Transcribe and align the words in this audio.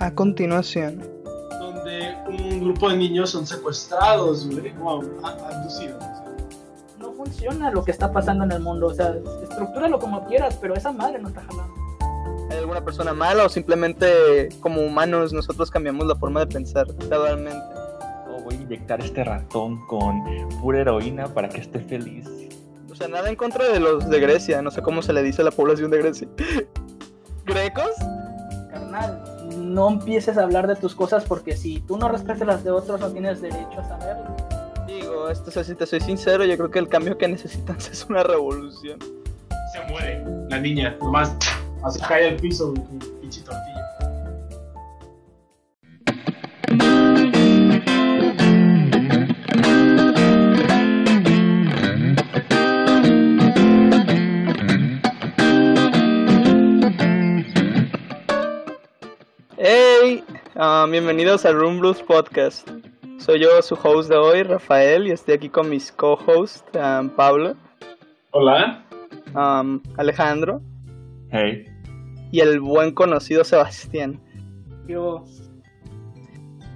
A 0.00 0.12
continuación. 0.12 1.02
Donde 1.58 2.14
un 2.28 2.60
grupo 2.60 2.88
de 2.88 2.96
niños 2.96 3.30
son 3.30 3.44
secuestrados, 3.44 4.48
güey, 4.48 4.72
abducidos. 4.80 6.04
No 7.00 7.12
funciona 7.14 7.72
lo 7.72 7.82
que 7.82 7.90
está 7.90 8.12
pasando 8.12 8.44
en 8.44 8.52
el 8.52 8.60
mundo, 8.60 8.86
o 8.86 8.94
sea, 8.94 9.16
estructúralo 9.42 9.98
como 9.98 10.24
quieras, 10.28 10.56
pero 10.60 10.76
esa 10.76 10.92
madre 10.92 11.18
no 11.18 11.28
está 11.30 11.42
jalando. 11.42 11.74
¿Hay 12.48 12.58
alguna 12.58 12.84
persona 12.84 13.12
mala 13.12 13.46
o 13.46 13.48
simplemente 13.48 14.50
como 14.60 14.82
humanos 14.82 15.32
nosotros 15.32 15.68
cambiamos 15.68 16.06
la 16.06 16.14
forma 16.14 16.40
de 16.40 16.46
pensar 16.46 16.86
gradualmente? 17.08 17.58
O 18.30 18.40
voy 18.44 18.54
a 18.54 18.58
inyectar 18.58 19.00
este 19.00 19.24
ratón 19.24 19.84
con 19.88 20.22
pura 20.60 20.78
heroína 20.78 21.26
para 21.26 21.48
que 21.48 21.60
esté 21.60 21.80
feliz. 21.80 22.24
O 22.88 22.94
sea, 22.94 23.08
nada 23.08 23.28
en 23.28 23.34
contra 23.34 23.68
de 23.68 23.80
los 23.80 24.08
de 24.08 24.20
Grecia, 24.20 24.62
no 24.62 24.70
sé 24.70 24.80
cómo 24.80 25.02
se 25.02 25.12
le 25.12 25.24
dice 25.24 25.42
a 25.42 25.46
la 25.46 25.50
población 25.50 25.90
de 25.90 25.98
Grecia. 25.98 26.28
¿Grecos? 27.44 27.90
No 29.78 29.88
empieces 29.88 30.36
a 30.36 30.42
hablar 30.42 30.66
de 30.66 30.74
tus 30.74 30.92
cosas 30.92 31.24
porque 31.24 31.56
si 31.56 31.78
tú 31.78 31.96
no 31.98 32.08
respetas 32.08 32.44
las 32.48 32.64
de 32.64 32.72
otros 32.72 32.98
no 32.98 33.12
tienes 33.12 33.40
derecho 33.40 33.78
a 33.78 33.84
saberlo. 33.84 34.24
Digo, 34.88 35.28
esto, 35.30 35.50
o 35.50 35.52
sea, 35.52 35.62
si 35.62 35.76
te 35.76 35.86
soy 35.86 36.00
sincero, 36.00 36.44
yo 36.44 36.56
creo 36.56 36.68
que 36.68 36.80
el 36.80 36.88
cambio 36.88 37.16
que 37.16 37.28
necesitan 37.28 37.76
es 37.92 38.04
una 38.10 38.24
revolución. 38.24 38.98
Se 39.72 39.80
muere 39.88 40.24
la 40.48 40.58
niña, 40.58 40.96
nomás 41.00 41.32
así 41.84 42.00
cae 42.00 42.30
al 42.30 42.36
piso, 42.38 42.74
güey, 42.74 42.82
Ah, 60.60 60.88
bienvenidos 60.90 61.46
al 61.46 61.54
Room 61.54 61.78
Blues 61.78 62.02
Podcast. 62.02 62.68
Soy 63.18 63.40
yo, 63.40 63.62
su 63.62 63.78
host 63.80 64.10
de 64.10 64.16
hoy, 64.16 64.42
Rafael, 64.42 65.06
y 65.06 65.12
estoy 65.12 65.34
aquí 65.34 65.48
con 65.48 65.70
mis 65.70 65.92
co-hosts, 65.92 66.64
ah, 66.74 67.04
Pablo, 67.14 67.54
Hola. 68.32 68.84
Alejandro 69.96 70.60
Hey. 71.30 71.64
y 72.32 72.40
el 72.40 72.58
buen 72.58 72.92
conocido 72.92 73.44
Sebastián. 73.44 74.20
Yo, 74.88 75.24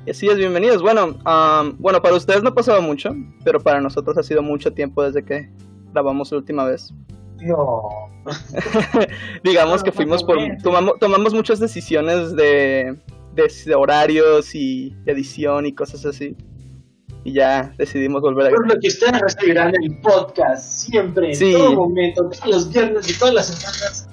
Y 0.06 0.12
así 0.12 0.28
es, 0.28 0.36
bienvenidos. 0.36 0.80
Bueno, 0.80 1.18
bueno, 1.80 2.00
para 2.00 2.14
ustedes 2.14 2.44
no 2.44 2.50
ha 2.50 2.54
pasado 2.54 2.80
mucho, 2.82 3.10
pero 3.42 3.58
para 3.58 3.80
nosotros 3.80 4.16
ha 4.16 4.22
sido 4.22 4.42
mucho 4.42 4.72
tiempo 4.72 5.02
desde 5.02 5.24
que 5.24 5.50
grabamos 5.92 6.30
la 6.30 6.38
última 6.38 6.66
vez. 6.66 6.94
No. 7.40 7.82
Digamos 9.42 9.82
que 9.82 9.90
fuimos 9.90 10.22
por... 10.22 10.38
Tomamos, 10.62 11.00
tomamos 11.00 11.34
muchas 11.34 11.58
decisiones 11.58 12.36
de, 12.36 12.96
de, 13.34 13.74
horarios 13.74 14.54
y 14.54 14.96
edición 15.06 15.66
y 15.66 15.74
cosas 15.74 16.04
así. 16.04 16.36
Y 17.24 17.34
ya 17.34 17.72
decidimos 17.78 18.20
volver 18.22 18.48
a 18.48 18.50
Por 18.50 18.68
lo 18.68 18.80
que 18.80 18.88
ustedes 18.88 19.20
recibirán 19.20 19.72
el 19.80 20.00
podcast 20.00 20.64
siempre, 20.64 21.28
en 21.28 21.34
Sí. 21.36 21.52
todo 21.52 21.74
momento, 21.74 22.28
todos 22.28 22.46
los 22.46 22.72
viernes 22.72 23.08
y 23.08 23.18
todas 23.18 23.34
las 23.34 23.46
semanas. 23.46 24.08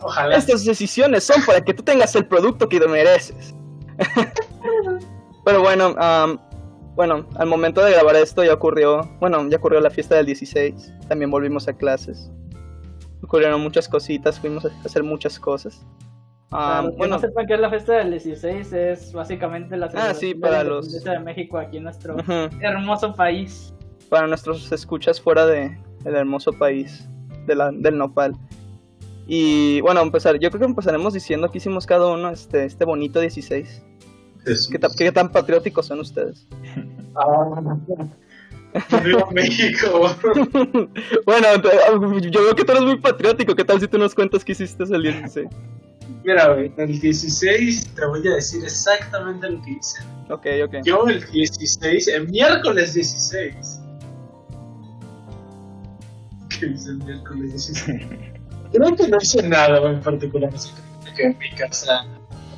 Ojalá. 0.00 0.36
Estas 0.36 0.64
decisiones 0.64 1.24
son 1.24 1.42
para 1.44 1.60
que 1.62 1.74
tú 1.74 1.82
tengas 1.82 2.14
el 2.14 2.26
producto 2.26 2.68
que 2.68 2.80
te 2.80 2.88
mereces. 2.88 3.54
Pero 5.44 5.60
bueno, 5.60 5.94
bueno, 6.94 7.26
al 7.36 7.46
momento 7.48 7.84
de 7.84 7.92
grabar 7.92 8.16
esto 8.16 8.44
ya 8.44 8.54
ocurrió, 8.54 9.10
bueno, 9.20 9.48
ya 9.48 9.56
ocurrió 9.58 9.80
la 9.80 9.90
fiesta 9.90 10.14
del 10.16 10.26
16, 10.26 10.92
también 11.08 11.30
volvimos 11.30 11.68
a 11.68 11.72
clases. 11.74 12.30
Ocurrieron 13.22 13.60
muchas 13.60 13.88
cositas, 13.88 14.38
fuimos 14.38 14.64
a 14.64 14.70
hacer 14.84 15.02
muchas 15.02 15.38
cosas. 15.38 15.84
Para 16.54 16.78
Am, 16.78 16.84
los 16.86 16.92
que 16.94 16.98
bueno, 16.98 17.14
no 17.16 17.20
sepan 17.20 17.46
qué 17.46 17.54
es 17.54 17.60
la 17.60 17.70
fiesta 17.70 17.92
del 17.94 18.10
16, 18.12 18.72
es 18.72 19.12
básicamente 19.12 19.76
la 19.76 19.86
Ah, 19.86 20.14
sí, 20.14 20.32
celebración 20.32 20.40
para 20.40 20.58
de 20.58 20.64
la 20.64 20.70
los- 20.70 20.86
independencia 20.86 21.12
de 21.12 21.24
México 21.24 21.58
aquí 21.58 21.76
en 21.78 21.82
nuestro 21.84 22.16
hermoso 22.60 23.14
país. 23.14 23.74
para 24.08 24.26
nuestros 24.26 24.70
escuchas 24.70 25.20
fuera 25.20 25.46
de 25.46 25.76
el 26.04 26.14
hermoso 26.14 26.52
país 26.52 27.08
de 27.46 27.54
la- 27.56 27.72
del 27.72 27.98
nopal. 27.98 28.34
Y 29.26 29.80
bueno, 29.80 30.00
empezar, 30.02 30.38
yo 30.38 30.50
creo 30.50 30.60
que 30.60 30.66
empezaremos 30.66 31.14
diciendo 31.14 31.50
que 31.50 31.58
hicimos 31.58 31.86
cada 31.86 32.06
uno 32.12 32.28
este, 32.30 32.64
este 32.66 32.84
bonito 32.84 33.20
16. 33.20 33.82
Jesús. 34.44 34.68
¿Qué, 34.70 34.78
ta- 34.78 34.88
qué 34.96 35.10
tan 35.10 35.32
patrióticos 35.32 35.86
son 35.86 36.00
ustedes? 36.00 36.46
Ah, 37.16 37.76
Viva 39.04 39.28
México. 39.30 39.86
bueno, 41.26 41.46
te- 41.62 42.30
yo 42.30 42.42
veo 42.44 42.54
que 42.56 42.64
tú 42.64 42.72
eres 42.72 42.84
muy 42.84 42.98
patriótico. 42.98 43.54
¿Qué 43.54 43.64
tal 43.64 43.80
si 43.80 43.86
tú 43.86 43.98
nos 43.98 44.14
cuentas 44.16 44.44
qué 44.44 44.50
hiciste 44.52 44.82
el 44.82 45.00
16? 45.02 45.46
Mira, 46.24 46.54
güey, 46.54 46.72
el 46.78 47.00
16 47.00 47.94
te 47.94 48.06
voy 48.06 48.26
a 48.26 48.36
decir 48.36 48.64
exactamente 48.64 49.50
lo 49.50 49.60
que 49.62 49.72
hice. 49.72 50.02
Ok, 50.30 50.46
ok. 50.64 50.76
Yo 50.82 51.06
el 51.06 51.22
16, 51.30 52.08
el 52.08 52.28
miércoles 52.28 52.94
16. 52.94 53.80
¿Qué 56.48 56.66
hice 56.66 56.90
el 56.90 56.98
miércoles 56.98 57.52
16? 57.52 58.06
Creo 58.72 58.96
que 58.96 59.08
no 59.08 59.18
hice 59.20 59.46
nada 59.46 59.90
en 59.90 60.00
particular, 60.00 60.50
así 60.54 60.70
que 61.14 61.24
en 61.24 61.38
mi 61.38 61.50
casa 61.50 62.06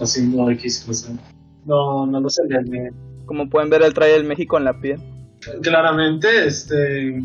haciendo 0.00 0.48
X 0.50 0.84
cosa. 0.86 1.12
No, 1.64 2.06
no 2.06 2.20
lo 2.20 2.30
celebré. 2.30 2.92
Como 3.26 3.50
pueden 3.50 3.68
ver, 3.68 3.82
él 3.82 3.92
trae 3.92 4.14
el 4.14 4.24
México 4.24 4.56
en 4.56 4.64
la 4.64 4.80
piel. 4.80 5.00
Claramente, 5.62 6.46
este. 6.46 7.22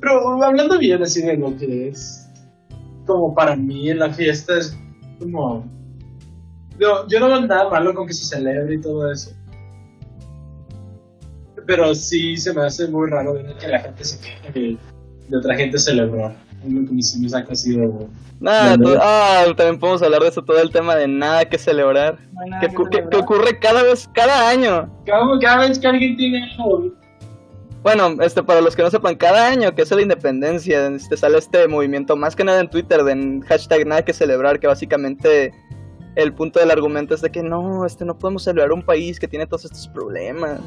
Pero 0.00 0.42
hablando 0.42 0.78
bien 0.78 1.02
así 1.02 1.22
de 1.22 1.36
lo 1.36 1.56
que 1.56 1.88
es. 1.88 2.28
Como 3.06 3.34
para 3.34 3.56
mí 3.56 3.92
la 3.94 4.12
fiesta 4.12 4.58
es 4.58 4.76
como. 5.20 5.64
No, 6.78 7.06
yo 7.08 7.20
no 7.20 7.28
veo 7.28 7.40
nada 7.42 7.68
malo 7.70 7.94
con 7.94 8.06
que 8.06 8.12
se 8.14 8.24
celebre 8.24 8.74
y 8.74 8.80
todo 8.80 9.12
eso. 9.12 9.32
Pero 11.66 11.94
sí 11.94 12.36
se 12.36 12.52
me 12.54 12.62
hace 12.62 12.88
muy 12.88 13.08
raro 13.10 13.34
ver 13.34 13.54
que 13.58 13.68
la 13.68 13.78
gente 13.80 14.04
se 14.04 14.18
queje 14.20 14.50
de, 14.52 14.76
de 15.28 15.36
otra 15.36 15.54
gente 15.54 15.78
que 16.96 17.02
sí 17.02 17.20
me 17.20 17.28
saca 17.28 17.52
así 17.52 17.76
de. 17.76 17.90
Nada, 18.40 18.76
ah, 19.00 19.44
también 19.54 19.78
podemos 19.78 20.02
hablar 20.02 20.22
de 20.22 20.28
eso, 20.28 20.42
todo 20.42 20.60
el 20.60 20.70
tema 20.70 20.96
de 20.96 21.06
nada 21.06 21.44
que 21.44 21.58
celebrar. 21.58 22.18
No 22.32 22.40
hay 22.42 22.50
nada 22.50 22.60
Que, 22.62 22.68
que 22.68 22.82
que- 23.02 23.08
que 23.10 23.16
ocurre 23.18 23.58
cada 23.58 23.82
vez, 23.82 24.08
cada 24.14 24.48
año. 24.48 24.90
Cada, 25.04 25.38
cada 25.40 25.68
vez 25.68 25.78
que 25.78 25.86
alguien 25.86 26.16
tiene 26.16 26.50
algo. 26.58 26.92
Bueno, 27.82 28.22
este, 28.22 28.42
para 28.42 28.60
los 28.60 28.76
que 28.76 28.82
no 28.82 28.90
sepan, 28.90 29.14
cada 29.14 29.48
año 29.48 29.74
que 29.74 29.82
es 29.82 29.90
la 29.90 30.02
independencia, 30.02 30.86
este, 30.88 31.16
sale 31.16 31.38
este 31.38 31.66
movimiento, 31.66 32.14
más 32.14 32.36
que 32.36 32.44
nada 32.44 32.60
en 32.60 32.68
Twitter, 32.68 33.02
de 33.02 33.40
hashtag 33.46 33.86
nada 33.86 34.04
que 34.04 34.12
celebrar, 34.12 34.60
que 34.60 34.66
básicamente 34.66 35.52
el 36.14 36.34
punto 36.34 36.60
del 36.60 36.70
argumento 36.70 37.14
es 37.14 37.22
de 37.22 37.30
que 37.30 37.42
no, 37.42 37.86
este, 37.86 38.04
no 38.04 38.18
podemos 38.18 38.44
celebrar 38.44 38.72
un 38.72 38.82
país 38.82 39.18
que 39.18 39.28
tiene 39.28 39.46
todos 39.46 39.64
estos 39.64 39.88
problemas. 39.88 40.60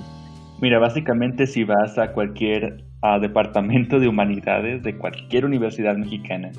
Mira, 0.59 0.79
básicamente 0.79 1.45
si 1.45 1.63
vas 1.63 1.97
a 1.99 2.13
cualquier 2.13 2.83
ah, 3.01 3.19
departamento 3.19 3.99
de 3.99 4.07
humanidades 4.07 4.81
de 4.81 4.97
cualquier 4.97 5.45
universidad 5.45 5.95
mexicana, 5.95 6.51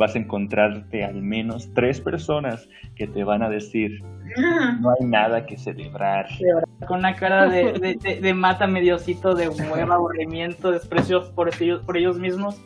vas 0.00 0.16
a 0.16 0.18
encontrarte 0.18 1.04
al 1.04 1.20
menos 1.20 1.70
tres 1.74 2.00
personas 2.00 2.66
que 2.96 3.06
te 3.06 3.22
van 3.22 3.42
a 3.42 3.50
decir, 3.50 4.02
no 4.80 4.90
hay 4.90 5.06
nada 5.06 5.44
que 5.44 5.58
celebrar. 5.58 6.26
Con 6.88 7.00
una 7.00 7.14
cara 7.14 7.48
de, 7.48 7.74
de, 7.74 7.96
de, 7.96 8.20
de 8.22 8.34
mata 8.34 8.66
mediocito, 8.66 9.34
de 9.34 9.50
hueva, 9.50 9.96
aburrimiento, 9.96 10.72
desprecio 10.72 11.34
por 11.34 11.50
ellos, 11.54 11.84
por 11.84 11.98
ellos 11.98 12.18
mismos. 12.18 12.58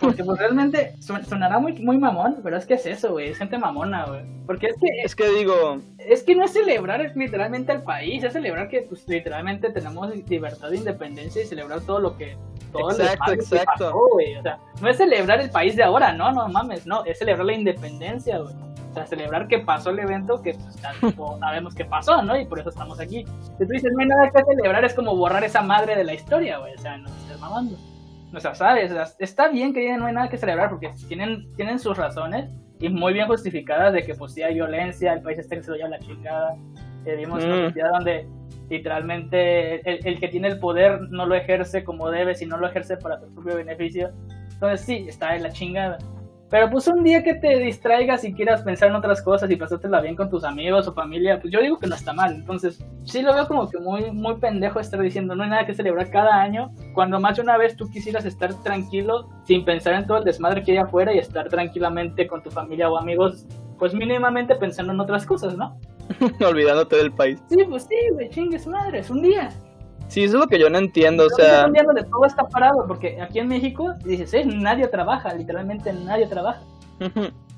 Porque 0.00 0.24
pues 0.24 0.38
realmente 0.38 0.94
sonará 1.00 1.58
muy, 1.58 1.72
muy 1.74 1.98
mamón, 1.98 2.40
pero 2.42 2.56
es 2.56 2.66
que 2.66 2.74
es 2.74 2.86
eso, 2.86 3.12
güey, 3.12 3.30
es 3.30 3.38
gente 3.38 3.56
mamona, 3.56 4.06
güey. 4.06 4.22
Porque 4.46 4.66
es 4.66 4.74
que 4.80 4.88
Es 5.04 5.14
que 5.14 5.28
digo, 5.28 5.80
es 5.98 6.22
que 6.22 6.34
no 6.34 6.44
es 6.44 6.52
celebrar 6.52 7.00
es 7.00 7.14
literalmente 7.16 7.72
al 7.72 7.82
país, 7.82 8.24
es 8.24 8.32
celebrar 8.32 8.68
que 8.68 8.82
pues 8.82 9.06
literalmente 9.08 9.70
tenemos 9.70 10.14
libertad 10.28 10.70
de 10.70 10.76
independencia 10.76 11.42
y 11.42 11.46
celebrar 11.46 11.80
todo 11.82 12.00
lo 12.00 12.16
que 12.16 12.36
todo 12.72 12.90
el 12.90 13.00
Exacto, 13.00 13.32
que 13.32 13.40
exacto. 13.40 13.84
pasó, 13.84 14.08
güey. 14.12 14.36
O 14.36 14.42
sea, 14.42 14.58
no 14.80 14.88
es 14.88 14.96
celebrar 14.96 15.40
el 15.40 15.50
país 15.50 15.76
de 15.76 15.84
ahora, 15.84 16.12
no, 16.12 16.32
no 16.32 16.48
mames, 16.48 16.86
no, 16.86 17.04
es 17.04 17.18
celebrar 17.18 17.46
la 17.46 17.54
independencia, 17.54 18.38
güey. 18.38 18.54
O 18.90 18.94
sea, 18.94 19.06
celebrar 19.06 19.46
que 19.46 19.58
pasó 19.58 19.90
el 19.90 19.98
evento 19.98 20.42
que 20.42 20.54
pues, 20.54 20.76
ya 20.80 20.92
sabemos 21.40 21.74
que 21.74 21.84
pasó, 21.84 22.22
¿no? 22.22 22.38
Y 22.38 22.44
por 22.46 22.58
eso 22.58 22.70
estamos 22.70 22.98
aquí. 22.98 23.24
Si 23.58 23.66
tú 23.66 23.72
dices, 23.72 23.92
no 23.92 24.00
hay 24.00 24.06
nada 24.06 24.30
que 24.30 24.42
celebrar, 24.42 24.84
es 24.84 24.94
como 24.94 25.14
borrar 25.14 25.44
esa 25.44 25.62
madre 25.62 25.96
de 25.96 26.04
la 26.04 26.14
historia, 26.14 26.58
güey. 26.58 26.74
O 26.74 26.78
sea, 26.78 26.96
no 26.96 27.08
estés 27.08 27.38
mamando. 27.38 27.76
O 28.36 28.40
sea, 28.40 28.54
sabes, 28.54 28.92
O 28.92 28.94
sea, 28.94 29.06
está 29.18 29.48
bien 29.48 29.72
que 29.72 29.96
no 29.96 30.06
hay 30.06 30.12
nada 30.12 30.28
que 30.28 30.36
celebrar 30.36 30.68
porque 30.68 30.92
tienen, 31.08 31.50
tienen 31.56 31.78
sus 31.78 31.96
razones 31.96 32.50
y 32.78 32.90
muy 32.90 33.14
bien 33.14 33.26
justificadas 33.26 33.94
de 33.94 34.02
que 34.04 34.14
pues 34.14 34.34
sí 34.34 34.42
hay 34.42 34.54
violencia, 34.54 35.14
el 35.14 35.22
país 35.22 35.38
está 35.38 35.56
que 35.56 35.62
se 35.62 35.70
lo 35.70 35.76
lleva 35.78 35.88
la 35.88 35.98
chingada. 35.98 36.54
Eh, 37.06 37.12
vivimos 37.16 37.42
en 37.42 37.50
Mm. 37.50 37.52
una 37.54 37.66
sociedad 37.68 37.90
donde 37.92 38.26
literalmente 38.68 39.88
el, 39.88 40.06
el 40.06 40.20
que 40.20 40.28
tiene 40.28 40.48
el 40.48 40.58
poder 40.58 41.00
no 41.10 41.24
lo 41.26 41.34
ejerce 41.34 41.82
como 41.84 42.10
debe, 42.10 42.34
sino 42.34 42.56
lo 42.58 42.66
ejerce 42.68 42.96
para 42.96 43.18
su 43.18 43.32
propio 43.34 43.56
beneficio. 43.56 44.10
Entonces 44.52 44.80
sí, 44.82 45.06
está 45.08 45.34
en 45.36 45.42
la 45.42 45.50
chingada. 45.50 45.98
Pero 46.48 46.70
pues 46.70 46.86
un 46.86 47.02
día 47.02 47.24
que 47.24 47.34
te 47.34 47.58
distraigas 47.58 48.22
y 48.24 48.32
quieras 48.32 48.62
pensar 48.62 48.90
en 48.90 48.94
otras 48.94 49.20
cosas 49.20 49.50
y 49.50 49.56
pasártela 49.56 50.00
bien 50.00 50.14
con 50.14 50.30
tus 50.30 50.44
amigos 50.44 50.86
o 50.86 50.92
familia, 50.92 51.40
pues 51.40 51.52
yo 51.52 51.60
digo 51.60 51.78
que 51.78 51.88
no 51.88 51.96
está 51.96 52.12
mal. 52.12 52.34
Entonces 52.34 52.84
sí 53.04 53.20
lo 53.22 53.34
veo 53.34 53.48
como 53.48 53.68
que 53.68 53.78
muy, 53.78 54.12
muy 54.12 54.36
pendejo 54.36 54.78
estar 54.78 55.00
diciendo 55.00 55.34
no 55.34 55.42
hay 55.42 55.50
nada 55.50 55.66
que 55.66 55.74
celebrar 55.74 56.08
cada 56.10 56.40
año, 56.40 56.72
cuando 56.94 57.18
más 57.18 57.36
de 57.36 57.42
una 57.42 57.56
vez 57.56 57.76
tú 57.76 57.90
quisieras 57.90 58.24
estar 58.24 58.54
tranquilo 58.62 59.28
sin 59.44 59.64
pensar 59.64 59.94
en 59.94 60.06
todo 60.06 60.18
el 60.18 60.24
desmadre 60.24 60.62
que 60.62 60.72
hay 60.72 60.78
afuera 60.78 61.12
y 61.12 61.18
estar 61.18 61.48
tranquilamente 61.48 62.28
con 62.28 62.42
tu 62.42 62.50
familia 62.50 62.88
o 62.88 62.96
amigos, 62.96 63.44
pues 63.78 63.92
mínimamente 63.92 64.54
pensando 64.54 64.92
en 64.92 65.00
otras 65.00 65.26
cosas, 65.26 65.56
¿no? 65.56 65.78
Olvidándote 66.46 66.96
del 66.96 67.12
país. 67.12 67.42
Sí, 67.48 67.58
pues 67.68 67.84
sí, 67.84 67.96
güey, 68.12 68.30
chingue 68.30 68.58
su 68.58 68.70
madre, 68.70 69.00
es 69.00 69.10
un 69.10 69.22
día. 69.22 69.50
Sí, 70.08 70.24
eso 70.24 70.36
es 70.36 70.40
lo 70.40 70.46
que 70.46 70.58
yo 70.58 70.70
no 70.70 70.78
entiendo, 70.78 71.26
o 71.26 71.30
sea... 71.30 71.66
un 71.66 71.72
día 71.72 71.82
donde 71.82 72.04
todo 72.04 72.24
está 72.24 72.44
parado, 72.44 72.86
porque 72.86 73.20
aquí 73.20 73.40
en 73.40 73.48
México, 73.48 73.92
dices, 74.04 74.32
eh, 74.34 74.44
nadie 74.44 74.86
trabaja, 74.88 75.34
literalmente 75.34 75.92
nadie 75.92 76.26
trabaja. 76.26 76.60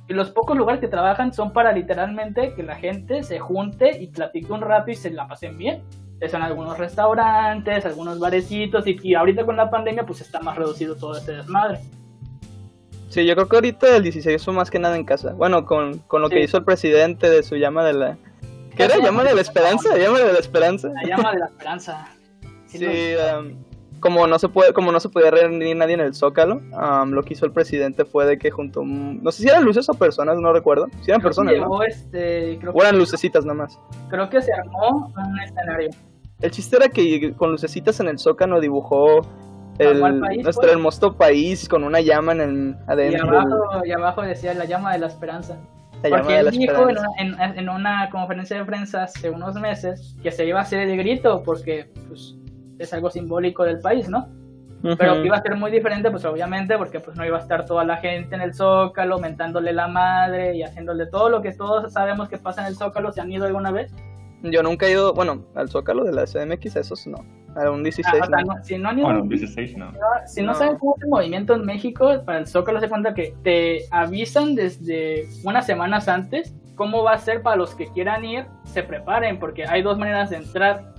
Y 0.09 0.15
los 0.15 0.31
pocos 0.31 0.56
lugares 0.56 0.81
que 0.81 0.89
trabajan 0.89 1.35
son 1.35 1.53
para 1.53 1.73
literalmente 1.73 2.55
que 2.55 2.62
la 2.62 2.77
gente 2.77 3.23
se 3.23 3.39
junte 3.39 4.00
y 4.00 4.06
platique 4.06 4.50
un 4.50 4.62
rato 4.62 4.91
y 4.91 4.95
se 4.95 5.11
la 5.11 5.29
pasen 5.29 5.59
bien. 5.59 5.83
Son 6.31 6.43
algunos 6.43 6.79
restaurantes, 6.79 7.85
algunos 7.85 8.19
barecitos, 8.19 8.87
y, 8.87 8.99
y 9.03 9.15
ahorita 9.15 9.45
con 9.45 9.56
la 9.56 9.71
pandemia 9.71 10.05
pues 10.05 10.21
está 10.23 10.41
más 10.41 10.56
reducido 10.56 10.97
todo 10.97 11.17
ese 11.17 11.33
desmadre. 11.33 11.81
Sí, 13.11 13.25
yo 13.25 13.35
creo 13.35 13.49
que 13.49 13.56
ahorita 13.56 13.97
el 13.97 14.03
16 14.03 14.45
fue 14.45 14.55
más 14.55 14.71
que 14.71 14.79
nada 14.79 14.97
en 14.97 15.05
casa. 15.05 15.33
Bueno, 15.33 15.65
con, 15.65 15.99
con 16.00 16.23
lo 16.23 16.29
que 16.29 16.41
hizo 16.41 16.59
el 16.59 16.65
presidente 16.65 17.31
de 17.31 17.43
su 17.43 17.56
llama 17.56 17.85
de 17.85 17.93
la... 17.93 18.17
¿Qué 18.77 18.85
era? 18.85 18.99
¿Llama 18.99 19.25
de 19.25 19.35
la 19.35 19.41
esperanza? 19.41 19.97
¿Llama 19.97 20.19
de 20.19 20.33
la 20.33 20.39
esperanza? 20.39 20.89
La 20.89 21.05
llama 21.05 21.33
de 21.33 21.39
la 21.39 21.47
esperanza. 21.47 22.09
Sí, 22.69 23.15
um, 23.38 23.55
como 24.00 24.26
no 24.29 24.38
se 24.38 24.49
puede, 24.49 24.73
como 24.73 24.93
no 24.93 25.00
se 25.00 25.09
podía 25.09 25.31
reunir 25.31 25.76
nadie 25.76 25.94
en 25.94 26.00
el 26.00 26.15
Zócalo, 26.15 26.56
um, 26.73 27.11
lo 27.11 27.23
que 27.23 27.35
hizo 27.35 27.47
el 27.47 27.53
presidente 27.53 28.05
fue 28.05 28.26
de 28.26 28.38
que 28.38 28.50
junto, 28.50 28.82
no 28.85 29.32
sé 29.32 29.43
si 29.43 29.49
eran 29.49 29.65
luces 29.65 29.88
o 29.88 29.94
personas, 29.94 30.37
no 30.38 30.53
recuerdo, 30.53 30.87
si 31.03 31.11
eran 31.11 31.20
creo 31.20 31.20
que 31.20 31.23
personas, 31.25 31.55
¿no? 31.59 31.82
este, 31.82 32.59
creo, 32.61 32.73
O 32.73 32.81
eran 32.82 32.97
lucecitas 32.99 33.44
nada 33.44 33.59
más. 33.59 33.79
creo 34.09 34.29
que 34.31 34.41
se 34.41 34.53
armó 34.53 35.12
un 35.17 35.41
escenario. 35.41 35.91
El 36.41 36.50
chiste 36.53 36.76
era 36.76 36.88
que 36.88 37.32
con 37.35 37.50
lucecitas 37.50 37.99
en 37.99 38.06
el 38.09 38.19
Zócalo 38.20 38.61
dibujó 38.61 39.23
el, 39.79 40.00
país, 40.21 40.43
nuestro 40.44 40.62
pues. 40.62 40.73
hermoso 40.73 41.12
país 41.17 41.69
con 41.69 41.82
una 41.85 42.00
llama 42.00 42.32
en 42.32 42.41
el 42.41 42.76
Y 42.87 42.91
adentro, 42.93 43.29
abajo, 43.41 43.87
y 43.87 43.91
abajo 43.93 44.23
decía 44.23 44.55
la 44.55 44.64
llama 44.64 44.93
de 44.93 44.99
la 45.00 45.06
esperanza. 45.09 45.56
la 46.05 46.11
Porque 46.11 46.38
él 46.38 46.50
dijo 46.50 46.88
en 46.88 46.99
una, 46.99 47.09
en- 47.44 47.59
en 47.59 47.69
una 47.69 48.09
conferencia 48.11 48.56
de 48.59 48.64
prensa 48.64 49.03
hace 49.05 49.31
unos 49.31 49.56
meses 49.56 50.14
que 50.23 50.31
se 50.31 50.47
iba 50.47 50.61
a 50.61 50.62
hacer 50.62 50.88
el 50.88 50.97
grito 50.97 51.43
porque 51.44 51.91
pues, 52.09 52.37
es 52.79 52.93
algo 52.95 53.11
simbólico 53.11 53.65
del 53.65 53.81
país, 53.81 54.09
¿no? 54.09 54.29
Pero 54.97 55.15
que 55.15 55.27
iba 55.27 55.37
a 55.37 55.43
ser 55.43 55.57
muy 55.57 55.73
diferente, 55.73 56.09
pues 56.11 56.25
obviamente, 56.25 56.79
porque 56.79 57.01
pues 57.01 57.17
no 57.17 57.25
iba 57.27 57.37
a 57.37 57.41
estar 57.41 57.65
toda 57.67 57.85
la 57.85 57.97
gente 57.97 58.37
en 58.37 58.41
el 58.43 58.55
Zócalo 58.55 59.19
mentándole 59.19 59.73
la 59.73 59.89
madre 59.89 60.55
y 60.55 60.63
haciéndole 60.63 61.07
todo 61.07 61.29
lo 61.29 61.43
que 61.43 61.51
todos 61.53 61.93
sabemos 61.93 62.29
que 62.29 62.39
pasa 62.39 62.61
en 62.61 62.69
el 62.69 62.77
Zócalo. 62.77 63.11
¿Se 63.13 63.21
han 63.21 63.33
ido 63.33 63.45
alguna 63.47 63.73
vez? 63.73 63.93
Yo 64.45 64.63
nunca 64.63 64.87
he 64.87 64.93
ido, 64.93 65.13
bueno, 65.15 65.45
al 65.57 65.69
Zócalo 65.69 66.05
de 66.05 66.13
la 66.13 66.27
CMX, 66.27 66.77
esos 66.77 67.09
no. 67.09 67.19
A 67.57 67.69
un 67.73 67.83
16 67.83 68.07
Ah, 68.23 68.25
o 68.25 68.27
sea, 68.29 68.39
no. 68.45 68.55
no- 68.55 68.63
si 68.65 68.79
no 68.79 68.89
han 68.91 68.99
ido, 69.01 69.09
Bueno, 69.09 69.25
16 69.25 69.77
no. 69.77 69.91
si 70.27 70.43
no, 70.43 70.53
no. 70.53 70.55
saben 70.55 70.79
cómo 70.79 70.95
es 70.97 71.03
el 71.03 71.09
movimiento 71.09 71.55
en 71.55 71.65
México, 71.65 72.13
para 72.25 72.39
el 72.39 72.47
Zócalo 72.47 72.79
se 72.79 72.89
cuenta 72.89 73.15
que 73.15 73.35
te 73.43 73.81
avisan 73.91 74.55
desde 74.55 75.27
unas 75.43 75.67
semanas 75.67 76.07
antes 76.07 76.55
cómo 76.77 77.03
va 77.03 77.15
a 77.15 77.19
ser 77.19 77.43
para 77.43 77.57
los 77.57 77.75
que 77.75 77.89
quieran 77.89 78.25
ir, 78.25 78.47
se 78.63 78.85
preparen, 78.85 79.41
porque 79.41 79.65
hay 79.67 79.83
dos 79.83 79.99
maneras 79.99 80.31
de 80.31 80.37
entrar. 80.37 80.95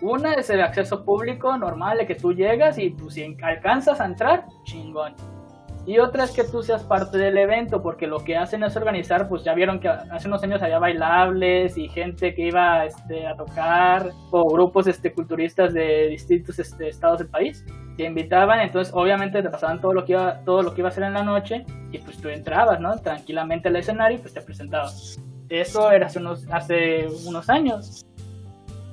Una 0.00 0.32
es 0.34 0.48
el 0.50 0.62
acceso 0.62 1.04
público 1.04 1.56
normal, 1.56 1.98
de 1.98 2.06
que 2.06 2.14
tú 2.14 2.32
llegas 2.32 2.78
y 2.78 2.90
pues, 2.90 3.14
si 3.14 3.36
alcanzas 3.42 4.00
a 4.00 4.06
entrar, 4.06 4.46
chingón. 4.64 5.14
Y 5.86 5.98
otra 5.98 6.24
es 6.24 6.32
que 6.32 6.44
tú 6.44 6.62
seas 6.62 6.84
parte 6.84 7.18
del 7.18 7.36
evento, 7.38 7.82
porque 7.82 8.06
lo 8.06 8.22
que 8.22 8.36
hacen 8.36 8.62
es 8.62 8.76
organizar, 8.76 9.28
pues 9.28 9.44
ya 9.44 9.54
vieron 9.54 9.80
que 9.80 9.88
hace 9.88 10.28
unos 10.28 10.42
años 10.42 10.62
había 10.62 10.78
bailables 10.78 11.76
y 11.76 11.88
gente 11.88 12.34
que 12.34 12.48
iba 12.48 12.84
este, 12.84 13.26
a 13.26 13.34
tocar, 13.34 14.10
o 14.30 14.48
grupos 14.48 14.86
este, 14.86 15.12
culturistas 15.12 15.72
de 15.72 16.08
distintos 16.08 16.58
este, 16.58 16.88
estados 16.88 17.18
del 17.18 17.28
país. 17.28 17.64
Te 17.96 18.04
invitaban, 18.04 18.60
entonces 18.60 18.92
obviamente 18.94 19.42
te 19.42 19.50
pasaban 19.50 19.80
todo 19.80 19.92
lo 19.92 20.04
que 20.04 20.12
iba, 20.12 20.40
todo 20.44 20.62
lo 20.62 20.74
que 20.74 20.82
iba 20.82 20.88
a 20.88 20.92
hacer 20.92 21.04
en 21.04 21.14
la 21.14 21.22
noche, 21.22 21.64
y 21.92 21.98
pues 21.98 22.18
tú 22.18 22.28
entrabas, 22.28 22.78
¿no? 22.78 22.96
Tranquilamente 22.98 23.68
al 23.68 23.76
escenario 23.76 24.18
y 24.18 24.20
pues 24.20 24.34
te 24.34 24.42
presentabas. 24.42 25.18
Eso 25.48 25.90
era 25.90 26.06
hace 26.06 26.20
unos, 26.20 26.46
hace 26.52 27.08
unos 27.26 27.50
años. 27.50 28.06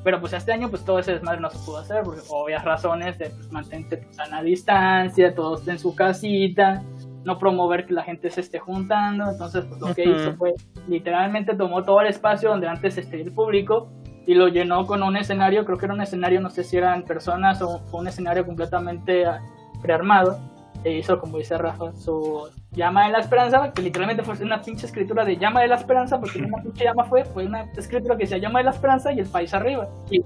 Pero 0.04 0.20
pues 0.20 0.34
este 0.34 0.52
año 0.52 0.70
pues 0.70 0.86
todo 0.86 1.00
ese 1.00 1.14
desmadre 1.14 1.42
no 1.42 1.50
se 1.50 1.58
pudo 1.66 1.78
hacer 1.78 2.04
por 2.04 2.18
obvias 2.30 2.64
razones 2.64 3.18
de 3.18 3.30
pues, 3.30 3.52
mantente 3.52 3.98
pues, 3.98 4.20
a 4.20 4.42
distancia, 4.42 5.36
todos 5.36 5.68
en 5.68 5.80
su 5.80 5.96
casita, 5.96 6.84
no 7.24 7.38
promover 7.38 7.86
que 7.86 7.94
la 7.94 8.04
gente 8.04 8.30
se 8.30 8.42
esté 8.42 8.60
juntando. 8.60 9.30
Entonces 9.30 9.66
pues 9.66 9.82
lo 9.82 9.94
que 9.94 10.08
Ujú. 10.08 10.20
hizo 10.20 10.36
fue 10.36 10.54
literalmente 10.88 11.56
tomó 11.56 11.84
todo 11.84 12.02
el 12.02 12.08
espacio 12.08 12.50
donde 12.50 12.68
antes 12.68 12.98
esté 12.98 13.22
el 13.22 13.32
público 13.32 13.90
y 14.28 14.34
lo 14.34 14.50
llenó 14.50 14.86
con 14.86 15.04
un 15.04 15.16
escenario, 15.16 15.64
creo 15.66 15.78
que 15.78 15.86
era 15.86 15.94
un 15.94 16.02
escenario, 16.02 16.42
no 16.42 16.50
sé 16.50 16.64
si 16.66 16.76
eran 16.76 17.04
personas 17.04 17.62
o 17.62 17.82
un 17.94 18.08
escenario 18.08 18.46
completamente 18.46 19.26
ah, 19.26 19.42
prearmado. 19.82 20.38
E 20.84 20.98
hizo, 20.98 21.20
como 21.20 21.38
dice 21.38 21.58
Rafa, 21.58 21.94
su 21.94 22.50
llama 22.78 23.08
de 23.08 23.12
la 23.12 23.20
esperanza, 23.20 23.74
que 23.74 23.82
literalmente 23.82 24.24
fue 24.24 24.36
una 24.42 24.62
pinche 24.62 24.86
escritura 24.86 25.26
de 25.26 25.36
llama 25.36 25.62
de 25.62 25.68
la 25.68 25.76
esperanza, 25.76 26.20
porque 26.20 26.40
una 26.40 26.62
pinche 26.62 26.86
llama 26.86 27.04
fue, 27.04 27.26
fue 27.26 27.46
una 27.46 27.64
escritura 27.76 28.16
que 28.16 28.24
decía 28.24 28.38
llama 28.38 28.60
de 28.60 28.66
la 28.66 28.72
esperanza 28.72 29.12
y 29.12 29.20
el 29.20 29.28
país 29.28 29.54
arriba. 29.54 29.90
Y 30.10 30.22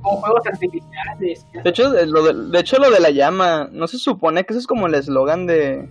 con 0.00 0.16
juegos 0.16 0.46
artificiales. 0.46 1.46
De 1.52 1.70
hecho, 1.70 1.90
de, 1.90 2.06
lo 2.06 2.22
de, 2.22 2.50
de 2.50 2.60
hecho, 2.60 2.78
lo 2.78 2.90
de 2.90 3.00
la 3.00 3.10
llama, 3.10 3.68
no 3.72 3.86
se 3.88 3.98
supone 3.98 4.44
que 4.44 4.52
eso 4.52 4.60
es 4.60 4.66
como 4.66 4.86
el 4.86 4.94
eslogan 4.94 5.46
de, 5.46 5.88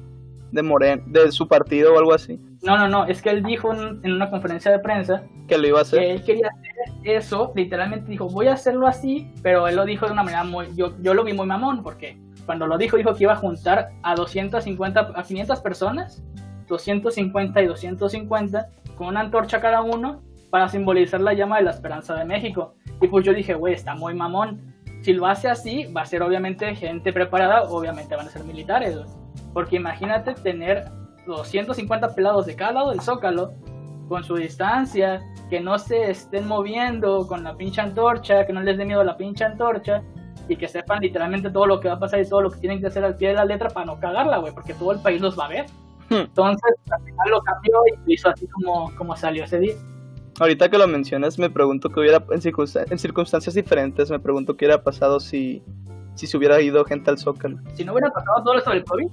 de 0.51 0.63
Moren, 0.63 1.03
de 1.12 1.31
su 1.31 1.47
partido 1.47 1.94
o 1.94 2.00
algo 2.00 2.13
así, 2.13 2.39
No, 2.63 2.77
no, 2.77 2.88
no, 2.88 3.06
es 3.06 3.21
que 3.21 3.29
él 3.29 3.44
dijo 3.44 3.73
en, 3.73 4.00
en 4.03 4.13
una 4.13 4.29
conferencia 4.29 4.71
de 4.71 4.79
prensa 4.79 5.23
que 5.47 5.57
lo 5.57 5.68
iba 5.68 5.79
a 5.79 5.81
hacer. 5.81 6.00
que 6.00 6.11
él 6.13 6.23
quería 6.23 6.47
hacer 6.47 6.71
eso, 7.03 7.51
literalmente 7.56 8.09
dijo, 8.09 8.29
voy 8.29 8.47
a 8.47 8.53
hacerlo 8.53 8.88
así, 8.88 9.31
pero 9.44 9.68
él 9.68 9.75
lo 9.75 9.85
dijo 9.85 10.06
de 10.06 10.13
una 10.13 10.23
manera 10.23 10.44
muy, 10.44 10.68
yo, 10.75 10.94
yo 11.01 11.13
lo 11.13 11.23
vi 11.23 11.33
muy 11.33 11.45
mamón, 11.45 11.83
porque 11.83 12.18
cuando 12.45 12.68
lo 12.68 12.77
dijo, 12.77 12.97
dijo 12.97 13.13
que 13.15 13.24
iba 13.24 13.33
a 13.33 13.38
juntar 13.38 13.89
a 14.03 14.15
250, 14.15 15.12
a 15.15 15.24
500 15.24 15.59
personas, 15.62 16.24
250 16.68 17.62
y 17.62 17.65
250, 17.68 18.68
con 18.97 19.07
una 19.07 19.21
antorcha 19.21 19.59
cada 19.59 19.81
uno, 19.81 20.21
para 20.50 20.69
simbolizar 20.69 21.19
la 21.21 21.33
llama 21.33 21.57
de 21.57 21.63
la 21.63 21.71
esperanza 21.71 22.15
de 22.15 22.25
México. 22.25 22.75
Y 23.01 23.07
pues 23.07 23.25
yo 23.25 23.33
dije, 23.33 23.56
güey, 23.56 23.74
está 23.74 23.95
muy 23.95 24.13
mamón. 24.13 24.74
Si 25.01 25.13
lo 25.13 25.27
hace 25.27 25.50
así, 25.50 25.86
va 25.92 26.01
a 26.01 26.06
ser 26.06 26.24
obviamente 26.24 26.74
gente 26.75 27.12
preparada, 27.12 27.63
obviamente 27.63 28.15
van 28.15 28.27
a 28.27 28.31
ser 28.31 28.44
militares, 28.44 28.95
güey. 28.95 29.07
Porque 29.53 29.75
imagínate 29.75 30.33
tener 30.33 30.86
250 31.27 32.15
pelados 32.15 32.45
de 32.45 32.56
cada 32.56 32.71
lado 32.71 32.92
del 32.92 33.01
zócalo, 33.01 33.53
con 34.07 34.24
su 34.24 34.36
distancia, 34.36 35.21
que 35.50 35.59
no 35.59 35.77
se 35.77 36.12
estén 36.12 36.47
moviendo 36.47 37.27
con 37.27 37.44
la 37.44 37.56
pinche 37.56 37.81
antorcha, 37.81 38.45
que 38.45 38.53
no 38.53 38.62
les 38.62 38.77
dé 38.77 38.86
miedo 38.86 39.03
la 39.03 39.18
pinche 39.18 39.44
antorcha, 39.44 40.03
y 40.47 40.56
que 40.57 40.68
sepan 40.68 41.00
literalmente 41.01 41.50
todo 41.50 41.65
lo 41.65 41.80
que 41.80 41.88
va 41.88 41.95
a 41.95 42.00
pasar 42.00 42.19
y 42.21 42.27
todo 42.30 42.42
lo 42.42 42.51
que 42.51 42.59
tienen 42.59 42.80
que 42.80 42.88
hacer 42.88 43.03
al 43.03 43.15
pie 43.15 43.30
de 43.30 43.33
la 43.36 43.45
letra 43.45 43.69
para 43.69 43.86
no 43.86 44.00
cagarla, 44.00 44.38
güey, 44.38 44.53
porque 44.53 44.74
todo 44.74 44.92
el 44.92 45.00
país 45.00 45.21
los 45.21 45.38
va 45.38 45.45
a 45.45 45.50
ver. 45.50 45.65
Hmm. 46.09 46.15
Entonces, 46.15 46.71
al 46.92 47.01
final 47.03 47.30
lo 47.31 47.42
cambió 47.42 47.74
y 47.88 47.97
lo 47.97 48.13
hizo 48.13 48.30
así 48.30 48.47
como, 48.47 48.92
como 48.95 49.15
salió 49.15 49.44
ese 49.44 49.59
día. 49.59 49.74
Ahorita 50.39 50.69
que 50.69 50.77
lo 50.77 50.88
mencionas, 50.88 51.39
me 51.39 51.50
pregunto 51.50 51.89
qué 51.89 52.00
hubiera, 52.01 52.18
en, 52.30 52.42
circunstan- 52.42 52.86
en 52.92 53.00
circunstancias 53.00 53.56
diferentes, 53.56 54.11
me 54.11 54.19
pregunto 54.19 54.56
qué 54.56 54.66
hubiera 54.66 54.83
pasado 54.83 55.19
si, 55.19 55.64
si 56.14 56.28
se 56.28 56.35
hubiera 56.37 56.59
ido 56.61 56.83
gente 56.85 57.09
al 57.09 57.18
Zócalo. 57.18 57.57
Si 57.73 57.83
no 57.85 57.94
hubiera 57.94 58.11
pasado 58.11 58.44
todo 58.44 58.54
esto 58.57 58.69
del 58.71 58.83
COVID, 58.83 59.07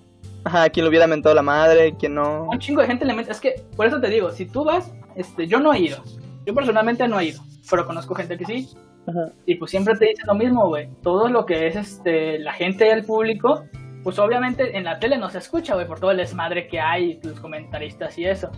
Ajá, 0.44 0.68
quién 0.70 0.84
le 0.84 0.88
hubiera 0.90 1.06
mentado 1.06 1.32
la 1.36 1.42
madre, 1.42 1.94
quién 1.96 2.14
no. 2.14 2.48
un 2.50 2.58
chingo 2.58 2.80
de 2.80 2.88
gente 2.88 3.04
le 3.04 3.14
mete. 3.14 3.30
Es 3.30 3.38
que, 3.40 3.62
por 3.76 3.86
eso 3.86 4.00
te 4.00 4.08
digo, 4.10 4.30
si 4.32 4.44
tú 4.44 4.64
vas, 4.64 4.92
este, 5.14 5.46
yo 5.46 5.60
no 5.60 5.72
he 5.72 5.78
ido. 5.78 5.98
Yo 6.44 6.52
personalmente 6.52 7.06
no 7.06 7.20
he 7.20 7.26
ido, 7.26 7.40
pero 7.70 7.86
conozco 7.86 8.16
gente 8.16 8.36
que 8.36 8.44
sí. 8.44 8.68
Ajá. 9.06 9.32
Y 9.46 9.56
pues 9.56 9.70
siempre 9.70 9.94
te 9.96 10.06
dicen 10.06 10.26
lo 10.26 10.34
mismo, 10.34 10.68
güey. 10.68 10.88
Todo 11.02 11.28
lo 11.28 11.44
que 11.46 11.66
es 11.66 11.76
este, 11.76 12.38
la 12.38 12.52
gente 12.52 12.84
del 12.84 13.04
público, 13.04 13.64
pues 14.04 14.18
obviamente 14.18 14.76
en 14.76 14.84
la 14.84 14.98
tele 14.98 15.18
no 15.18 15.28
se 15.30 15.38
escucha, 15.38 15.74
güey, 15.74 15.86
por 15.86 16.00
todo 16.00 16.10
el 16.12 16.16
desmadre 16.18 16.68
que 16.68 16.80
hay, 16.80 17.18
los 17.22 17.40
comentaristas 17.40 18.16
y 18.18 18.26
eso. 18.26 18.50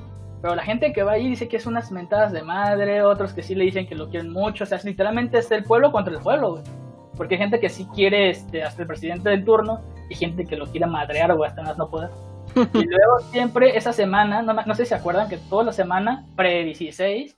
Pero 0.43 0.55
la 0.55 0.63
gente 0.63 0.93
que 0.93 1.03
va 1.03 1.13
ahí 1.13 1.29
dice 1.31 1.49
que 1.49 1.57
es 1.57 1.67
unas 1.67 1.91
mentadas 1.91 2.31
de 2.33 2.43
madre, 2.43 3.03
otros 3.03 3.33
que 3.33 3.43
sí 3.43 3.55
le 3.55 3.65
dicen 3.65 3.87
que 3.87 3.95
lo 3.95 4.11
quieren 4.11 4.31
mucho. 4.31 4.65
O 4.65 4.67
sea, 4.67 4.77
es- 4.77 4.85
literalmente 4.85 5.39
es 5.39 5.51
el 5.51 5.65
pueblo 5.65 5.91
contra 5.91 6.15
el 6.15 6.21
pueblo, 6.21 6.53
güey. 6.53 6.63
Porque 7.17 7.37
hay 7.37 7.41
gente 7.41 7.61
que 7.61 7.69
sí 7.71 7.87
quiere 7.95 8.29
este, 8.31 8.63
hasta 8.63 8.83
el 8.83 8.89
presidente 8.89 9.31
del 9.31 9.45
turno 9.45 9.81
y 10.11 10.15
gente 10.17 10.45
que 10.45 10.57
lo 10.57 10.67
quiere 10.67 10.87
madrear, 10.87 11.35
güey, 11.35 11.49
hasta 11.49 11.63
más 11.63 11.79
no 11.79 11.89
poder. 11.89 12.11
y 12.75 12.85
luego 12.85 13.19
siempre 13.31 13.77
esa 13.77 13.93
semana, 13.95 14.43
no, 14.43 14.53
no 14.53 14.75
sé 14.75 14.85
si 14.85 14.91
se 14.91 14.95
acuerdan 14.97 15.29
que 15.31 15.39
toda 15.39 15.65
la 15.65 15.73
semana 15.73 16.27
pre-16 16.37 17.37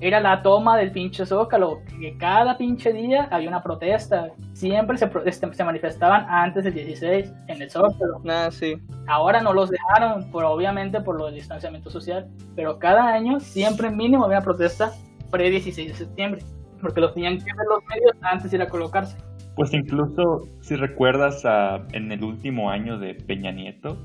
era 0.00 0.20
la 0.20 0.42
toma 0.42 0.76
del 0.76 0.90
pinche 0.92 1.24
Zócalo, 1.24 1.80
que 2.00 2.16
cada 2.18 2.58
pinche 2.58 2.92
día 2.92 3.28
había 3.30 3.48
una 3.48 3.62
protesta. 3.62 4.28
Siempre 4.52 4.98
se, 4.98 5.06
pro- 5.06 5.24
este, 5.24 5.52
se 5.52 5.64
manifestaban 5.64 6.26
antes 6.28 6.64
del 6.64 6.74
16 6.74 7.32
en 7.48 7.62
el 7.62 7.70
Zócalo. 7.70 8.20
Ah, 8.28 8.48
sí. 8.50 8.74
Ahora 9.06 9.40
no 9.40 9.52
los 9.52 9.70
dejaron, 9.70 10.30
por, 10.30 10.44
obviamente 10.44 11.00
por 11.00 11.16
lo 11.16 11.26
del 11.26 11.34
distanciamiento 11.36 11.90
social, 11.90 12.28
pero 12.56 12.78
cada 12.78 13.12
año 13.14 13.40
siempre 13.40 13.90
mínimo 13.90 14.24
había 14.24 14.40
protesta 14.40 14.92
pre-16 15.30 15.88
de 15.88 15.94
septiembre, 15.94 16.42
porque 16.80 17.00
los 17.00 17.14
tenían 17.14 17.38
que 17.38 17.44
ver 17.44 17.66
los 17.68 17.84
medios 17.88 18.12
antes 18.22 18.50
de 18.50 18.56
ir 18.58 18.62
a 18.62 18.68
colocarse. 18.68 19.16
Pues 19.56 19.72
incluso 19.72 20.48
si 20.60 20.74
recuerdas 20.76 21.44
a- 21.44 21.80
en 21.92 22.10
el 22.10 22.24
último 22.24 22.70
año 22.70 22.98
de 22.98 23.14
Peña 23.14 23.52
Nieto, 23.52 23.96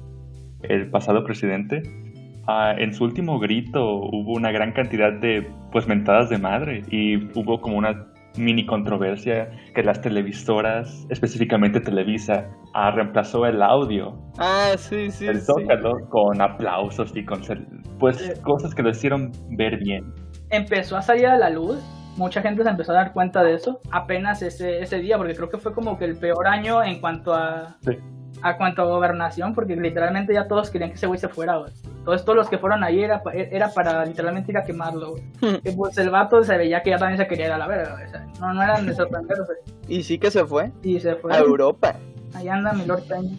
el 0.61 0.89
pasado 0.89 1.23
presidente, 1.23 1.81
ah, 2.49 2.73
en 2.77 2.93
su 2.93 3.03
último 3.03 3.39
grito 3.39 3.81
hubo 4.11 4.33
una 4.33 4.51
gran 4.51 4.71
cantidad 4.73 5.13
de 5.13 5.47
pues 5.71 5.87
mentadas 5.87 6.29
de 6.29 6.37
madre 6.37 6.83
y 6.89 7.17
hubo 7.37 7.61
como 7.61 7.77
una 7.77 8.07
mini 8.37 8.65
controversia 8.65 9.49
que 9.75 9.83
las 9.83 10.01
televisoras, 10.01 11.05
específicamente 11.09 11.79
Televisa, 11.81 12.45
ah, 12.73 12.91
reemplazó 12.91 13.45
el 13.45 13.61
audio 13.61 14.13
Ah, 14.37 14.71
sí, 14.77 15.09
sí. 15.11 15.25
del 15.25 15.39
sí. 15.41 15.45
Zócalo 15.45 16.07
con 16.09 16.39
aplausos 16.41 17.11
y 17.15 17.25
con 17.25 17.41
pues 17.99 18.21
Eh. 18.21 18.33
cosas 18.41 18.73
que 18.73 18.83
lo 18.83 18.89
hicieron 18.91 19.31
ver 19.49 19.77
bien. 19.77 20.03
empezó 20.51 20.95
a 20.97 21.01
salir 21.01 21.27
a 21.27 21.37
la 21.37 21.49
luz, 21.49 21.77
mucha 22.17 22.41
gente 22.41 22.63
se 22.63 22.69
empezó 22.69 22.91
a 22.91 22.95
dar 22.95 23.13
cuenta 23.13 23.43
de 23.43 23.53
eso 23.55 23.79
apenas 23.91 24.41
ese, 24.41 24.79
ese 24.81 24.99
día, 24.99 25.17
porque 25.17 25.35
creo 25.35 25.49
que 25.49 25.57
fue 25.57 25.73
como 25.73 25.97
que 25.97 26.05
el 26.05 26.15
peor 26.15 26.47
año 26.47 26.83
en 26.83 26.99
cuanto 27.01 27.33
a, 27.33 27.77
Sí. 27.81 27.91
A 28.41 28.57
cuanto 28.57 28.81
a 28.81 28.85
gobernación, 28.85 29.53
porque 29.53 29.75
literalmente 29.75 30.33
ya 30.33 30.47
todos 30.47 30.69
querían 30.69 30.89
que 30.91 30.95
ese 30.95 31.07
güey 31.07 31.19
se 31.19 31.27
fuera, 31.27 31.57
güey. 31.57 31.71
Todos, 32.05 32.23
todos 32.23 32.37
los 32.37 32.49
que 32.49 32.57
fueron 32.57 32.83
ahí 32.83 33.03
era, 33.03 33.21
era 33.33 33.69
para 33.73 34.05
literalmente 34.05 34.51
ir 34.51 34.57
a 34.57 34.63
quemarlo, 34.63 35.11
güey. 35.11 35.23
Y 35.63 35.71
pues 35.71 35.97
el 35.97 36.09
vato 36.09 36.43
se 36.43 36.57
veía 36.57 36.81
que 36.81 36.91
ya 36.91 36.97
también 36.97 37.17
se 37.17 37.27
quería 37.27 37.47
ir 37.47 37.51
a 37.51 37.57
la 37.57 37.67
verga, 37.67 37.93
güey. 37.93 38.05
O 38.05 38.09
sea, 38.09 38.25
no, 38.39 38.53
no 38.53 38.63
eran 38.63 38.85
de 38.85 38.93
sorprender, 38.95 39.37
güey. 39.45 39.57
Y 39.87 40.03
sí 40.03 40.17
que 40.17 40.31
se 40.31 40.45
fue 40.45 40.71
Y 40.83 40.99
se 40.99 41.15
fue. 41.15 41.33
a 41.33 41.39
Europa. 41.39 41.95
Ahí 42.33 42.47
anda 42.47 42.73
mi 42.73 42.85
Lord 42.85 43.03
Peña. 43.03 43.35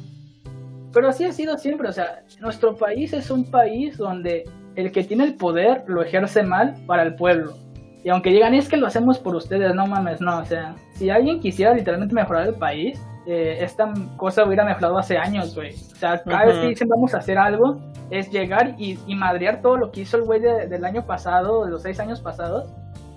Pero 0.93 1.09
así 1.09 1.25
ha 1.25 1.33
sido 1.33 1.57
siempre, 1.57 1.89
o 1.89 1.93
sea, 1.93 2.23
nuestro 2.41 2.75
país 2.75 3.13
es 3.13 3.31
un 3.31 3.49
país 3.49 3.97
donde 3.97 4.45
el 4.75 4.91
que 4.91 5.05
tiene 5.05 5.25
el 5.25 5.35
poder 5.35 5.85
lo 5.87 6.03
ejerce 6.03 6.43
mal 6.43 6.75
para 6.87 7.03
el 7.05 7.15
pueblo. 7.15 7.55
Y 8.03 8.09
aunque 8.09 8.31
digan, 8.31 8.55
es 8.55 8.69
que 8.69 8.77
lo 8.77 8.87
hacemos 8.87 9.19
por 9.19 9.35
ustedes, 9.37 9.75
no 9.75 9.87
mames, 9.87 10.21
no, 10.21 10.39
o 10.39 10.45
sea, 10.45 10.75
si 10.95 11.11
alguien 11.11 11.41
quisiera 11.41 11.75
literalmente 11.75 12.15
mejorar 12.15 12.47
el 12.49 12.55
país, 12.55 12.99
eh, 13.27 13.59
esta 13.61 13.93
cosa 14.17 14.45
hubiera 14.45 14.65
mejorado 14.65 14.97
hace 14.99 15.19
años, 15.19 15.55
güey. 15.55 15.75
O 15.75 15.97
sea, 15.97 16.23
cada 16.23 16.47
vez 16.47 16.59
que 16.59 16.67
dicen 16.69 16.89
vamos 16.89 17.13
a 17.15 17.19
hacer 17.19 17.37
algo, 17.37 17.79
es 18.11 18.31
llegar 18.31 18.75
y, 18.79 18.99
y 19.07 19.15
madrear 19.15 19.61
todo 19.61 19.77
lo 19.77 19.91
que 19.93 20.01
hizo 20.01 20.17
el 20.17 20.23
güey 20.25 20.41
de- 20.41 20.67
del 20.67 20.85
año 20.85 21.05
pasado, 21.07 21.65
de 21.67 21.71
los 21.71 21.83
seis 21.83 22.01
años 22.01 22.21
pasados. 22.21 22.69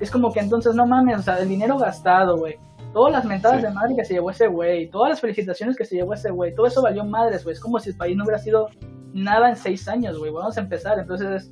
Es 0.01 0.11
como 0.11 0.33
que 0.33 0.41
entonces, 0.41 0.75
no 0.75 0.85
mames, 0.85 1.19
o 1.19 1.21
sea, 1.21 1.37
el 1.39 1.47
dinero 1.47 1.77
gastado, 1.77 2.37
güey. 2.37 2.55
Todas 2.91 3.13
las 3.13 3.25
mentadas 3.25 3.61
Sí. 3.61 3.63
de 3.67 3.71
madre 3.73 3.95
que 3.95 4.03
se 4.05 4.13
llevó 4.15 4.29
ese 4.31 4.47
güey, 4.47 4.89
todas 4.89 5.09
las 5.11 5.21
felicitaciones 5.21 5.77
que 5.77 5.85
se 5.85 5.95
llevó 5.95 6.13
ese 6.13 6.29
güey, 6.29 6.53
todo 6.53 6.67
eso 6.67 6.81
valió 6.81 7.05
madres, 7.05 7.43
güey. 7.43 7.53
Es 7.53 7.59
como 7.61 7.79
si 7.79 7.89
el 7.91 7.95
país 7.95 8.15
no 8.17 8.25
hubiera 8.25 8.37
sido 8.37 8.67
nada 9.13 9.49
en 9.49 9.55
seis 9.55 9.87
años, 9.87 10.19
güey. 10.19 10.31
Vamos 10.31 10.57
a 10.57 10.61
empezar, 10.61 10.99
entonces 10.99 11.51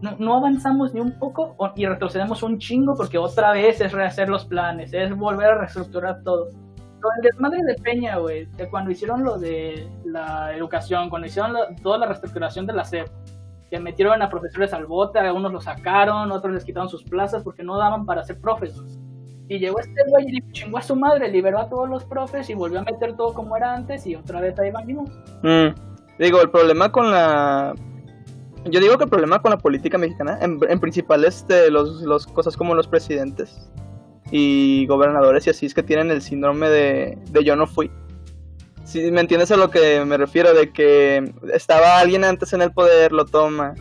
no, 0.00 0.36
avanzamos 0.36 0.94
ni 0.94 1.00
un 1.00 1.18
poco 1.18 1.56
y 1.76 1.86
retrocedemos 1.86 2.42
un 2.42 2.58
chingo 2.58 2.94
porque 2.94 3.18
otra 3.18 3.52
vez 3.52 3.80
es 3.80 3.92
rehacer 3.92 4.28
los 4.28 4.44
planes, 4.44 4.92
es 4.92 5.14
volver 5.16 5.50
a 5.50 5.58
reestructurar 5.58 6.22
todo. 6.22 6.48
Con 7.00 7.12
el 7.18 7.22
desmadre 7.22 7.62
de 7.64 7.74
Peña, 7.74 8.18
güey, 8.18 8.46
de 8.46 8.68
cuando 8.68 8.90
hicieron 8.90 9.22
lo 9.22 9.38
de 9.38 9.88
la 10.04 10.54
educación, 10.56 11.10
cuando 11.10 11.26
hicieron 11.26 11.54
toda 11.82 11.98
la 11.98 12.06
reestructuración 12.06 12.66
de 12.66 12.72
la 12.72 12.84
SEP, 12.84 13.08
que 13.70 13.78
metieron 13.78 14.20
a 14.22 14.28
profesores 14.30 14.72
al 14.72 14.86
bote, 14.86 15.18
algunos 15.18 15.52
los 15.52 15.64
sacaron, 15.64 16.32
otros 16.32 16.54
les 16.54 16.64
quitaron 16.64 16.88
sus 16.88 17.04
plazas 17.04 17.42
porque 17.42 17.62
no 17.62 17.76
daban 17.76 18.04
para 18.06 18.24
ser 18.24 18.40
profes. 18.40 18.80
Y 19.48 19.58
llegó 19.58 19.80
este 19.80 20.02
güey 20.08 20.26
y 20.28 20.52
chingó 20.52 20.78
a 20.78 20.82
su 20.82 20.96
madre, 20.96 21.30
liberó 21.30 21.60
a 21.60 21.68
todos 21.68 21.88
los 21.88 22.04
profes 22.04 22.50
y 22.50 22.54
volvió 22.54 22.80
a 22.80 22.82
meter 22.82 23.16
todo 23.16 23.32
como 23.32 23.56
era 23.56 23.74
antes 23.74 24.06
y 24.06 24.14
otra 24.14 24.40
vez 24.40 24.58
ahí 24.58 24.70
venimos. 24.70 25.10
Mm, 25.42 25.68
Digo, 26.18 26.42
el 26.42 26.50
problema 26.50 26.90
con 26.90 27.10
la... 27.10 27.74
Yo 28.64 28.80
digo 28.80 28.98
que 28.98 29.04
el 29.04 29.10
problema 29.10 29.40
con 29.40 29.50
la 29.50 29.58
política 29.58 29.98
mexicana, 29.98 30.38
en, 30.42 30.58
en 30.68 30.80
principal, 30.80 31.24
este, 31.24 31.70
los, 31.70 32.02
los 32.02 32.26
cosas 32.26 32.56
como 32.56 32.74
los 32.74 32.86
presidentes 32.86 33.70
y 34.30 34.86
gobernadores 34.86 35.46
y 35.46 35.50
así, 35.50 35.66
es 35.66 35.74
que 35.74 35.82
tienen 35.82 36.10
el 36.10 36.20
síndrome 36.22 36.68
de, 36.68 37.18
de 37.30 37.44
yo 37.44 37.56
no 37.56 37.66
fui. 37.66 37.90
Si 38.84 39.10
me 39.10 39.20
entiendes 39.20 39.50
a 39.52 39.56
lo 39.56 39.70
que 39.70 40.04
me 40.04 40.16
refiero, 40.16 40.54
de 40.54 40.72
que 40.72 41.32
estaba 41.52 41.98
alguien 41.98 42.24
antes 42.24 42.52
en 42.52 42.62
el 42.62 42.72
poder, 42.72 43.12
lo 43.12 43.24
toma, 43.26 43.74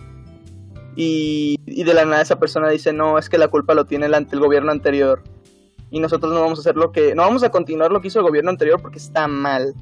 y, 0.95 1.57
y 1.65 1.83
de 1.83 1.93
la 1.93 2.05
nada 2.05 2.21
esa 2.21 2.39
persona 2.39 2.69
dice, 2.69 2.91
no, 2.93 3.17
es 3.17 3.29
que 3.29 3.37
la 3.37 3.47
culpa 3.49 3.73
lo 3.73 3.85
tiene 3.85 4.05
el, 4.07 4.13
ante- 4.13 4.35
el 4.35 4.41
gobierno 4.41 4.71
anterior. 4.71 5.21
Y 5.89 5.99
nosotros 5.99 6.33
no 6.33 6.41
vamos 6.41 6.59
a 6.59 6.61
hacer 6.61 6.75
lo 6.75 6.91
que... 6.91 7.15
No 7.15 7.21
vamos 7.21 7.43
a 7.43 7.49
continuar 7.49 7.91
lo 7.91 8.01
que 8.01 8.09
hizo 8.09 8.19
el 8.19 8.25
gobierno 8.25 8.49
anterior 8.49 8.81
porque 8.81 8.97
está 8.97 9.27
mal 9.27 9.73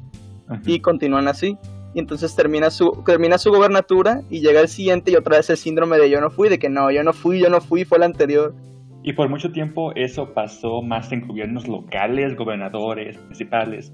Ajá. 0.48 0.62
y 0.66 0.80
continúan 0.80 1.28
así. 1.28 1.58
Y 1.96 2.00
entonces 2.00 2.36
termina 2.36 2.70
su, 2.70 3.02
termina 3.06 3.38
su 3.38 3.50
gobernatura 3.52 4.22
y 4.30 4.42
llega 4.42 4.60
el 4.60 4.68
siguiente 4.68 5.12
y 5.12 5.16
otra 5.16 5.38
vez 5.38 5.50
el 5.50 5.56
síndrome 5.56 5.98
de 5.98 6.10
yo 6.10 6.20
no 6.20 6.30
fui, 6.30 6.50
de 6.50 6.60
que 6.60 6.68
no, 6.70 6.92
yo 6.92 7.04
no 7.04 7.14
fui, 7.14 7.40
yo 7.40 7.50
no 7.50 7.62
fui, 7.62 7.86
fue 7.86 7.98
el 8.00 8.04
anterior. 8.04 8.54
Y 9.02 9.14
por 9.14 9.30
mucho 9.30 9.52
tiempo 9.54 9.94
eso 9.96 10.34
pasó 10.34 10.82
más 10.82 11.14
en 11.14 11.26
gobiernos 11.26 11.70
locales, 11.70 12.36
gobernadores, 12.36 13.18
principales, 13.18 13.94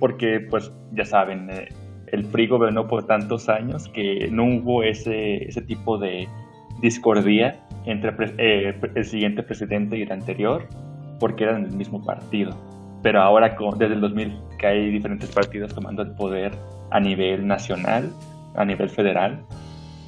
porque 0.00 0.40
pues 0.48 0.72
ya 0.92 1.04
saben, 1.04 1.50
eh, 1.50 1.68
el 2.06 2.24
PRI 2.24 2.46
gobernó 2.46 2.88
por 2.88 3.06
tantos 3.06 3.50
años 3.50 3.86
que 3.90 4.28
no 4.30 4.44
hubo 4.44 4.82
ese, 4.82 5.44
ese 5.44 5.60
tipo 5.60 5.98
de 5.98 6.26
discordia 6.80 7.60
entre 7.84 8.14
eh, 8.38 8.74
el 8.94 9.04
siguiente 9.04 9.42
presidente 9.42 9.98
y 9.98 10.02
el 10.02 10.12
anterior, 10.12 10.66
porque 11.20 11.44
eran 11.44 11.64
del 11.64 11.76
mismo 11.76 12.02
partido. 12.02 12.56
Pero 13.02 13.20
ahora 13.20 13.56
con- 13.56 13.78
desde 13.78 13.94
el 13.94 14.00
2000 14.00 14.38
que 14.58 14.66
hay 14.68 14.90
diferentes 14.90 15.30
partidos 15.30 15.74
tomando 15.74 16.00
el 16.02 16.12
poder 16.14 16.52
a 16.92 17.00
nivel 17.00 17.46
nacional, 17.46 18.12
a 18.54 18.64
nivel 18.64 18.88
federal, 18.88 19.44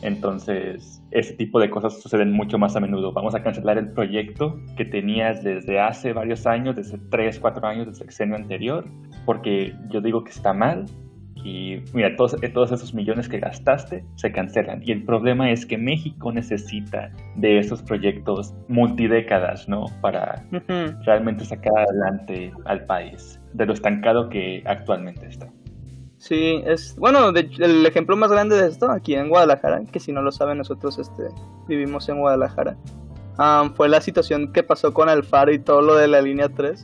entonces, 0.04 1.02
ese 1.12 1.32
tipo 1.32 1.58
de 1.58 1.70
cosas 1.70 2.02
suceden 2.02 2.30
mucho 2.30 2.58
más 2.58 2.76
a 2.76 2.80
menudo. 2.80 3.10
Vamos 3.12 3.34
a 3.34 3.42
cancelar 3.42 3.78
el 3.78 3.90
proyecto 3.90 4.60
que 4.76 4.84
tenías 4.84 5.42
desde 5.42 5.80
hace 5.80 6.12
varios 6.12 6.46
años, 6.46 6.76
desde 6.76 6.98
3, 6.98 7.40
4 7.40 7.66
años 7.66 7.86
del 7.86 7.94
sexenio 7.94 8.36
anterior, 8.36 8.84
porque 9.24 9.74
yo 9.88 10.02
digo 10.02 10.22
que 10.22 10.30
está 10.30 10.52
mal. 10.52 10.84
Y 11.42 11.78
mira, 11.94 12.16
todos, 12.16 12.36
eh, 12.42 12.50
todos 12.50 12.70
esos 12.70 12.92
millones 12.92 13.30
que 13.30 13.38
gastaste 13.38 14.04
se 14.16 14.30
cancelan. 14.30 14.82
Y 14.84 14.92
el 14.92 15.04
problema 15.04 15.50
es 15.50 15.64
que 15.64 15.78
México 15.78 16.30
necesita 16.30 17.10
de 17.36 17.58
esos 17.58 17.82
proyectos 17.82 18.54
multidécadas, 18.68 19.66
¿no? 19.70 19.86
Para 20.02 20.44
realmente 21.06 21.46
sacar 21.46 21.78
adelante 21.78 22.52
al 22.66 22.84
país 22.84 23.40
de 23.54 23.64
lo 23.64 23.72
estancado 23.72 24.28
que 24.28 24.62
actualmente 24.66 25.26
está. 25.28 25.48
Sí, 26.26 26.62
es 26.64 26.96
bueno, 26.96 27.32
de- 27.32 27.50
el 27.58 27.84
ejemplo 27.84 28.16
más 28.16 28.30
grande 28.30 28.56
de 28.56 28.66
esto 28.68 28.90
aquí 28.90 29.14
en 29.14 29.28
Guadalajara, 29.28 29.82
que 29.92 30.00
si 30.00 30.10
no 30.10 30.22
lo 30.22 30.32
saben 30.32 30.56
nosotros 30.56 30.98
este 30.98 31.24
vivimos 31.68 32.08
en 32.08 32.18
Guadalajara. 32.20 32.76
ah, 33.36 33.70
fue 33.76 33.88
la 33.90 34.00
situación 34.00 34.50
que 34.52 34.62
pasó 34.62 34.94
con 34.94 35.08
Alfaro 35.10 35.52
y 35.52 35.58
todo 35.58 35.82
lo 35.82 35.96
de 35.96 36.08
la 36.08 36.22
línea 36.22 36.48
3. 36.48 36.82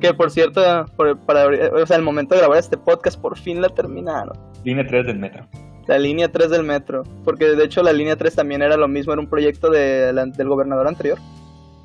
Que 0.00 0.12
por 0.12 0.30
cierto, 0.30 0.60
por- 0.96 1.16
para, 1.20 1.46
o 1.74 1.86
sea, 1.86 1.96
el 1.96 2.02
momento 2.02 2.34
de 2.34 2.40
grabar 2.42 2.58
este 2.58 2.76
podcast 2.76 3.18
por 3.20 3.38
fin 3.38 3.60
la 3.62 3.68
terminaron. 3.70 4.36
Línea 4.64 4.86
3 4.86 5.06
del 5.06 5.18
metro. 5.18 5.46
La 5.86 5.98
línea 5.98 6.30
3 6.30 6.50
del 6.50 6.62
metro. 6.62 7.02
Porque 7.24 7.46
de 7.46 7.64
hecho 7.64 7.82
la 7.82 7.92
línea 7.92 8.16
3 8.16 8.34
también 8.34 8.62
era 8.62 8.76
lo 8.76 8.88
mismo, 8.88 9.12
era 9.12 9.20
un 9.22 9.28
proyecto 9.28 9.70
de 9.70 10.12
la- 10.12 10.26
del 10.26 10.48
gobernador 10.48 10.86
anterior. 10.86 11.18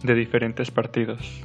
de 0.03 0.13
diferentes 0.13 0.69
partidos. 0.71 1.41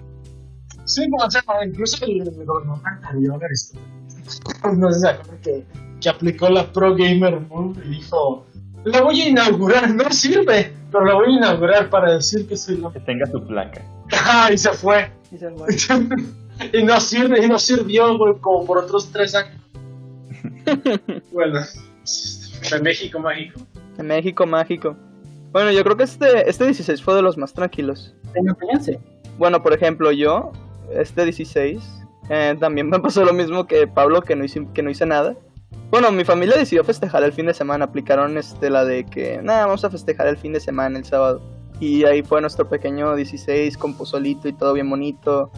Sí, 0.84 1.08
como 1.10 1.30
se 1.30 1.40
llama, 1.40 1.64
incluso 1.64 2.04
el 2.04 2.24
gobernador 2.44 2.80
anterior, 2.84 3.40
este, 3.50 3.78
no 4.76 4.90
sé 4.92 5.08
acuerdan 5.08 5.38
que, 5.42 5.64
que 6.00 6.08
aplicó 6.08 6.48
la 6.48 6.70
Pro 6.72 6.94
Gamer 6.94 7.40
Move 7.40 7.80
y 7.84 7.88
dijo, 7.90 8.44
la 8.84 9.02
voy 9.02 9.20
a 9.20 9.28
inaugurar, 9.28 9.94
no 9.94 10.10
sirve, 10.10 10.72
pero 10.90 11.04
la 11.04 11.14
voy 11.14 11.34
a 11.34 11.36
inaugurar 11.36 11.88
para 11.88 12.14
decir 12.14 12.46
que 12.48 12.56
soy 12.56 12.78
la... 12.78 12.92
Que 12.92 13.00
tenga 13.00 13.26
su 13.26 13.42
placa. 13.46 13.80
Ajá, 14.12 14.52
y 14.52 14.58
se 14.58 14.70
fue. 14.72 15.10
Y 15.30 15.38
se 15.38 15.50
fue. 15.50 15.68
y 16.72 16.82
no 16.82 17.00
sirve, 17.00 17.44
y 17.44 17.48
no 17.48 17.58
sirvió, 17.58 18.18
güey, 18.18 18.34
como 18.40 18.64
por 18.64 18.78
otros 18.78 19.10
tres 19.12 19.34
años. 19.34 19.60
bueno, 21.32 21.60
de 22.70 22.80
México 22.80 23.20
mágico. 23.20 23.60
En 23.98 24.06
México 24.06 24.46
mágico. 24.46 24.96
Bueno, 25.52 25.70
yo 25.70 25.84
creo 25.84 25.96
que 25.96 26.04
este, 26.04 26.48
este 26.48 26.64
16 26.64 27.02
fue 27.02 27.14
de 27.14 27.22
los 27.22 27.36
más 27.36 27.52
tranquilos. 27.52 28.14
En 28.34 28.44
mi 28.44 28.50
opinión, 28.50 28.82
sí. 28.82 28.96
Bueno, 29.38 29.62
por 29.62 29.72
ejemplo, 29.74 30.10
yo, 30.12 30.52
este 30.90 31.24
16, 31.24 31.80
eh, 32.30 32.56
también 32.58 32.88
me 32.88 32.98
pasó 33.00 33.24
lo 33.24 33.32
mismo 33.32 33.66
que 33.66 33.86
Pablo, 33.86 34.22
que 34.22 34.36
no, 34.36 34.44
hice, 34.44 34.66
que 34.74 34.82
no 34.82 34.90
hice 34.90 35.06
nada. 35.06 35.36
Bueno, 35.90 36.10
mi 36.10 36.24
familia 36.24 36.56
decidió 36.56 36.84
festejar 36.84 37.22
el 37.22 37.32
fin 37.32 37.46
de 37.46 37.54
semana, 37.54 37.84
aplicaron 37.84 38.38
este, 38.38 38.70
la 38.70 38.84
de 38.84 39.04
que, 39.04 39.40
nada, 39.42 39.66
vamos 39.66 39.84
a 39.84 39.90
festejar 39.90 40.26
el 40.26 40.38
fin 40.38 40.52
de 40.52 40.60
semana, 40.60 40.98
el 40.98 41.04
sábado. 41.04 41.42
Y 41.80 42.04
ahí 42.04 42.22
fue 42.22 42.40
nuestro 42.40 42.68
pequeño 42.68 43.14
16 43.16 43.76
con 43.76 43.94
pozolito 43.94 44.48
y 44.48 44.52
todo 44.52 44.72
bien 44.72 44.88
bonito. 44.88 45.50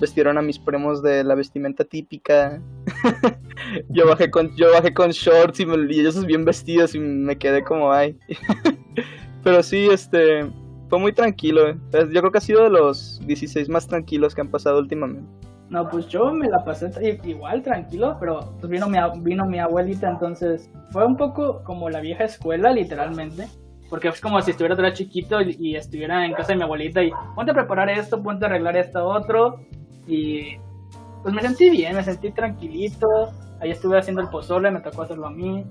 Vestieron 0.00 0.38
a 0.38 0.42
mis 0.42 0.58
primos 0.58 1.02
de 1.02 1.22
la 1.22 1.34
vestimenta 1.34 1.84
típica. 1.84 2.60
yo 3.88 4.06
bajé 4.08 4.30
con 4.30 4.54
yo 4.56 4.72
bajé 4.72 4.92
con 4.92 5.10
shorts 5.10 5.60
y, 5.60 5.66
me- 5.66 5.92
y 5.94 6.00
ellos 6.00 6.24
bien 6.24 6.44
vestidos 6.44 6.94
y 6.94 6.98
me 6.98 7.36
quedé 7.38 7.62
como 7.62 7.92
ay. 7.92 8.18
Pero 9.44 9.62
sí, 9.62 9.88
este 9.90 10.46
fue 10.88 10.98
muy 10.98 11.12
tranquilo. 11.12 11.68
eh. 11.68 11.76
Yo 11.92 12.20
creo 12.20 12.30
que 12.30 12.38
ha 12.38 12.42
sido 12.42 12.64
de 12.64 12.70
los 12.70 13.20
16 13.26 13.68
más 13.68 13.86
tranquilos 13.86 14.34
que 14.34 14.40
han 14.40 14.50
pasado 14.50 14.78
últimamente. 14.78 15.28
No, 15.68 15.88
pues 15.88 16.06
yo 16.06 16.32
me 16.32 16.48
la 16.48 16.64
pasé 16.64 16.90
igual 17.24 17.62
tranquilo, 17.62 18.16
pero 18.20 18.54
pues 18.60 18.70
vino 18.70 18.88
mi, 18.88 18.98
vino 19.20 19.44
mi 19.46 19.58
abuelita, 19.58 20.08
entonces 20.08 20.70
fue 20.92 21.04
un 21.04 21.16
poco 21.16 21.64
como 21.64 21.90
la 21.90 22.00
vieja 22.00 22.24
escuela, 22.24 22.70
literalmente. 22.72 23.48
Porque 23.90 24.08
es 24.08 24.20
como 24.20 24.40
si 24.40 24.52
estuviera 24.52 24.74
todavía 24.74 24.96
chiquito 24.96 25.40
y, 25.40 25.56
y 25.60 25.76
estuviera 25.76 26.24
en 26.24 26.34
casa 26.34 26.52
de 26.52 26.56
mi 26.56 26.62
abuelita 26.64 27.02
y 27.02 27.10
ponte 27.34 27.52
a 27.52 27.54
preparar 27.54 27.88
esto, 27.88 28.22
ponte 28.22 28.44
a 28.44 28.48
arreglar 28.48 28.76
esto 28.76 29.04
otro. 29.06 29.60
Y 30.06 30.56
pues 31.22 31.34
me 31.34 31.42
sentí 31.42 31.70
bien, 31.70 31.94
me 31.96 32.02
sentí 32.02 32.30
tranquilito. 32.32 33.06
Ahí 33.60 33.70
estuve 33.70 33.98
haciendo 33.98 34.22
el 34.22 34.28
pozole, 34.28 34.70
me 34.70 34.80
tocó 34.80 35.02
hacerlo 35.02 35.26
a 35.26 35.30
mí. 35.30 35.64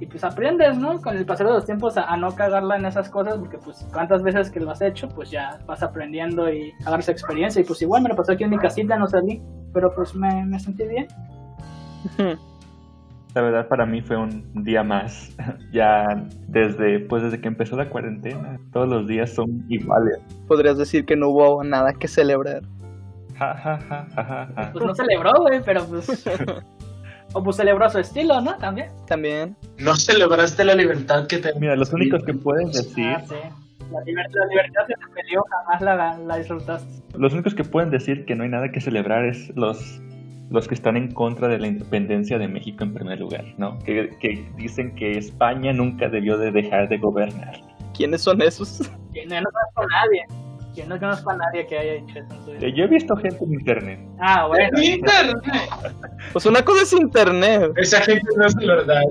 Y 0.00 0.06
pues 0.06 0.24
aprendes, 0.24 0.76
¿no? 0.76 1.00
Con 1.00 1.16
el 1.16 1.24
pasar 1.24 1.46
de 1.46 1.52
los 1.52 1.64
tiempos 1.64 1.96
a, 1.96 2.04
a 2.04 2.16
no 2.16 2.34
cagarla 2.34 2.76
en 2.76 2.86
esas 2.86 3.08
cosas, 3.08 3.38
porque 3.38 3.58
pues 3.58 3.86
cuántas 3.92 4.22
veces 4.22 4.50
que 4.50 4.60
lo 4.60 4.70
has 4.70 4.82
hecho, 4.82 5.08
pues 5.08 5.30
ya 5.30 5.58
vas 5.66 5.82
aprendiendo 5.82 6.52
y 6.52 6.72
agarras 6.84 7.08
experiencia. 7.08 7.60
Y 7.60 7.64
pues 7.64 7.80
igual 7.82 8.02
me 8.02 8.08
lo 8.08 8.16
pasó 8.16 8.32
aquí 8.32 8.44
en 8.44 8.50
mi 8.50 8.58
casita, 8.58 8.96
no 8.96 9.06
salí, 9.06 9.40
pero 9.72 9.94
pues 9.94 10.14
me, 10.14 10.44
me 10.46 10.58
sentí 10.58 10.86
bien. 10.86 11.06
La 13.34 13.42
verdad 13.42 13.66
para 13.66 13.84
mí 13.84 14.00
fue 14.00 14.16
un 14.16 14.64
día 14.64 14.82
más. 14.82 15.34
Ya 15.72 16.06
desde 16.46 17.00
pues 17.00 17.24
desde 17.24 17.40
que 17.40 17.48
empezó 17.48 17.76
la 17.76 17.90
cuarentena, 17.90 18.60
todos 18.72 18.88
los 18.88 19.08
días 19.08 19.34
son 19.34 19.64
iguales. 19.68 20.18
Podrías 20.46 20.78
decir 20.78 21.04
que 21.04 21.16
no 21.16 21.30
hubo 21.30 21.64
nada 21.64 21.92
que 21.94 22.06
celebrar. 22.06 22.62
Ja, 23.36 23.56
ja, 23.56 23.78
ja, 23.78 24.06
ja, 24.14 24.24
ja, 24.24 24.48
ja. 24.54 24.72
Pues 24.72 24.84
no 24.84 24.94
celebró, 24.94 25.32
güey, 25.40 25.60
pero 25.64 25.84
pues. 25.84 26.06
o 27.34 27.42
pues 27.44 27.56
celebró 27.56 27.84
a 27.84 27.90
su 27.90 27.98
estilo, 27.98 28.40
¿no? 28.40 28.56
También. 28.56 28.88
También. 29.06 29.56
No 29.78 29.94
celebraste 29.96 30.64
la 30.64 30.74
libertad 30.74 31.26
que 31.26 31.38
te. 31.38 31.52
Mira, 31.60 31.76
los 31.76 31.92
únicos 31.92 32.24
que 32.24 32.32
pueden 32.32 32.68
decir, 32.72 33.06
Ah, 33.16 33.22
sí. 33.28 33.34
La, 33.92 34.00
liber- 34.00 34.30
la 34.32 34.46
libertad 34.46 34.82
se 34.86 34.94
te 34.94 35.12
peleó, 35.14 35.44
jamás 35.50 35.82
la, 35.82 36.16
la, 36.18 36.36
disfrutaste. 36.38 37.02
los 37.18 37.32
únicos 37.34 37.54
que 37.54 37.64
pueden 37.64 37.90
decir 37.90 38.24
que 38.24 38.34
no 38.34 38.44
hay 38.44 38.48
nada 38.48 38.72
que 38.72 38.80
celebrar 38.80 39.26
es 39.26 39.54
los 39.56 40.00
los 40.50 40.68
que 40.68 40.74
están 40.74 40.96
en 40.96 41.10
contra 41.12 41.48
de 41.48 41.58
la 41.58 41.66
independencia 41.66 42.38
de 42.38 42.46
México 42.48 42.84
en 42.84 42.94
primer 42.94 43.18
lugar, 43.18 43.44
¿no? 43.58 43.78
Que, 43.80 44.10
que 44.20 44.46
dicen 44.56 44.94
que 44.94 45.18
España 45.18 45.72
nunca 45.72 46.08
debió 46.08 46.38
de 46.38 46.50
dejar 46.52 46.88
de 46.88 46.98
gobernar. 46.98 47.60
¿Quiénes 47.96 48.22
son 48.22 48.40
esos? 48.42 48.78
Que 49.12 49.24
no, 49.26 49.40
no 49.40 49.48
conozco 49.50 49.82
a 49.82 49.86
nadie. 49.86 50.26
Yo 50.74 50.86
no 50.86 50.98
conozco 50.98 51.30
a 51.30 51.36
nadie 51.36 51.66
que 51.66 51.78
haya 51.78 51.92
hecho 51.94 52.18
eso 52.18 52.34
en 52.34 52.44
su 52.44 52.50
vida. 52.52 52.66
Eh, 52.66 52.72
Yo 52.76 52.84
he 52.84 52.88
visto 52.88 53.16
gente 53.16 53.44
en 53.44 53.52
internet. 53.54 54.00
Ah, 54.18 54.46
bueno. 54.48 54.68
Internet. 54.82 55.36
Pues 56.32 56.46
una 56.46 56.62
cosa 56.62 56.82
es 56.82 56.92
internet. 56.92 57.72
Esa 57.76 58.00
gente 58.00 58.26
no 58.36 58.46
es 58.46 58.54
de 58.56 58.66
verdad. 58.66 59.02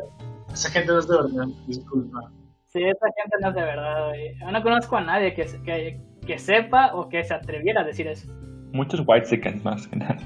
Esa 0.53 0.69
gente 0.69 0.91
no 0.91 0.99
es 0.99 1.07
de 1.07 1.15
verdad. 1.17 1.45
Disculpa. 1.67 2.31
Sí, 2.67 2.83
esa 2.83 3.05
gente 3.21 3.37
no 3.41 3.49
es 3.49 3.55
de 3.55 3.61
verdad, 3.61 4.07
güey. 4.09 4.37
Yo 4.39 4.51
no 4.51 4.63
conozco 4.63 4.97
a 4.97 5.01
nadie 5.01 5.33
que, 5.33 5.47
se- 5.47 5.61
que, 5.63 6.01
que 6.25 6.37
sepa 6.37 6.93
o 6.95 7.07
que 7.09 7.23
se 7.23 7.33
atreviera 7.33 7.81
a 7.81 7.83
decir 7.85 8.07
eso. 8.07 8.27
Muchos 8.73 9.03
white 9.05 9.27
chickens 9.27 9.63
más 9.63 9.87
que 9.87 9.95
nada. 9.97 10.17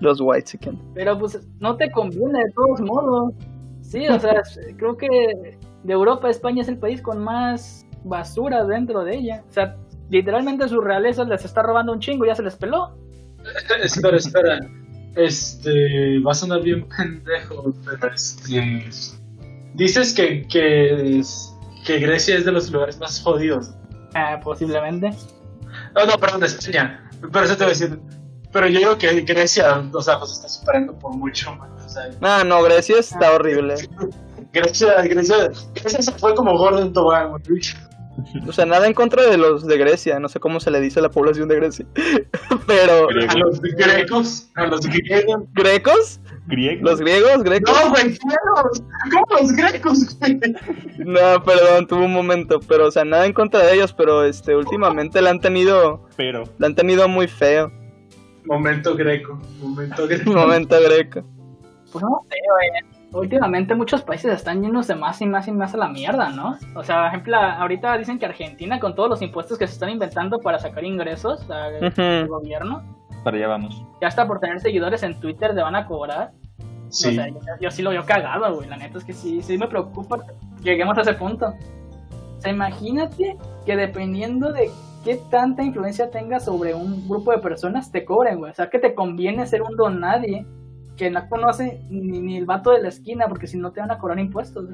Los 0.00 0.20
White 0.20 0.44
Chicken. 0.44 0.76
Pero 0.94 1.16
pues 1.16 1.46
no 1.60 1.76
te 1.76 1.88
conviene 1.92 2.40
de 2.40 2.50
todos 2.56 2.80
modos. 2.80 3.34
Sí, 3.82 4.08
o 4.08 4.18
sea, 4.18 4.42
creo 4.76 4.96
que 4.96 5.06
de 5.84 5.92
Europa 5.92 6.28
España 6.28 6.62
es 6.62 6.68
el 6.68 6.78
país 6.78 7.00
con 7.00 7.22
más 7.22 7.86
basura 8.02 8.64
dentro 8.64 9.04
de 9.04 9.14
ella. 9.16 9.44
O 9.48 9.52
sea, 9.52 9.76
literalmente 10.10 10.68
su 10.68 10.80
realeza 10.80 11.24
les 11.24 11.44
está 11.44 11.62
robando 11.62 11.92
un 11.92 12.00
chingo, 12.00 12.24
ya 12.26 12.34
se 12.34 12.42
les 12.42 12.56
peló. 12.56 12.96
Espera, 13.82 14.16
espera. 14.16 14.60
Este. 15.16 16.20
Va 16.20 16.32
a 16.32 16.34
sonar 16.34 16.62
bien 16.62 16.86
pendejo, 16.88 17.74
pero 17.84 18.14
este. 18.14 18.88
Dices 19.74 20.14
que, 20.14 20.46
que, 20.46 21.98
Grecia 21.98 22.36
es 22.36 22.44
de 22.44 22.52
los 22.52 22.70
lugares 22.70 22.98
más 22.98 23.20
jodidos. 23.20 23.72
Ah, 24.14 24.38
posiblemente. 24.42 25.10
No, 25.94 26.06
no, 26.06 26.18
perdón, 26.18 26.40
de 26.40 26.46
España. 26.46 27.10
Pero 27.32 27.44
eso 27.44 27.56
te 27.56 27.64
voy 27.64 27.72
a 27.72 27.76
decir. 27.76 28.00
Pero 28.52 28.68
yo 28.68 28.78
digo 28.78 28.98
que 28.98 29.20
Grecia, 29.22 29.82
o 29.92 30.02
sea, 30.02 30.18
pues 30.18 30.32
está 30.32 30.48
superando 30.48 30.98
por 30.98 31.16
mucho, 31.16 31.54
man. 31.56 31.70
O 31.72 31.88
sea, 31.88 32.10
Ah, 32.20 32.44
no, 32.44 32.62
Grecia 32.62 32.98
está 32.98 33.32
horrible. 33.32 33.74
Grecia, 34.52 35.00
Grecia, 35.02 35.50
Grecia 35.74 36.02
se 36.02 36.12
fue 36.12 36.34
como 36.34 36.56
gordo 36.58 36.82
en 36.82 36.92
tobogán, 36.92 37.30
güey. 37.30 37.42
O 38.46 38.52
sea, 38.52 38.66
nada 38.66 38.86
en 38.86 38.94
contra 38.94 39.24
de 39.28 39.36
los 39.36 39.66
de 39.66 39.78
Grecia. 39.78 40.20
No 40.20 40.28
sé 40.28 40.38
cómo 40.38 40.60
se 40.60 40.70
le 40.70 40.80
dice 40.80 41.00
a 41.00 41.02
la 41.02 41.10
población 41.10 41.48
de 41.48 41.56
Grecia. 41.56 41.86
Pero, 42.66 43.08
A 43.08 43.34
los 43.38 43.60
grecos, 43.60 44.50
a 44.54 44.66
los 44.66 44.86
griegos. 44.86 45.42
¿grecos? 45.54 46.20
Griego. 46.46 46.82
¿Los 46.82 47.00
griegos? 47.00 47.42
¿Grecos? 47.42 47.74
No, 47.82 47.90
güey, 47.90 48.02
griegos. 48.04 48.82
¿Cómo 49.10 49.40
los 49.40 49.52
grecos, 49.52 50.18
güey? 50.18 50.40
No, 50.98 51.42
perdón, 51.42 51.86
tuve 51.86 52.04
un 52.04 52.12
momento. 52.12 52.60
Pero, 52.60 52.88
o 52.88 52.90
sea, 52.90 53.04
nada 53.04 53.26
en 53.26 53.32
contra 53.32 53.60
de 53.60 53.74
ellos. 53.74 53.92
Pero, 53.92 54.24
este, 54.24 54.54
últimamente 54.54 55.22
la 55.22 55.30
han 55.30 55.40
tenido, 55.40 56.06
Pero 56.16 56.44
la 56.58 56.66
han 56.66 56.74
tenido 56.74 57.08
muy 57.08 57.28
feo. 57.28 57.72
Momento 58.44 58.94
greco, 58.96 59.40
momento 59.60 60.06
greco. 60.08 60.30
Momento 60.32 60.76
greco. 60.82 61.24
Pues 61.92 62.02
no 62.02 62.26
sé, 62.28 62.36
güey. 62.48 62.91
Últimamente 63.12 63.74
muchos 63.74 64.02
países 64.02 64.32
están 64.32 64.62
llenos 64.62 64.86
de 64.86 64.94
más 64.94 65.20
y 65.20 65.26
más 65.26 65.46
y 65.46 65.52
más 65.52 65.74
a 65.74 65.76
la 65.76 65.88
mierda, 65.88 66.30
¿no? 66.30 66.56
O 66.74 66.82
sea, 66.82 67.00
por 67.00 67.06
ejemplo, 67.08 67.36
ahorita 67.36 67.98
dicen 67.98 68.18
que 68.18 68.24
Argentina, 68.24 68.80
con 68.80 68.94
todos 68.94 69.10
los 69.10 69.22
impuestos 69.22 69.58
que 69.58 69.66
se 69.66 69.74
están 69.74 69.90
inventando 69.90 70.38
para 70.38 70.58
sacar 70.58 70.82
ingresos 70.84 71.48
al 71.50 72.26
gobierno, 72.26 72.82
para 73.22 73.36
allá 73.36 73.48
vamos. 73.48 73.84
ya 74.00 74.08
hasta 74.08 74.26
por 74.26 74.40
tener 74.40 74.60
seguidores 74.60 75.02
en 75.02 75.20
Twitter 75.20 75.54
le 75.54 75.62
van 75.62 75.76
a 75.76 75.86
cobrar. 75.86 76.32
Sí. 76.88 77.08
O 77.08 77.12
sea, 77.12 77.28
yo, 77.28 77.38
yo 77.60 77.70
sí 77.70 77.82
lo 77.82 77.90
veo 77.90 78.04
cagado, 78.04 78.54
güey. 78.54 78.68
La 78.68 78.76
neta 78.76 78.98
es 78.98 79.04
que 79.04 79.12
sí, 79.12 79.42
sí 79.42 79.58
me 79.58 79.68
preocupa 79.68 80.18
que 80.26 80.32
lleguemos 80.62 80.96
a 80.96 81.02
ese 81.02 81.14
punto. 81.14 81.54
O 82.38 82.40
sea, 82.40 82.50
imagínate 82.50 83.36
que 83.64 83.76
dependiendo 83.76 84.52
de 84.52 84.70
qué 85.04 85.20
tanta 85.30 85.62
influencia 85.62 86.10
tengas 86.10 86.44
sobre 86.44 86.74
un 86.74 87.08
grupo 87.08 87.32
de 87.32 87.38
personas, 87.38 87.92
te 87.92 88.04
cobren, 88.04 88.38
güey. 88.38 88.52
O 88.52 88.54
sea, 88.54 88.70
que 88.70 88.78
te 88.78 88.94
conviene 88.94 89.46
ser 89.46 89.62
un 89.62 89.76
don 89.76 90.00
nadie 90.00 90.46
que 90.96 91.10
no 91.10 91.28
conoce 91.28 91.80
ni, 91.90 92.20
ni 92.20 92.36
el 92.36 92.46
vato 92.46 92.70
de 92.72 92.82
la 92.82 92.88
esquina, 92.88 93.28
porque 93.28 93.46
si 93.46 93.56
no 93.58 93.72
te 93.72 93.80
van 93.80 93.90
a 93.90 93.98
cobrar 93.98 94.18
impuestos. 94.18 94.66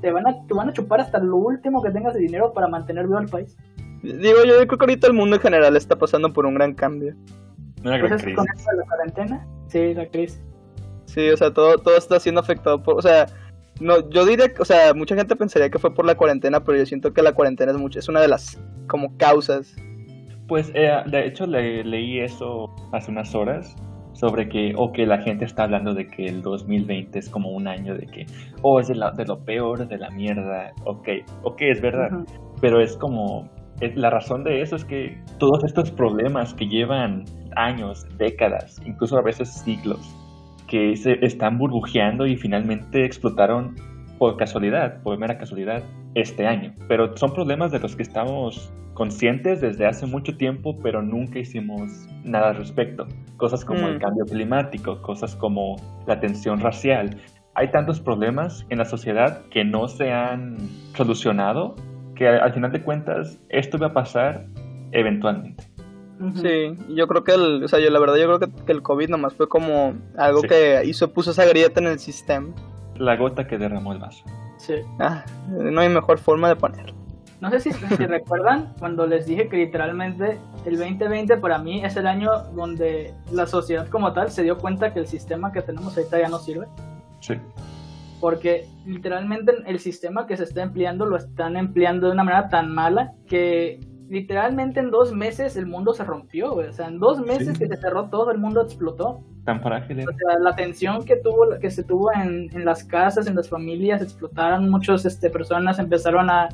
Te 0.00 0.10
van, 0.10 0.26
a, 0.26 0.46
te 0.46 0.52
van 0.54 0.68
a 0.68 0.72
chupar 0.72 1.00
hasta 1.00 1.18
lo 1.18 1.36
último 1.36 1.82
que 1.82 1.90
tengas 1.90 2.12
de 2.14 2.20
dinero 2.20 2.52
para 2.52 2.68
mantener 2.68 3.06
vivo 3.06 3.18
al 3.18 3.28
país. 3.28 3.56
Digo, 4.02 4.44
yo 4.44 4.54
creo 4.66 4.78
que 4.78 4.84
ahorita 4.84 5.06
el 5.06 5.14
mundo 5.14 5.36
en 5.36 5.42
general 5.42 5.76
está 5.76 5.96
pasando 5.96 6.30
por 6.32 6.44
un 6.44 6.54
gran 6.54 6.74
cambio. 6.74 7.14
Una 7.82 7.96
gran 7.96 8.18
crisis. 8.18 8.36
con 8.36 8.46
esto 8.54 8.70
de 8.70 8.76
la 8.76 8.84
cuarentena, 8.84 9.46
sí, 9.68 9.94
la 9.94 10.06
crisis. 10.08 10.42
Sí, 11.06 11.30
o 11.30 11.36
sea, 11.36 11.52
todo, 11.52 11.78
todo 11.78 11.96
está 11.96 12.20
siendo 12.20 12.40
afectado 12.42 12.82
por, 12.82 12.98
o 12.98 13.02
sea, 13.02 13.26
no, 13.80 14.08
yo 14.10 14.26
diría, 14.26 14.52
que- 14.52 14.60
o 14.60 14.64
sea, 14.64 14.92
mucha 14.94 15.16
gente 15.16 15.36
pensaría 15.36 15.70
que 15.70 15.78
fue 15.78 15.94
por 15.94 16.04
la 16.04 16.16
cuarentena, 16.16 16.62
pero 16.62 16.76
yo 16.78 16.84
siento 16.86 17.12
que 17.14 17.22
la 17.22 17.32
cuarentena 17.32 17.72
es 17.72 17.78
mucho, 17.78 17.98
es 17.98 18.08
una 18.08 18.20
de 18.20 18.28
las 18.28 18.58
como 18.88 19.16
causas. 19.16 19.74
Pues 20.48 20.70
eh, 20.74 20.90
de 21.06 21.26
hecho 21.26 21.46
le, 21.46 21.82
leí 21.84 22.20
eso 22.20 22.74
hace 22.92 23.10
unas 23.10 23.34
horas 23.34 23.74
sobre 24.14 24.48
que, 24.48 24.72
o 24.76 24.90
que 24.92 25.06
la 25.06 25.18
gente 25.18 25.44
está 25.44 25.64
hablando 25.64 25.92
de 25.94 26.06
que 26.08 26.26
el 26.26 26.40
2020 26.42 27.18
es 27.18 27.28
como 27.28 27.50
un 27.50 27.68
año 27.68 27.94
de 27.94 28.06
que, 28.06 28.26
oh, 28.62 28.80
es 28.80 28.88
de, 28.88 28.94
la- 28.94 29.10
de 29.10 29.24
lo 29.26 29.40
peor, 29.44 29.86
de 29.86 29.98
la 29.98 30.08
mierda, 30.10 30.72
ok, 30.84 31.08
ok, 31.42 31.60
es 31.62 31.80
verdad, 31.82 32.08
pero 32.60 32.80
es 32.80 32.96
como, 32.96 33.48
es- 33.80 33.94
la 33.96 34.10
razón 34.10 34.42
de 34.44 34.62
eso 34.62 34.76
es 34.76 34.84
que 34.84 35.18
todos 35.38 35.62
estos 35.64 35.90
problemas 35.90 36.54
que 36.54 36.66
llevan 36.66 37.24
años, 37.56 38.06
décadas, 38.16 38.80
incluso 38.86 39.18
a 39.18 39.22
veces 39.22 39.52
siglos, 39.52 40.00
que 40.68 40.96
se 40.96 41.24
están 41.24 41.58
burbujeando 41.58 42.26
y 42.26 42.36
finalmente 42.36 43.04
explotaron 43.04 43.74
por 44.18 44.36
casualidad, 44.36 45.02
por 45.02 45.18
mera 45.18 45.36
casualidad, 45.38 45.82
este 46.14 46.46
año. 46.46 46.74
Pero 46.88 47.16
son 47.16 47.32
problemas 47.32 47.72
de 47.72 47.80
los 47.80 47.96
que 47.96 48.02
estamos 48.02 48.72
conscientes 48.94 49.60
desde 49.60 49.86
hace 49.86 50.06
mucho 50.06 50.36
tiempo, 50.36 50.78
pero 50.82 51.02
nunca 51.02 51.38
hicimos 51.40 51.90
nada 52.22 52.50
al 52.50 52.56
respecto. 52.56 53.06
Cosas 53.36 53.64
como 53.64 53.88
el 53.88 53.96
Mm. 53.96 54.00
cambio 54.00 54.24
climático, 54.24 55.02
cosas 55.02 55.34
como 55.34 55.76
la 56.06 56.20
tensión 56.20 56.60
racial. 56.60 57.16
Hay 57.56 57.70
tantos 57.70 58.00
problemas 58.00 58.64
en 58.70 58.78
la 58.78 58.84
sociedad 58.84 59.42
que 59.50 59.64
no 59.64 59.88
se 59.88 60.12
han 60.12 60.56
solucionado 60.96 61.74
que 62.14 62.28
al 62.28 62.52
final 62.52 62.70
de 62.70 62.82
cuentas 62.82 63.40
esto 63.48 63.76
va 63.78 63.88
a 63.88 63.92
pasar 63.92 64.46
eventualmente. 64.92 65.64
Sí, 66.36 66.72
yo 66.94 67.08
creo 67.08 67.24
que 67.24 67.32
el, 67.32 67.64
o 67.64 67.68
sea, 67.68 67.80
yo 67.80 67.90
la 67.90 67.98
verdad 67.98 68.14
yo 68.16 68.26
creo 68.26 68.38
que, 68.38 68.64
que 68.64 68.70
el 68.72 68.82
COVID 68.82 69.08
nomás 69.08 69.34
fue 69.34 69.48
como 69.48 69.94
algo 70.16 70.42
Sí. 70.42 70.48
que 70.48 70.82
hizo, 70.84 71.12
puso 71.12 71.32
esa 71.32 71.44
grieta 71.44 71.80
en 71.80 71.88
el 71.88 71.98
sistema. 71.98 72.54
La 72.96 73.16
gota 73.16 73.48
que 73.48 73.58
derramó 73.58 73.92
el 73.92 73.98
vaso. 73.98 74.24
Sí. 74.66 74.74
Ah, 74.98 75.24
no 75.48 75.80
hay 75.80 75.88
mejor 75.88 76.18
forma 76.18 76.48
de 76.48 76.56
ponerlo. 76.56 76.94
No 77.40 77.50
sé 77.50 77.60
si, 77.60 77.72
si 77.72 77.78
recuerdan 78.06 78.72
cuando 78.78 79.06
les 79.06 79.26
dije 79.26 79.48
que 79.48 79.56
literalmente 79.58 80.38
el 80.64 80.78
2020 80.78 81.36
para 81.36 81.58
mí 81.58 81.84
es 81.84 81.96
el 81.96 82.06
año 82.06 82.30
donde 82.54 83.12
la 83.30 83.46
sociedad 83.46 83.88
como 83.88 84.12
tal 84.14 84.30
se 84.30 84.42
dio 84.42 84.56
cuenta 84.58 84.94
que 84.94 85.00
el 85.00 85.06
sistema 85.06 85.52
que 85.52 85.60
tenemos 85.60 85.96
ahorita 85.96 86.18
ya 86.18 86.28
no 86.28 86.38
sirve. 86.38 86.66
Sí. 87.20 87.34
Porque 88.20 88.66
literalmente 88.86 89.52
el 89.66 89.78
sistema 89.80 90.26
que 90.26 90.36
se 90.38 90.44
está 90.44 90.62
empleando 90.62 91.04
lo 91.04 91.16
están 91.16 91.56
empleando 91.58 92.06
de 92.06 92.12
una 92.14 92.24
manera 92.24 92.48
tan 92.48 92.72
mala 92.72 93.12
que 93.26 93.80
literalmente 94.08 94.80
en 94.80 94.90
dos 94.90 95.12
meses 95.12 95.56
el 95.56 95.66
mundo 95.66 95.92
se 95.92 96.04
rompió. 96.04 96.52
güey. 96.52 96.68
O 96.68 96.72
sea, 96.72 96.86
en 96.88 96.98
dos 96.98 97.20
meses 97.20 97.58
Sí. 97.58 97.58
que 97.58 97.68
se 97.68 97.76
cerró 97.76 98.08
todo, 98.08 98.30
el 98.30 98.38
mundo 98.38 98.62
explotó. 98.62 99.20
Tan 99.44 99.60
frágil. 99.60 100.00
¿eh? 100.00 100.06
O 100.08 100.12
sea, 100.16 100.38
la 100.38 100.56
tensión 100.56 101.04
que 101.04 101.16
tuvo, 101.16 101.58
que 101.60 101.70
se 101.70 101.84
tuvo 101.84 102.10
en, 102.12 102.48
las 102.64 102.82
casas, 102.82 103.26
en 103.26 103.36
las 103.36 103.48
familias, 103.48 104.00
explotaron 104.00 104.70
muchas 104.70 105.04
este, 105.04 105.28
personas, 105.28 105.78
empezaron 105.78 106.30
a, 106.30 106.48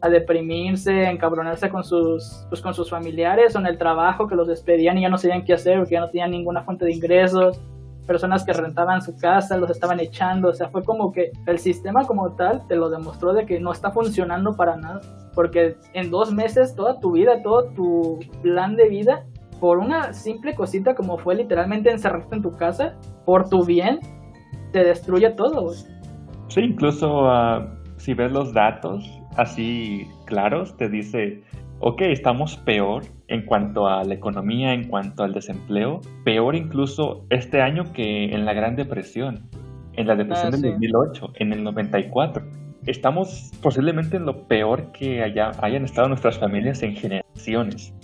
a 0.00 0.08
deprimirse, 0.08 1.06
a 1.06 1.10
encabronarse 1.10 1.68
con 1.68 1.82
sus, 1.82 2.46
pues, 2.48 2.60
con 2.60 2.72
sus 2.72 2.88
familiares 2.88 3.56
o 3.56 3.58
el 3.58 3.78
trabajo 3.78 4.28
que 4.28 4.36
los 4.36 4.46
despedían 4.46 4.98
y 4.98 5.02
ya 5.02 5.08
no 5.08 5.18
sabían 5.18 5.44
qué 5.44 5.54
hacer 5.54 5.78
porque 5.78 5.94
ya 5.94 6.00
no 6.00 6.10
tenían 6.10 6.30
ninguna 6.30 6.62
fuente 6.62 6.84
de 6.84 6.92
ingresos. 6.92 7.60
Personas 8.06 8.44
que 8.44 8.52
rentaban 8.52 9.02
su 9.02 9.16
casa 9.16 9.56
los 9.56 9.68
estaban 9.68 9.98
echando, 9.98 10.50
o 10.50 10.54
sea, 10.54 10.68
fue 10.68 10.84
como 10.84 11.10
que 11.10 11.32
el 11.46 11.58
sistema 11.58 12.06
como 12.06 12.36
tal 12.36 12.64
te 12.68 12.76
lo 12.76 12.88
demostró 12.88 13.32
de 13.32 13.46
que 13.46 13.58
no 13.58 13.72
está 13.72 13.90
funcionando 13.90 14.54
para 14.54 14.76
nada, 14.76 15.00
porque 15.34 15.76
en 15.92 16.12
dos 16.12 16.32
meses 16.32 16.76
toda 16.76 17.00
tu 17.00 17.12
vida, 17.12 17.42
todo 17.42 17.64
tu 17.70 18.20
plan 18.42 18.76
de 18.76 18.88
vida 18.88 19.24
por 19.60 19.78
una 19.78 20.12
simple 20.12 20.54
cosita 20.54 20.94
como 20.94 21.18
fue 21.18 21.34
literalmente 21.36 21.90
encerrarte 21.90 22.36
en 22.36 22.42
tu 22.42 22.52
casa, 22.56 22.94
por 23.24 23.48
tu 23.48 23.64
bien, 23.64 23.98
te 24.72 24.84
destruye 24.84 25.30
todo, 25.30 25.62
güey. 25.62 25.76
Sí, 26.48 26.60
incluso 26.60 27.28
ah, 27.28 27.66
si 27.96 28.14
ves 28.14 28.32
los 28.32 28.52
datos 28.52 29.04
así 29.36 30.06
claros, 30.26 30.76
te 30.76 30.88
dice, 30.88 31.42
ok, 31.80 32.02
estamos 32.02 32.56
peor 32.58 33.02
en 33.28 33.44
cuanto 33.44 33.86
a 33.86 34.04
la 34.04 34.14
economía, 34.14 34.72
en 34.72 34.88
cuanto 34.88 35.24
al 35.24 35.32
desempleo, 35.34 36.00
peor 36.24 36.54
incluso 36.54 37.26
este 37.30 37.60
año 37.60 37.84
que 37.92 38.26
en 38.26 38.44
la 38.44 38.54
Gran 38.54 38.76
Depresión. 38.76 39.48
en 39.98 40.06
la 40.06 40.14
depresión 40.14 40.48
Ah, 40.48 40.50
del 40.50 40.60
sí. 40.60 40.68
2008, 40.72 41.32
en 41.36 41.52
el 41.54 41.64
94. 41.64 42.44
Estamos 42.86 43.50
posiblemente 43.62 44.18
en 44.18 44.26
lo 44.26 44.46
peor 44.46 44.92
que 44.92 45.22
haya, 45.22 45.52
hayan 45.62 45.84
estado 45.84 46.06
nuestras 46.08 46.38
familias 46.38 46.82
en 46.82 46.94
generaciones. 46.94 47.94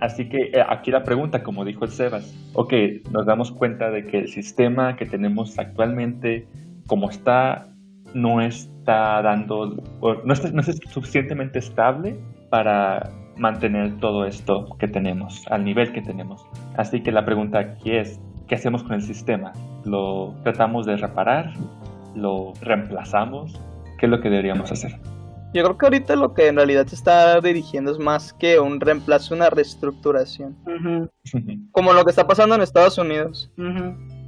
Así 0.00 0.28
que 0.28 0.50
eh, 0.54 0.64
aquí 0.68 0.90
la 0.90 1.02
pregunta, 1.02 1.42
como 1.42 1.64
dijo 1.64 1.84
el 1.84 1.90
Sebas, 1.90 2.32
ok, 2.54 2.72
nos 3.10 3.26
damos 3.26 3.50
cuenta 3.50 3.90
de 3.90 4.06
que 4.06 4.18
el 4.18 4.28
sistema 4.28 4.96
que 4.96 5.06
tenemos 5.06 5.58
actualmente, 5.58 6.46
como 6.86 7.10
está, 7.10 7.68
no 8.14 8.40
está 8.40 9.20
dando, 9.22 9.76
no, 10.24 10.32
está- 10.32 10.50
no 10.50 10.60
es 10.60 10.78
suficientemente 10.90 11.58
estable 11.58 12.16
para 12.48 13.10
mantener 13.36 13.98
todo 13.98 14.24
esto 14.24 14.76
que 14.78 14.88
tenemos, 14.88 15.44
al 15.50 15.64
nivel 15.64 15.92
que 15.92 16.00
tenemos. 16.02 16.44
Así 16.76 17.00
que 17.02 17.12
la 17.12 17.24
pregunta 17.24 17.58
aquí 17.58 17.90
es, 17.92 18.20
¿qué 18.46 18.54
hacemos 18.54 18.82
con 18.82 18.94
el 18.94 19.02
sistema? 19.02 19.52
¿Lo 19.84 20.34
tratamos 20.42 20.86
de 20.86 20.96
reparar? 20.96 21.52
¿Lo 22.14 22.52
reemplazamos? 22.62 23.60
¿Qué 23.98 24.06
es 24.06 24.10
lo 24.10 24.20
que 24.20 24.30
deberíamos 24.30 24.70
hacer? 24.72 24.92
Yo 25.54 25.64
creo 25.64 25.78
que 25.78 25.86
ahorita 25.86 26.14
lo 26.16 26.34
que 26.34 26.48
en 26.48 26.56
realidad 26.56 26.86
se 26.86 26.94
está 26.94 27.40
dirigiendo 27.40 27.90
es 27.90 27.98
más 27.98 28.34
que 28.34 28.60
un 28.60 28.80
reemplazo, 28.80 29.34
una 29.34 29.48
reestructuración. 29.48 30.56
Como 31.72 31.92
lo 31.92 32.04
que 32.04 32.10
está 32.10 32.26
pasando 32.26 32.54
en 32.54 32.60
Estados 32.60 32.98
Unidos. 32.98 33.50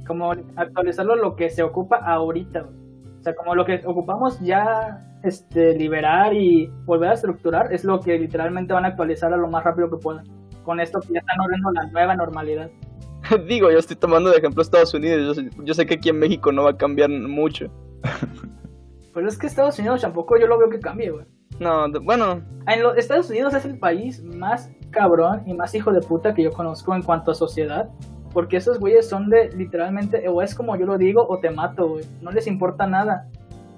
Como 0.07 0.31
actualizarlo 0.55 1.15
lo 1.15 1.35
que 1.35 1.49
se 1.49 1.61
ocupa 1.61 1.97
ahorita. 1.97 2.65
O 3.19 3.23
sea, 3.23 3.35
como 3.35 3.53
lo 3.53 3.65
que 3.65 3.83
ocupamos 3.85 4.39
ya 4.39 5.19
este, 5.21 5.77
liberar 5.77 6.33
y 6.33 6.71
volver 6.85 7.11
a 7.11 7.13
estructurar 7.13 7.71
es 7.71 7.83
lo 7.83 7.99
que 7.99 8.17
literalmente 8.17 8.73
van 8.73 8.83
a 8.83 8.87
actualizar 8.89 9.31
a 9.31 9.37
lo 9.37 9.47
más 9.47 9.63
rápido 9.63 9.91
que 9.91 9.97
puedan. 9.97 10.25
Con 10.63 10.79
esto 10.79 10.99
que 11.01 11.13
ya 11.13 11.19
están 11.19 11.39
ordenando 11.39 11.71
la 11.71 11.85
nueva 11.85 12.15
normalidad. 12.15 12.71
Digo, 13.47 13.69
yo 13.69 13.77
estoy 13.77 13.95
tomando 13.95 14.31
de 14.31 14.37
ejemplo 14.37 14.63
Estados 14.63 14.95
Unidos. 14.95 15.39
Yo 15.63 15.73
sé 15.75 15.85
que 15.85 15.93
aquí 15.93 16.09
en 16.09 16.17
México 16.17 16.51
no 16.51 16.63
va 16.63 16.71
a 16.71 16.77
cambiar 16.77 17.09
mucho. 17.11 17.67
Pero 19.13 19.27
es 19.27 19.37
que 19.37 19.47
Estados 19.47 19.77
Unidos 19.79 20.01
tampoco 20.01 20.37
yo 20.37 20.47
lo 20.47 20.57
veo 20.57 20.69
que 20.69 20.79
cambie, 20.79 21.11
güey. 21.11 21.25
No, 21.59 21.87
bueno, 22.01 22.41
En 22.67 22.81
los 22.81 22.97
Estados 22.97 23.29
Unidos 23.29 23.53
es 23.53 23.65
el 23.65 23.77
país 23.77 24.23
más 24.23 24.71
cabrón 24.89 25.43
y 25.45 25.53
más 25.53 25.75
hijo 25.75 25.91
de 25.91 26.01
puta 26.01 26.33
que 26.33 26.43
yo 26.43 26.51
conozco 26.51 26.95
en 26.95 27.03
cuanto 27.03 27.31
a 27.31 27.35
sociedad. 27.35 27.89
Porque 28.33 28.57
esos 28.57 28.79
güeyes 28.79 29.09
son 29.09 29.29
de 29.29 29.49
literalmente, 29.51 30.27
o 30.29 30.41
es 30.41 30.55
como 30.55 30.75
yo 30.77 30.85
lo 30.85 30.97
digo, 30.97 31.25
o 31.27 31.39
te 31.39 31.49
mato, 31.49 31.89
güey. 31.89 32.05
No 32.21 32.31
les 32.31 32.47
importa 32.47 32.87
nada. 32.87 33.27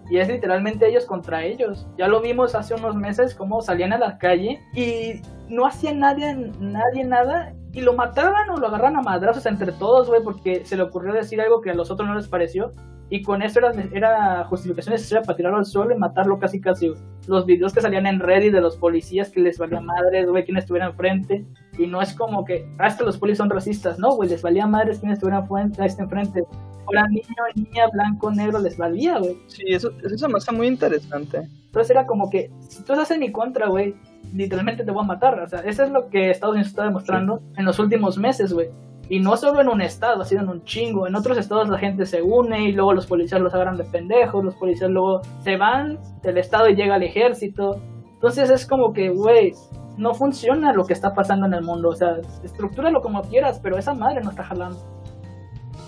Y 0.09 0.17
es 0.17 0.27
literalmente 0.27 0.87
ellos 0.87 1.05
contra 1.05 1.43
ellos. 1.43 1.87
Ya 1.97 2.07
lo 2.07 2.21
vimos 2.21 2.55
hace 2.55 2.75
unos 2.75 2.95
meses 2.95 3.33
cómo 3.33 3.61
salían 3.61 3.93
a 3.93 3.97
la 3.97 4.17
calle 4.17 4.61
y 4.75 5.21
no 5.49 5.65
hacía 5.65 5.93
nadie, 5.93 6.35
nadie 6.59 7.03
nada. 7.03 7.53
Y 7.71 7.81
lo 7.81 7.93
mataban 7.93 8.49
o 8.51 8.57
lo 8.57 8.67
agarran 8.67 8.95
a 8.95 9.01
madrazos 9.01 9.45
entre 9.45 9.71
todos, 9.71 10.07
güey, 10.07 10.21
porque 10.23 10.63
se 10.65 10.77
le 10.77 10.83
ocurrió 10.83 11.13
decir 11.13 11.41
algo 11.41 11.61
que 11.61 11.71
a 11.71 11.73
los 11.73 11.89
otros 11.89 12.07
no 12.07 12.15
les 12.15 12.27
pareció. 12.27 12.71
Y 13.09 13.21
con 13.21 13.41
eso 13.41 13.59
era, 13.59 13.71
era 13.93 14.43
justificación 14.45 14.93
necesaria 14.93 15.23
para 15.23 15.35
tirarlo 15.35 15.59
al 15.59 15.65
suelo 15.65 15.93
y 15.93 15.97
matarlo 15.97 16.39
casi 16.39 16.59
casi, 16.59 16.93
los 17.27 17.45
videos 17.45 17.73
que 17.73 17.81
salían 17.81 18.07
en 18.07 18.19
Reddit 18.19 18.51
de 18.51 18.61
los 18.61 18.77
policías 18.77 19.29
que 19.29 19.39
les 19.39 19.57
valía 19.57 19.81
madres, 19.81 20.27
güey, 20.27 20.43
quién 20.45 20.57
estuviera 20.57 20.87
enfrente. 20.87 21.45
Y 21.77 21.87
no 21.87 22.01
es 22.01 22.13
como 22.13 22.45
que, 22.45 22.67
ah, 22.79 22.87
es 22.87 22.95
que 22.95 23.03
los 23.03 23.17
policías 23.17 23.39
son 23.39 23.49
racistas. 23.49 23.99
No, 23.99 24.15
güey, 24.15 24.29
les 24.29 24.41
valía 24.41 24.67
madres 24.67 24.99
quién 24.99 25.11
estuviera 25.11 25.39
enfrente, 25.39 25.85
este 25.85 26.03
enfrente. 26.03 26.43
Fuera 26.85 27.07
niño, 27.07 27.23
niña, 27.55 27.87
blanco, 27.91 28.31
negro, 28.31 28.59
les 28.59 28.77
valía, 28.77 29.19
güey. 29.19 29.37
sí, 29.47 29.63
eso, 29.67 29.91
eso 30.03 30.27
me 30.27 30.37
hace 30.37 30.51
muy 30.51 30.67
interesante. 30.67 31.47
Entonces 31.65 31.91
era 31.91 32.05
como 32.05 32.29
que, 32.29 32.51
si 32.67 32.83
tú 32.83 32.93
estás 32.93 33.11
en 33.11 33.21
mi 33.21 33.31
contra, 33.31 33.67
güey, 33.67 33.95
literalmente 34.33 34.83
te 34.83 34.91
voy 34.91 35.03
a 35.03 35.07
matar. 35.07 35.39
O 35.39 35.47
sea, 35.47 35.59
eso 35.59 35.83
es 35.83 35.91
lo 35.91 36.09
que 36.09 36.29
Estados 36.29 36.53
Unidos 36.53 36.69
está 36.69 36.83
demostrando 36.83 37.41
en 37.55 37.65
los 37.65 37.79
últimos 37.79 38.17
meses, 38.17 38.53
güey. 38.53 38.69
Y 39.09 39.19
no 39.19 39.35
solo 39.37 39.61
en 39.61 39.67
un 39.67 39.81
estado, 39.81 40.21
ha 40.21 40.25
sido 40.25 40.41
en 40.41 40.49
un 40.49 40.63
chingo. 40.63 41.07
En 41.07 41.15
otros 41.15 41.37
estados 41.37 41.69
la 41.69 41.77
gente 41.77 42.05
se 42.05 42.21
une 42.21 42.69
y 42.69 42.71
luego 42.71 42.93
los 42.93 43.05
policías 43.05 43.41
los 43.41 43.53
agarran 43.53 43.77
de 43.77 43.83
pendejos, 43.83 44.43
los 44.43 44.55
policías 44.55 44.89
luego 44.89 45.21
se 45.43 45.57
van 45.57 45.99
del 46.21 46.37
estado 46.37 46.69
y 46.69 46.75
llega 46.75 46.95
el 46.95 47.03
ejército. 47.03 47.81
Entonces 48.13 48.49
es 48.49 48.65
como 48.65 48.93
que, 48.93 49.09
güey, 49.09 49.53
no 49.97 50.13
funciona 50.13 50.73
lo 50.73 50.85
que 50.85 50.93
está 50.93 51.13
pasando 51.13 51.45
en 51.45 51.53
el 51.53 51.63
mundo. 51.63 51.89
O 51.89 51.95
sea, 51.95 52.17
estructúralo 52.43 53.01
como 53.01 53.21
quieras, 53.23 53.59
pero 53.61 53.77
esa 53.77 53.93
madre 53.93 54.21
no 54.21 54.31
está 54.31 54.43
jalando. 54.43 54.79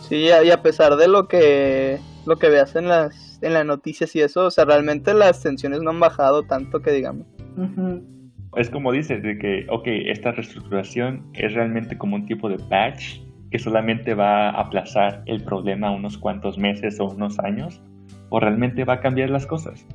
Sí, 0.02 0.28
y 0.28 0.52
a 0.52 0.62
pesar 0.62 0.98
de 0.98 1.08
lo 1.08 1.28
que 1.28 2.00
lo 2.28 2.36
que 2.36 2.50
veas 2.50 2.76
en 2.76 2.88
las 2.88 3.40
en 3.42 3.54
las 3.54 3.66
noticias 3.66 4.16
y 4.16 4.22
eso, 4.22 4.46
o 4.46 4.52
sea, 4.52 4.66
realmente 4.66 5.14
las 5.14 5.42
tensiones 5.42 5.82
no 5.82 5.90
han 5.90 6.00
bajado 6.00 6.44
tanto 6.44 6.82
que 6.82 6.92
digamos. 6.92 7.26
Ujú. 7.58 8.15
Es 8.56 8.70
como 8.70 8.92
dices, 8.92 9.22
de 9.22 9.38
que, 9.38 9.66
ok, 9.70 9.84
esta 9.86 10.32
reestructuración 10.32 11.24
es 11.34 11.54
realmente 11.54 11.98
como 11.98 12.16
un 12.16 12.26
tipo 12.26 12.50
de 12.50 12.58
patch 12.58 13.20
que 13.52 13.60
solamente 13.60 14.14
va 14.14 14.50
a 14.50 14.62
aplazar 14.62 15.24
el 15.26 15.44
problema 15.44 15.92
unos 15.92 16.18
cuantos 16.18 16.58
meses 16.58 17.00
o 17.00 17.06
unos 17.06 17.38
años, 17.40 17.82
o 18.30 18.40
realmente 18.40 18.84
va 18.86 18.94
a 18.96 19.00
cambiar 19.02 19.30
las 19.30 19.46
cosas. 19.46 19.86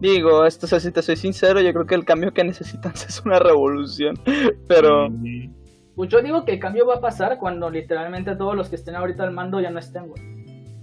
Digo, 0.00 0.44
esto, 0.46 0.66
o 0.66 0.68
sea, 0.68 0.80
si 0.80 0.90
te 0.90 1.00
soy 1.02 1.16
sincero, 1.16 1.60
yo 1.60 1.72
creo 1.72 1.86
que 1.86 1.94
el 1.94 2.04
cambio 2.04 2.32
que 2.32 2.42
necesitan 2.44 2.92
es 2.94 3.22
una 3.24 3.38
revolución, 3.38 4.16
pero 4.68 5.06
Y- 5.24 5.50
Pues 5.94 6.08
yo 6.10 6.22
digo 6.22 6.44
que 6.44 6.52
el 6.52 6.58
cambio 6.58 6.86
va 6.86 6.96
a 6.96 7.00
pasar 7.00 7.38
cuando 7.38 7.70
literalmente 7.70 8.34
todos 8.36 8.56
los 8.56 8.68
que 8.68 8.76
estén 8.76 8.94
ahorita 8.96 9.24
al 9.24 9.32
mando 9.32 9.60
ya 9.60 9.70
no 9.70 9.78
estén, 9.78 10.08
güey. 10.08 10.22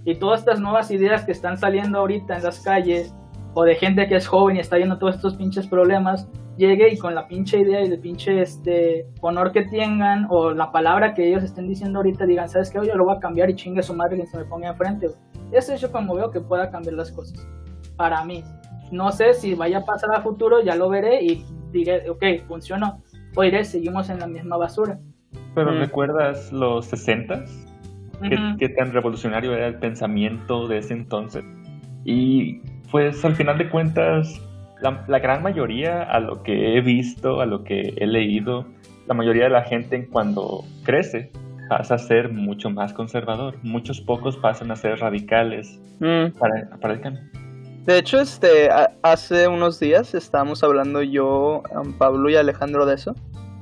Y 0.04 0.14
todas 0.14 0.40
estas 0.40 0.60
nuevas 0.60 0.90
ideas 0.90 1.24
que 1.24 1.32
están 1.32 1.58
saliendo 1.58 1.98
ahorita 1.98 2.36
en 2.36 2.42
las 2.44 2.60
calles, 2.60 3.14
o 3.54 3.64
de 3.64 3.74
gente 3.74 4.06
que 4.08 4.16
es 4.16 4.26
joven 4.26 4.56
y 4.56 4.60
está 4.60 4.76
viendo 4.76 4.98
todos 4.98 5.16
estos 5.16 5.34
pinches 5.34 5.66
problemas, 5.66 6.28
llegue 6.60 6.92
y 6.92 6.96
con 6.98 7.14
la 7.14 7.26
pinche 7.26 7.58
idea 7.58 7.80
y 7.82 7.86
el 7.90 7.98
pinche 7.98 8.40
este 8.42 9.06
honor 9.22 9.50
que 9.50 9.62
tengan, 9.62 10.26
o 10.30 10.52
la 10.52 10.70
palabra 10.70 11.14
que 11.14 11.26
ellos 11.28 11.42
estén 11.42 11.66
diciendo 11.66 11.98
ahorita, 11.98 12.26
digan, 12.26 12.48
¿sabes 12.48 12.70
qué? 12.70 12.78
Yo 12.86 12.94
lo 12.94 13.04
voy 13.06 13.16
a 13.16 13.18
cambiar 13.18 13.48
y 13.50 13.56
chingue 13.56 13.82
su 13.82 13.94
madre 13.94 14.16
quien 14.16 14.28
se 14.28 14.36
me 14.38 14.44
ponga 14.44 14.68
enfrente, 14.68 15.06
güey. 15.08 15.18
Eso 15.52 15.72
es 15.74 15.80
yo 15.80 15.90
como 15.90 16.14
veo 16.14 16.30
que 16.30 16.40
pueda 16.40 16.70
cambiar 16.70 16.94
las 16.94 17.10
cosas. 17.10 17.44
Para 17.96 18.24
mí. 18.24 18.44
No 18.92 19.10
sé 19.10 19.34
si 19.34 19.54
vaya 19.54 19.78
a 19.78 19.84
pasar 19.84 20.14
a 20.14 20.20
futuro, 20.20 20.62
ya 20.62 20.74
lo 20.76 20.88
veré 20.88 21.22
y 21.22 21.44
diré, 21.72 22.08
ok, 22.10 22.22
funcionó. 22.46 23.02
O 23.34 23.42
diré, 23.42 23.64
seguimos 23.64 24.10
en 24.10 24.18
la 24.20 24.26
misma 24.26 24.56
basura. 24.56 24.98
Pero 25.54 25.72
Mm. 25.72 25.78
¿recuerdas 25.78 26.52
los 26.52 26.86
60 26.86 27.44
¿Qué, 28.22 28.34
Ujú. 28.34 28.58
qué 28.58 28.68
tan 28.68 28.92
revolucionario 28.92 29.54
era 29.54 29.66
el 29.66 29.76
pensamiento 29.78 30.68
de 30.68 30.78
ese 30.78 30.92
entonces? 30.92 31.42
Y 32.04 32.60
pues 32.90 33.24
al 33.24 33.34
final 33.34 33.56
de 33.56 33.70
cuentas, 33.70 34.40
la, 34.82 35.04
la 35.08 35.18
gran 35.18 35.42
mayoría, 35.42 36.02
a 36.02 36.20
lo 36.20 36.42
que 36.42 36.76
he 36.76 36.80
visto, 36.80 37.40
a 37.40 37.46
lo 37.46 37.64
que 37.64 37.94
he 37.96 38.06
leído, 38.06 38.66
la 39.06 39.14
mayoría 39.14 39.44
de 39.44 39.50
la 39.50 39.62
gente 39.62 39.96
en 39.96 40.06
cuando 40.06 40.64
crece 40.84 41.30
pasa 41.68 41.94
a 41.94 41.98
ser 41.98 42.32
mucho 42.32 42.70
más 42.70 42.92
conservador. 42.92 43.56
Muchos 43.62 44.00
pocos 44.00 44.36
pasan 44.36 44.70
a 44.70 44.76
ser 44.76 44.98
radicales 44.98 45.78
mm, 46.00 46.38
para, 46.38 46.68
para 46.80 46.94
el 46.94 47.00
cambio. 47.00 47.22
de 47.86 47.98
hecho, 47.98 48.20
este, 48.20 48.70
a- 48.70 48.90
hace 49.02 49.46
unos 49.48 49.78
días 49.80 50.14
estábamos 50.14 50.62
hablando 50.64 51.02
yo, 51.02 51.62
um, 51.74 51.92
Pablo 51.92 52.28
y 52.30 52.36
Alejandro 52.36 52.86
de 52.86 52.94
eso, 52.96 53.14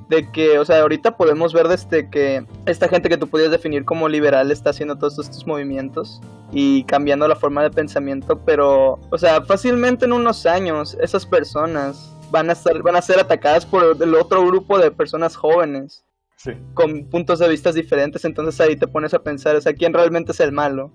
de 0.09 0.31
que, 0.33 0.59
o 0.59 0.64
sea, 0.64 0.81
ahorita 0.81 1.16
podemos 1.16 1.53
ver 1.53 1.68
desde 1.68 2.09
que 2.11 2.44
esta 2.66 2.88
gente 2.88 3.09
que 3.09 3.18
tú 3.18 3.29
podías 3.29 3.51
definir 3.51 3.85
como 3.85 4.09
liberal 4.09 4.51
está 4.51 4.71
haciendo 4.71 4.97
todos 4.97 5.18
estos 5.18 5.47
movimientos 5.47 6.21
y 6.53 6.85
cambiando 6.85 7.29
la 7.29 7.37
forma 7.37 7.62
de 7.62 7.71
pensamiento, 7.71 8.38
pero, 8.44 8.99
o 9.11 9.18
sea, 9.18 9.42
fácilmente 9.42 10.07
en 10.07 10.12
unos 10.14 10.47
años 10.47 10.97
esas 11.01 11.27
personas 11.27 12.14
van 12.31 12.49
a 12.51 12.53
estar, 12.55 12.83
van 12.83 12.97
a 12.97 13.03
ser 13.03 13.18
atacadas 13.21 13.66
por 13.66 13.97
el 14.01 14.14
otro 14.14 14.47
grupo 14.47 14.79
de 14.79 14.90
personas 14.90 15.37
jóvenes 15.37 16.05
Sí. 16.37 16.53
con 16.75 17.05
puntos 17.07 17.40
de 17.40 17.49
vista 17.49 17.73
diferentes, 17.73 18.25
entonces 18.25 18.61
ahí 18.61 18.77
te 18.77 18.87
pones 18.87 19.12
a 19.12 19.18
pensar, 19.18 19.57
o 19.57 19.61
sea, 19.61 19.73
¿quién 19.75 19.92
realmente 19.92 20.31
es 20.33 20.38
el 20.40 20.53
malo? 20.53 20.92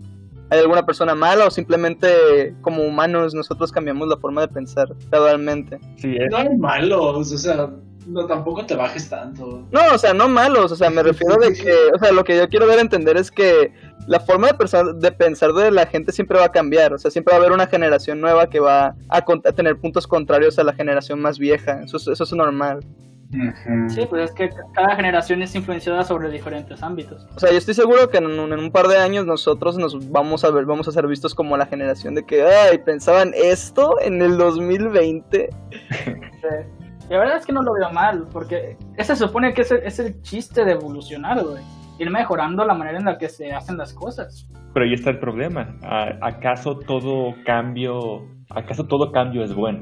¿Hay 0.49 0.60
alguna 0.60 0.86
persona 0.86 1.15
mala 1.15 1.47
o 1.47 1.52
simplemente 1.52 2.56
como 2.62 2.84
humanos 2.84 3.34
nosotros 3.34 3.71
cambiamos 3.71 4.08
la 4.08 4.17
forma 4.17 4.41
de 4.41 4.47
pensar 4.47 4.88
gradualmente? 5.12 5.80
Sí, 5.97 6.15
es- 6.17 6.32
No 6.32 6.38
hay 6.38 6.56
malos, 6.58 7.32
o 7.32 7.38
sea, 7.38 7.69
no 8.07 8.25
tampoco 8.25 8.65
te 8.65 8.75
bajes 8.75 9.09
tanto. 9.09 9.67
No, 9.71 9.79
o 9.93 9.97
sea, 9.97 10.13
no 10.13 10.27
malos, 10.29 10.71
o 10.71 10.75
sea, 10.75 10.89
me 10.89 11.03
refiero 11.03 11.35
de 11.37 11.53
que, 11.53 11.73
o 11.95 11.99
sea, 11.99 12.11
lo 12.11 12.23
que 12.23 12.37
yo 12.37 12.47
quiero 12.49 12.67
ver 12.67 12.79
a 12.79 12.81
entender 12.81 13.17
es 13.17 13.31
que 13.31 13.71
la 14.07 14.19
forma 14.19 14.47
de 14.47 14.53
pensar, 14.55 14.95
de 14.95 15.11
pensar 15.11 15.53
de 15.53 15.71
la 15.71 15.85
gente 15.85 16.11
siempre 16.11 16.37
va 16.39 16.45
a 16.45 16.51
cambiar, 16.51 16.93
o 16.93 16.97
sea, 16.97 17.09
siempre 17.11 17.31
va 17.31 17.37
a 17.37 17.39
haber 17.41 17.53
una 17.53 17.67
generación 17.67 18.19
nueva 18.21 18.47
que 18.49 18.59
va 18.59 18.95
a, 19.09 19.23
tener 19.55 19.77
puntos 19.77 20.07
contrarios 20.07 20.59
a 20.59 20.63
la 20.63 20.73
generación 20.73 21.21
más 21.21 21.39
vieja, 21.39 21.81
eso, 21.83 21.97
es- 21.97 22.07
eso 22.07 22.23
es 22.23 22.33
normal. 22.33 22.79
Sí, 23.87 24.05
pues 24.07 24.29
es 24.29 24.31
que 24.35 24.49
ca- 24.49 24.61
cada 24.75 24.95
generación 24.95 25.41
es 25.41 25.55
influenciada 25.55 26.03
sobre 26.03 26.29
diferentes 26.29 26.83
ámbitos. 26.83 27.25
O 27.35 27.39
sea, 27.39 27.49
yo 27.51 27.57
estoy 27.57 27.73
seguro 27.73 28.07
que 28.09 28.17
en 28.19 28.27
un, 28.27 28.53
en 28.53 28.59
un 28.59 28.71
par 28.71 28.87
de 28.87 28.97
años 28.97 29.25
nosotros 29.25 29.75
nos 29.79 30.11
vamos 30.11 30.43
a 30.43 30.51
ver, 30.51 30.65
vamos 30.65 30.87
a 30.87 30.91
ser 30.91 31.07
vistos 31.07 31.33
como 31.33 31.57
la 31.57 31.65
generación 31.65 32.13
de 32.13 32.23
que, 32.27 32.43
ay, 32.43 32.77
pensaban 32.77 33.31
esto 33.35 33.99
en 34.01 34.21
el 34.21 34.37
2020. 34.37 35.49
Sí. 36.43 36.82
La 37.09 37.17
verdad 37.19 37.37
es 37.37 37.45
que 37.45 37.53
no 37.53 37.61
lo 37.61 37.73
veo 37.73 37.89
mal, 37.91 38.27
porque 38.31 38.77
ese 38.97 39.15
se 39.15 39.25
supone 39.27 39.53
que 39.53 39.61
es 39.61 39.71
el, 39.71 39.83
es 39.83 39.99
el 39.99 40.21
chiste 40.21 40.63
de 40.65 40.71
evolucionar, 40.71 41.43
güey. 41.43 41.61
Ir 41.99 42.09
mejorando 42.09 42.65
la 42.65 42.73
manera 42.73 42.97
en 42.97 43.05
la 43.05 43.17
que 43.17 43.29
se 43.29 43.51
hacen 43.53 43.77
las 43.77 43.93
cosas. 43.93 44.47
pero 44.73 44.85
ahí 44.85 44.93
está 44.93 45.11
el 45.11 45.19
problema. 45.19 45.75
¿A- 45.83 46.17
¿Acaso 46.21 46.79
todo 46.79 47.35
cambio, 47.45 48.25
acaso 48.49 48.85
todo 48.87 49.11
cambio 49.11 49.43
es 49.43 49.53
bueno? 49.53 49.81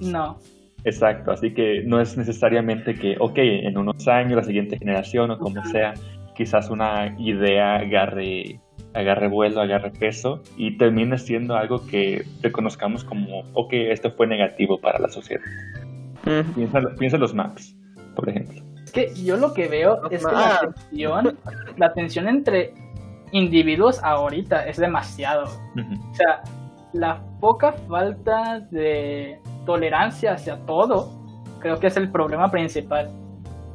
No. 0.00 0.38
Exacto, 0.84 1.30
así 1.32 1.52
que 1.54 1.82
no 1.84 2.00
es 2.00 2.16
necesariamente 2.16 2.94
que, 2.94 3.16
ok, 3.20 3.36
en 3.38 3.76
unos 3.78 4.06
años 4.08 4.36
la 4.36 4.44
siguiente 4.44 4.78
generación 4.78 5.30
o 5.32 5.38
como 5.38 5.64
sea, 5.66 5.94
quizás 6.34 6.70
una 6.70 7.14
idea 7.18 7.76
agarre, 7.76 8.60
agarre 8.94 9.28
vuelo, 9.28 9.60
agarre 9.60 9.90
peso 9.90 10.42
y 10.56 10.76
termine 10.78 11.18
siendo 11.18 11.56
algo 11.56 11.84
que 11.86 12.24
reconozcamos 12.42 13.04
como, 13.04 13.40
ok, 13.54 13.72
esto 13.72 14.12
fue 14.12 14.26
negativo 14.28 14.80
para 14.80 14.98
la 15.00 15.08
sociedad. 15.08 15.42
Mm. 16.28 16.52
Piensa, 16.54 16.80
piensa 16.98 17.16
en 17.16 17.20
los 17.20 17.34
maps, 17.34 17.76
por 18.14 18.28
ejemplo. 18.28 18.62
Es 18.84 18.92
que 18.92 19.14
yo 19.14 19.36
lo 19.36 19.52
que 19.52 19.68
veo 19.68 20.02
es 20.10 20.24
que 20.26 20.32
la 20.32 20.60
tensión, 20.60 21.38
la 21.76 21.92
tensión 21.92 22.28
entre 22.28 22.72
individuos 23.32 24.02
ahorita 24.02 24.66
es 24.66 24.76
demasiado. 24.78 25.44
O 25.44 26.14
sea, 26.14 26.42
la 26.92 27.20
poca 27.40 27.72
falta 27.72 28.60
de 28.70 29.38
tolerancia 29.66 30.32
hacia 30.32 30.56
todo 30.64 31.10
creo 31.60 31.78
que 31.78 31.88
es 31.88 31.96
el 31.96 32.10
problema 32.10 32.50
principal. 32.50 33.10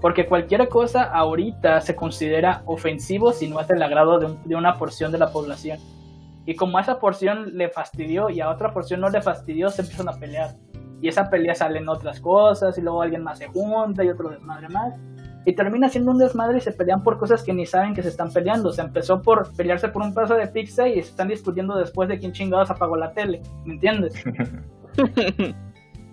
Porque 0.02 0.26
cualquier 0.26 0.68
cosa 0.68 1.04
ahorita 1.04 1.80
se 1.82 1.96
considera 1.96 2.64
ofensivo 2.66 3.32
si 3.32 3.48
no 3.48 3.60
es 3.62 3.68
del 3.68 3.82
agrado 3.84 4.20
de, 4.20 4.26
un- 4.26 4.44
de 4.44 4.56
una 4.56 4.78
porción 4.78 5.12
de 5.12 5.18
la 5.18 5.32
población. 5.32 5.80
Y 6.46 6.56
como 6.56 6.78
a 6.78 6.82
esa 6.82 7.00
porción 7.00 7.56
le 7.58 7.70
fastidió 7.70 8.30
y 8.30 8.42
a 8.42 8.50
otra 8.50 8.74
porción 8.74 9.00
no 9.00 9.10
le 9.10 9.22
fastidió, 9.22 9.70
se 9.70 9.82
empiezan 9.84 10.10
a 10.10 10.14
pelear. 10.14 10.56
Y 11.04 11.10
esa 11.10 11.30
pelea 11.30 11.54
salen 11.54 11.90
otras 11.90 12.22
cosas 12.22 12.78
y 12.78 12.82
luego 12.82 13.02
alguien 13.02 13.24
más 13.24 13.38
se 13.38 13.48
junta 13.48 14.06
y 14.06 14.10
otro 14.10 14.30
desmadre 14.30 14.70
más. 14.70 14.94
Y 15.46 15.54
termina 15.54 15.90
siendo 15.90 16.12
un 16.12 16.18
desmadre 16.18 16.60
y 16.60 16.62
se 16.62 16.72
pelean 16.72 17.04
por 17.04 17.18
cosas 17.18 17.44
que 17.44 17.52
ni 17.54 17.66
saben 17.66 17.94
que 17.94 18.02
se 18.02 18.08
están 18.08 18.32
peleando. 18.32 18.72
Se 18.72 18.82
empezó 18.82 19.22
por 19.22 19.54
pelearse 19.54 19.90
por 19.90 20.02
un 20.02 20.14
pedazo 20.14 20.36
de 20.36 20.48
pizza 20.48 20.88
y 20.88 20.94
se 20.94 21.10
están 21.10 21.28
discutiendo 21.28 21.76
después 21.76 22.08
de 22.08 22.18
quién 22.18 22.32
chingados 22.32 22.72
apagó 22.72 22.96
la 22.96 23.12
tele. 23.12 23.42
¿Me 23.66 23.74
entiendes? 23.74 24.14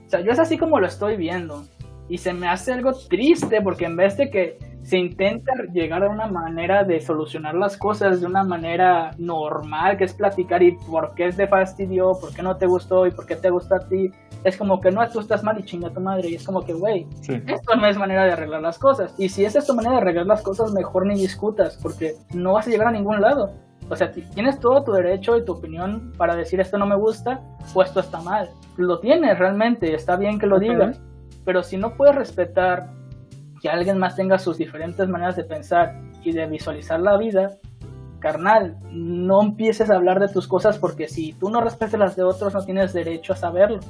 O 0.06 0.10
sea, 0.10 0.22
yo 0.22 0.32
es 0.32 0.40
así 0.40 0.58
como 0.58 0.80
lo 0.80 0.88
estoy 0.88 1.16
viendo. 1.16 1.62
Y 2.08 2.18
se 2.18 2.32
me 2.32 2.48
hace 2.48 2.72
algo 2.72 2.92
triste 2.92 3.62
porque 3.62 3.84
en 3.84 3.94
vez 3.94 4.16
de 4.16 4.28
que 4.28 4.58
se 4.82 4.98
intenta 4.98 5.52
llegar 5.72 6.02
a 6.02 6.08
una 6.08 6.26
manera 6.26 6.84
de 6.84 7.00
solucionar 7.00 7.54
las 7.54 7.76
cosas 7.76 8.20
de 8.20 8.26
una 8.26 8.42
manera 8.44 9.12
normal, 9.18 9.96
que 9.96 10.04
es 10.04 10.14
platicar 10.14 10.62
y 10.62 10.72
por 10.72 11.14
qué 11.14 11.30
te 11.32 11.46
fastidió, 11.46 12.12
por 12.20 12.34
qué 12.34 12.42
no 12.42 12.56
te 12.56 12.66
gustó 12.66 13.06
y 13.06 13.10
por 13.10 13.26
qué 13.26 13.36
te 13.36 13.50
gusta 13.50 13.76
a 13.76 13.88
ti, 13.88 14.10
es 14.42 14.56
como 14.56 14.80
que 14.80 14.90
no, 14.90 15.06
tú 15.10 15.20
estás 15.20 15.44
mal 15.44 15.58
y 15.60 15.64
chinga 15.64 15.90
tu 15.90 16.00
madre. 16.00 16.30
Y 16.30 16.34
es 16.36 16.44
como 16.44 16.64
que, 16.64 16.72
güey, 16.72 17.06
Sí. 17.20 17.34
esto 17.46 17.76
no 17.76 17.86
es 17.86 17.98
manera 17.98 18.24
de 18.24 18.32
arreglar 18.32 18.62
las 18.62 18.78
cosas. 18.78 19.14
Y 19.18 19.28
si 19.28 19.44
esa 19.44 19.58
es 19.58 19.66
tu 19.66 19.74
manera 19.74 19.96
de 19.96 20.00
arreglar 20.00 20.26
las 20.26 20.42
cosas, 20.42 20.72
mejor 20.72 21.06
ni 21.06 21.14
discutas, 21.14 21.78
porque 21.82 22.14
no 22.34 22.54
vas 22.54 22.66
a 22.66 22.70
llegar 22.70 22.88
a 22.88 22.92
ningún 22.92 23.20
lado. 23.20 23.52
O 23.90 23.96
sea, 23.96 24.12
ti- 24.12 24.22
tienes 24.34 24.58
todo 24.60 24.82
tu 24.84 24.92
derecho 24.92 25.36
y 25.36 25.44
tu 25.44 25.52
opinión 25.52 26.12
para 26.16 26.34
decir 26.36 26.60
esto 26.60 26.78
no 26.78 26.86
me 26.86 26.96
gusta 26.96 27.42
o 27.74 27.82
esto 27.82 28.00
está 28.00 28.20
mal. 28.22 28.48
Lo 28.76 28.98
tienes 29.00 29.38
realmente, 29.38 29.94
está 29.94 30.16
bien 30.16 30.38
que 30.38 30.46
lo 30.46 30.58
digas. 30.58 31.00
Pero 31.44 31.62
si 31.62 31.76
no 31.76 31.94
puedes 31.96 32.14
respetar 32.14 32.88
que 33.60 33.68
alguien 33.68 33.98
más 33.98 34.16
tenga 34.16 34.38
sus 34.38 34.58
diferentes 34.58 35.08
maneras 35.08 35.36
de 35.36 35.44
pensar 35.44 36.00
y 36.24 36.32
de 36.32 36.46
visualizar 36.46 37.00
la 37.00 37.16
vida, 37.18 37.58
carnal, 38.20 38.76
no 38.92 39.42
empieces 39.42 39.90
a 39.90 39.96
hablar 39.96 40.20
de 40.20 40.28
tus 40.28 40.46
cosas 40.46 40.78
porque 40.78 41.08
si 41.08 41.32
tú 41.32 41.50
no 41.50 41.60
respetas 41.60 41.98
las 41.98 42.16
de 42.16 42.22
otros 42.22 42.54
no 42.54 42.64
tienes 42.64 42.92
derecho 42.92 43.32
a 43.32 43.36
saberlo. 43.36 43.80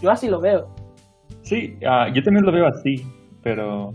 Yo 0.00 0.10
así 0.10 0.28
lo 0.28 0.40
veo. 0.40 0.68
Sí, 1.42 1.76
ah, 1.86 2.08
yo 2.12 2.22
también 2.22 2.44
lo 2.44 2.52
veo 2.52 2.66
así, 2.66 3.02
pero 3.42 3.92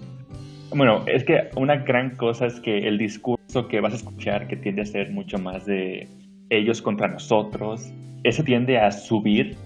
bueno, 0.75 1.03
es 1.05 1.23
que 1.23 1.49
una 1.55 1.75
gran 1.75 2.15
cosa 2.15 2.45
es 2.45 2.59
que 2.61 2.87
el 2.87 2.97
discurso 2.97 3.67
que 3.67 3.81
vas 3.81 3.93
a 3.93 3.97
escuchar, 3.97 4.47
que 4.47 4.55
tiende 4.55 4.81
a 4.81 4.85
ser 4.85 5.11
mucho 5.11 5.37
más 5.37 5.65
de 5.65 6.07
ellos 6.49 6.81
contra 6.81 7.07
nosotros, 7.07 7.91
ese 8.23 8.43
tiende 8.43 8.79
a 8.79 8.91
subir 8.91 9.57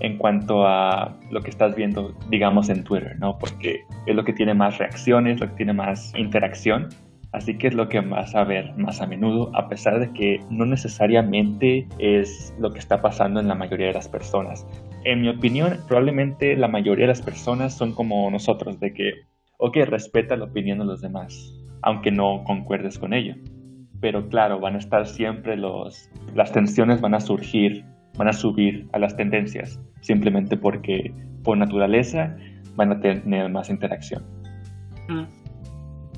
en 0.00 0.16
cuanto 0.18 0.66
a 0.66 1.16
lo 1.30 1.40
que 1.42 1.50
estás 1.50 1.74
viendo, 1.76 2.14
digamos, 2.28 2.68
en 2.68 2.84
Twitter, 2.84 3.16
¿no? 3.18 3.38
Porque 3.38 3.84
es 4.06 4.14
lo 4.14 4.24
que 4.24 4.32
tiene 4.32 4.54
más 4.54 4.78
reacciones, 4.78 5.40
lo 5.40 5.48
que 5.48 5.56
tiene 5.56 5.72
más 5.72 6.12
interacción. 6.16 6.88
Así 7.32 7.56
que 7.56 7.68
es 7.68 7.74
lo 7.74 7.88
que 7.88 8.00
vas 8.00 8.34
a 8.34 8.42
ver 8.42 8.76
más 8.76 9.00
a 9.00 9.06
menudo, 9.06 9.52
a 9.54 9.68
pesar 9.68 10.00
de 10.00 10.12
que 10.12 10.40
no 10.50 10.66
necesariamente 10.66 11.86
es 11.98 12.52
lo 12.58 12.72
que 12.72 12.80
está 12.80 13.00
pasando 13.00 13.38
en 13.38 13.46
la 13.46 13.54
mayoría 13.54 13.86
de 13.86 13.92
las 13.92 14.08
personas. 14.08 14.66
En 15.04 15.20
mi 15.20 15.28
opinión, 15.28 15.78
probablemente 15.86 16.56
la 16.56 16.66
mayoría 16.66 17.04
de 17.04 17.12
las 17.12 17.22
personas 17.22 17.76
son 17.76 17.94
como 17.94 18.28
nosotros, 18.30 18.80
de 18.80 18.92
que, 18.92 19.12
ok, 19.58 19.76
respeta 19.86 20.36
la 20.36 20.46
opinión 20.46 20.80
de 20.80 20.86
los 20.86 21.02
demás, 21.02 21.54
aunque 21.82 22.10
no 22.10 22.42
concuerdes 22.44 22.98
con 22.98 23.14
ello. 23.14 23.36
Pero 24.00 24.28
claro, 24.28 24.58
van 24.58 24.74
a 24.74 24.78
estar 24.78 25.06
siempre 25.06 25.56
los, 25.56 26.10
las 26.34 26.50
tensiones 26.50 27.00
van 27.00 27.14
a 27.14 27.20
surgir, 27.20 27.84
van 28.20 28.28
a 28.28 28.34
subir 28.34 28.86
a 28.92 28.98
las 28.98 29.16
tendencias, 29.16 29.80
simplemente 30.02 30.54
porque 30.54 31.10
por 31.42 31.56
naturaleza 31.56 32.36
van 32.76 32.92
a 32.92 33.00
tener 33.00 33.48
más 33.50 33.70
interacción. 33.70 34.22
Mm. 35.08 35.22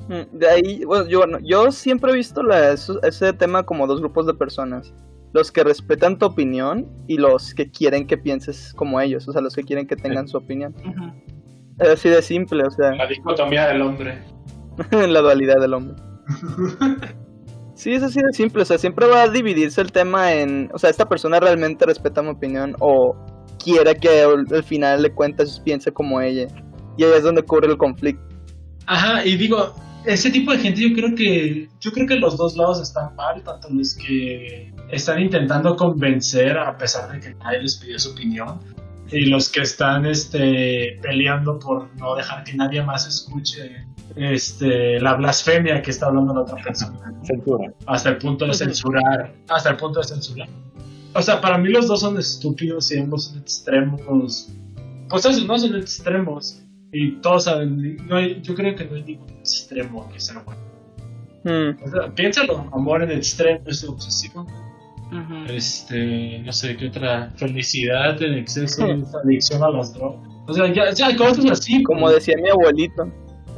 Mm, 0.09 0.37
De 0.37 0.49
ahí, 0.49 0.83
bueno, 0.83 1.07
yo, 1.07 1.19
bueno, 1.19 1.39
yo 1.41 1.71
siempre 1.71 2.11
he 2.11 2.15
visto 2.15 2.43
la- 2.43 2.73
ese 2.73 3.31
tema 3.31 3.63
como 3.63 3.87
dos 3.87 4.01
grupos 4.01 4.27
de 4.27 4.33
personas. 4.33 4.93
Los 5.31 5.49
que 5.49 5.63
respetan 5.63 6.19
tu 6.19 6.25
opinión 6.25 6.85
y 7.07 7.17
los 7.17 7.53
que 7.53 7.71
quieren 7.71 8.05
que 8.05 8.17
pienses 8.17 8.73
como 8.73 8.99
ellos, 8.99 9.25
o 9.29 9.31
sea, 9.31 9.41
los 9.41 9.55
que 9.55 9.63
quieren 9.63 9.87
que 9.87 9.95
tengan 9.95 10.27
su 10.27 10.35
opinión. 10.37 10.75
Es 11.79 11.87
así 11.87 12.09
de 12.09 12.21
simple, 12.21 12.65
o 12.65 12.69
sea, 12.71 12.95
La 12.95 13.07
dicotomía 13.07 13.67
del 13.69 13.81
hombre. 13.81 14.17
la 14.91 15.21
dualidad 15.21 15.61
del 15.61 15.73
hombre. 15.73 15.95
Sí, 17.83 17.91
es 17.91 18.01
así 18.01 18.21
de 18.21 18.31
simple, 18.31 18.61
o 18.61 18.65
sea, 18.65 18.77
siempre 18.77 19.07
va 19.07 19.23
a 19.23 19.29
dividirse 19.29 19.81
el 19.81 19.91
tema 19.91 20.31
en, 20.31 20.69
o 20.73 20.79
sea, 20.79 20.89
esta 20.89 21.09
persona 21.09 21.37
realmente 21.41 21.85
respeta 21.85 22.21
mi 22.21 22.29
opinión 22.29 22.77
o 22.79 23.13
quiere 23.61 23.93
que 23.95 24.21
al, 24.21 24.45
al 24.49 24.63
final 24.63 25.03
de 25.03 25.13
cuentas 25.13 25.59
piense 25.59 25.91
como 25.91 26.21
ella. 26.21 26.47
Y 26.97 27.03
ahí 27.03 27.11
es 27.13 27.23
donde 27.23 27.41
ocurre 27.41 27.67
el 27.67 27.77
conflicto. 27.77 28.23
Ajá, 28.85 29.25
y 29.25 29.35
digo, 29.35 29.75
ese 30.05 30.31
tipo 30.31 30.53
de 30.53 30.59
gente 30.59 30.79
yo 30.79 30.95
creo 30.95 31.13
que 31.13 31.67
yo 31.81 31.91
creo 31.91 32.07
que 32.07 32.15
los 32.15 32.37
dos 32.37 32.55
lados 32.55 32.81
están 32.81 33.13
mal, 33.17 33.43
tanto 33.43 33.67
los 33.69 33.95
que 33.95 34.73
están 34.89 35.19
intentando 35.19 35.75
convencer 35.75 36.57
a 36.57 36.77
pesar 36.77 37.11
de 37.11 37.19
que 37.19 37.35
nadie 37.35 37.63
les 37.63 37.75
pidió 37.75 37.99
su 37.99 38.11
opinión 38.11 38.61
y 39.11 39.25
los 39.25 39.49
que 39.49 39.61
están 39.61 40.05
este 40.05 40.97
peleando 41.01 41.59
por 41.59 41.93
no 41.97 42.15
dejar 42.15 42.43
que 42.43 42.53
nadie 42.55 42.81
más 42.81 43.07
escuche 43.07 43.85
este 44.15 44.99
la 44.99 45.13
blasfemia 45.15 45.81
que 45.81 45.91
está 45.91 46.07
hablando 46.07 46.33
la 46.33 46.41
otra 46.41 46.55
persona 46.63 47.13
Censura. 47.23 47.73
hasta 47.85 48.09
el 48.09 48.17
punto 48.17 48.45
de 48.45 48.53
censurar, 48.53 49.33
hasta 49.49 49.69
el 49.71 49.77
punto 49.77 49.99
de 49.99 50.07
censurar. 50.07 50.47
O 51.15 51.21
sea, 51.21 51.39
para 51.41 51.57
mí 51.59 51.69
los 51.69 51.87
dos 51.87 51.99
son 52.01 52.17
estúpidos 52.17 52.91
y 52.91 52.97
ambos 52.99 53.25
son 53.25 53.39
extremos. 53.39 54.49
Pues 55.09 55.25
eso, 55.25 55.45
no 55.45 55.57
son 55.59 55.75
extremos. 55.75 56.59
Y 56.91 57.13
todos 57.21 57.43
saben, 57.45 57.97
no 58.07 58.15
hay- 58.15 58.41
yo 58.41 58.55
creo 58.55 58.75
que 58.75 58.85
no 58.85 58.95
hay 58.95 59.03
ningún 59.03 59.29
extremo 59.29 60.09
que 60.11 60.19
sea 60.19 60.39
bueno. 60.43 60.61
Mm, 61.43 61.83
O 61.83 61.89
sea, 61.91 62.09
piénsalo, 62.15 62.67
amor 62.73 63.03
en 63.03 63.11
extremo 63.11 63.61
es 63.67 63.83
obsesivo. 63.83 64.45
Este, 65.47 66.39
no 66.39 66.51
sé 66.51 66.75
qué 66.77 66.87
otra. 66.87 67.31
Felicidad 67.35 68.21
en 68.21 68.33
exceso 68.35 68.87
es 68.87 69.15
adicción 69.23 69.63
a 69.63 69.69
las 69.69 69.93
drogas. 69.93 70.27
O 70.47 70.53
sea, 70.53 70.71
ya, 70.73 70.91
ya 70.91 71.15
cosas 71.15 71.45
así. 71.51 71.83
como 71.83 72.09
decía 72.09 72.35
mi 72.41 72.49
abuelito. 72.49 73.11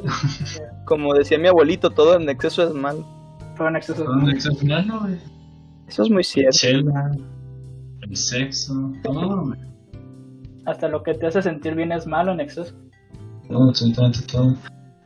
Como 0.85 1.15
decía 1.15 1.39
mi 1.39 1.47
abuelito, 1.47 1.89
todo 1.89 2.15
en 2.15 2.29
exceso 2.29 2.67
es 2.67 2.73
malo. 2.75 3.03
Todo 3.57 3.69
en 3.69 3.75
exceso. 3.77 4.05
Un 4.05 4.29
exceso, 4.29 4.55
no, 4.63 4.99
güey. 4.99 5.17
Eso 5.87 6.03
es 6.03 6.09
muy 6.11 6.23
cierto. 6.23 6.57
Chela, 6.57 7.11
el 8.01 8.15
sexo, 8.15 8.91
todo, 9.01 9.45
güey. 9.45 9.59
Hasta 10.65 10.87
lo 10.89 11.01
que 11.01 11.15
te 11.15 11.25
hace 11.25 11.41
sentir 11.41 11.73
bien 11.73 11.91
es 11.91 12.05
malo 12.05 12.33
en 12.33 12.39
exceso. 12.39 12.75
Todo, 13.47 13.69
absolutamente 13.69 14.19
todo. 14.31 14.55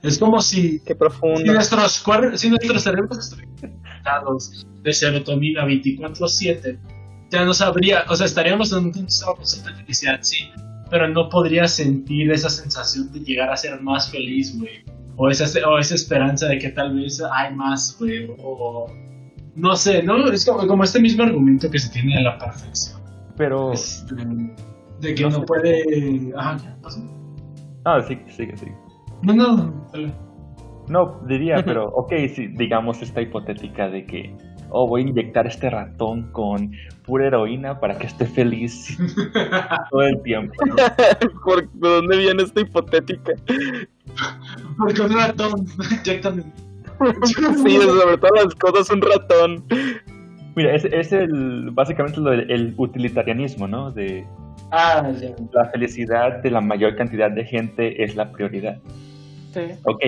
Es 0.04 0.18
como 0.18 0.42
si, 0.42 0.80
Qué 0.80 0.94
si 0.94 0.96
profundo. 0.96 1.54
nuestros, 1.54 2.04
cuer- 2.06 2.38
si 2.38 2.50
nuestros 2.50 2.84
cerebros 2.84 3.18
estuvieran 3.18 3.56
conectados 3.60 4.66
de 4.82 4.94
serotonina 4.94 5.66
24-7, 5.66 6.80
ya 7.32 7.46
no 7.46 7.54
sabría, 7.54 8.06
o 8.10 8.16
sea, 8.16 8.26
estaríamos 8.26 8.72
en 8.72 8.86
un 8.88 9.06
estado 9.06 9.36
de 9.38 9.74
felicidad, 9.74 10.20
sí, 10.22 10.48
pero 10.90 11.08
no 11.08 11.30
podría 11.30 11.68
sentir 11.68 12.32
esa 12.32 12.50
sensación 12.50 13.12
de 13.12 13.20
llegar 13.20 13.52
a 13.52 13.58
ser 13.58 13.80
más 13.82 14.10
feliz, 14.10 14.58
güey. 14.58 14.84
O 15.18 15.30
esa, 15.30 15.46
o 15.68 15.78
esa 15.78 15.96
esperanza 15.96 16.48
de 16.48 16.58
que 16.60 16.70
tal 16.70 16.96
vez 16.96 17.22
hay 17.34 17.54
más, 17.54 17.96
güey. 18.00 18.30
O 18.42 18.88
no 19.56 19.76
sé, 19.76 20.02
¿no? 20.02 20.32
Es 20.32 20.46
como, 20.46 20.66
como 20.66 20.84
este 20.86 21.02
mismo 21.02 21.24
argumento 21.24 21.70
que 21.70 21.78
se 21.78 21.90
tiene 21.90 22.16
de 22.16 22.24
la 22.24 22.38
perfección. 22.38 23.02
Pero... 23.36 23.74
Este, 23.74 24.16
de 25.02 25.14
que 25.16 25.24
No 25.24 25.30
no, 25.30 25.40
sé. 25.40 25.46
puede. 25.46 26.34
Ajá, 26.38 26.58
¿qué 26.58 26.70
pasó? 26.82 27.02
Ah, 27.84 28.02
sí, 28.08 28.18
sigue, 28.36 28.56
sigue. 28.58 28.74
No, 29.22 29.34
no. 29.34 29.74
No, 30.88 31.20
diría, 31.28 31.64
pero 31.64 31.88
ok, 31.90 32.14
si 32.34 32.48
digamos 32.48 33.02
esta 33.04 33.22
hipotética 33.22 33.90
de 33.90 34.06
que, 34.06 34.36
oh, 34.72 34.88
voy 34.88 35.02
a 35.04 35.08
inyectar 35.08 35.46
este 35.46 35.70
ratón 35.70 36.32
con 36.32 36.72
pura 37.06 37.28
heroína 37.28 37.80
para 37.80 37.98
que 37.98 38.08
esté 38.08 38.26
feliz 38.26 38.98
todo 39.92 40.02
el 40.02 40.20
tiempo. 40.24 40.54
¿Por 41.46 41.70
¿De 41.74 41.90
dónde 41.90 42.18
viene 42.18 42.42
esta 42.44 42.62
hipotética? 42.62 43.34
Porque 44.78 45.02
un 45.02 45.14
ratón 45.14 45.66
inyectan. 46.04 46.44
Sí, 47.64 47.78
sobre 47.78 48.18
todas 48.18 48.46
las 48.46 48.56
cosas 48.56 48.90
un 48.90 49.02
ratón. 49.02 49.64
Mira, 50.56 50.74
es, 50.76 50.86
es 50.86 51.14
el, 51.14 51.70
básicamente 51.72 52.20
lo 52.20 52.32
del- 52.32 52.50
el 52.50 52.74
utilitarianismo, 52.78 53.68
¿no? 53.68 53.92
De 53.92 54.26
Ah, 54.72 55.10
ya. 55.22 55.30
la 55.54 55.66
felicidad 55.66 56.42
de 56.42 56.52
la 56.52 56.62
mayor 56.62 56.96
cantidad 56.96 57.32
de 57.32 57.46
gente 57.46 58.04
es 58.04 58.16
la 58.16 58.32
prioridad. 58.32 58.80
Sí. 59.54 59.62
Ok, 59.84 60.00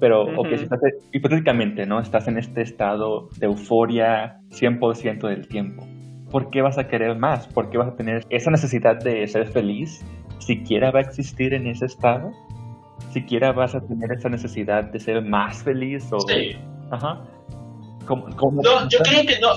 Pero, 0.00 0.26
si 0.58 0.64
estás, 0.64 0.80
hipotéticamente, 1.12 1.86
¿no? 1.86 2.00
Estás 2.00 2.26
en 2.26 2.36
este 2.38 2.62
estado 2.62 3.28
de 3.38 3.46
euforia 3.46 4.40
100% 4.50 5.28
del 5.28 5.46
tiempo. 5.46 5.86
¿Por 6.30 6.50
qué 6.50 6.60
vas 6.60 6.76
a 6.78 6.88
querer 6.88 7.16
más? 7.16 7.46
¿Por 7.46 7.70
qué 7.70 7.78
vas 7.78 7.88
a 7.88 7.96
tener 7.96 8.26
esa 8.30 8.50
necesidad 8.50 8.96
de 9.02 9.26
ser 9.28 9.46
feliz? 9.46 10.00
¿Siquiera 10.38 10.90
va 10.90 10.98
a 10.98 11.02
existir 11.02 11.54
en 11.54 11.66
ese 11.68 11.86
estado? 11.86 12.32
¿Siquiera 13.12 13.52
vas 13.52 13.74
a 13.76 13.80
tener 13.80 14.10
esa 14.12 14.28
necesidad 14.28 14.84
de 14.84 14.98
ser 14.98 15.22
más 15.22 15.62
feliz? 15.62 16.04
O... 16.10 16.18
Sí. 16.20 16.56
Ajá. 16.90 17.20
¿Cómo- 18.06 18.26
cómo- 18.36 18.60
No, 18.62 18.88
yo 18.88 18.98
creo 19.00 19.22
que 19.24 19.38
no, 19.38 19.54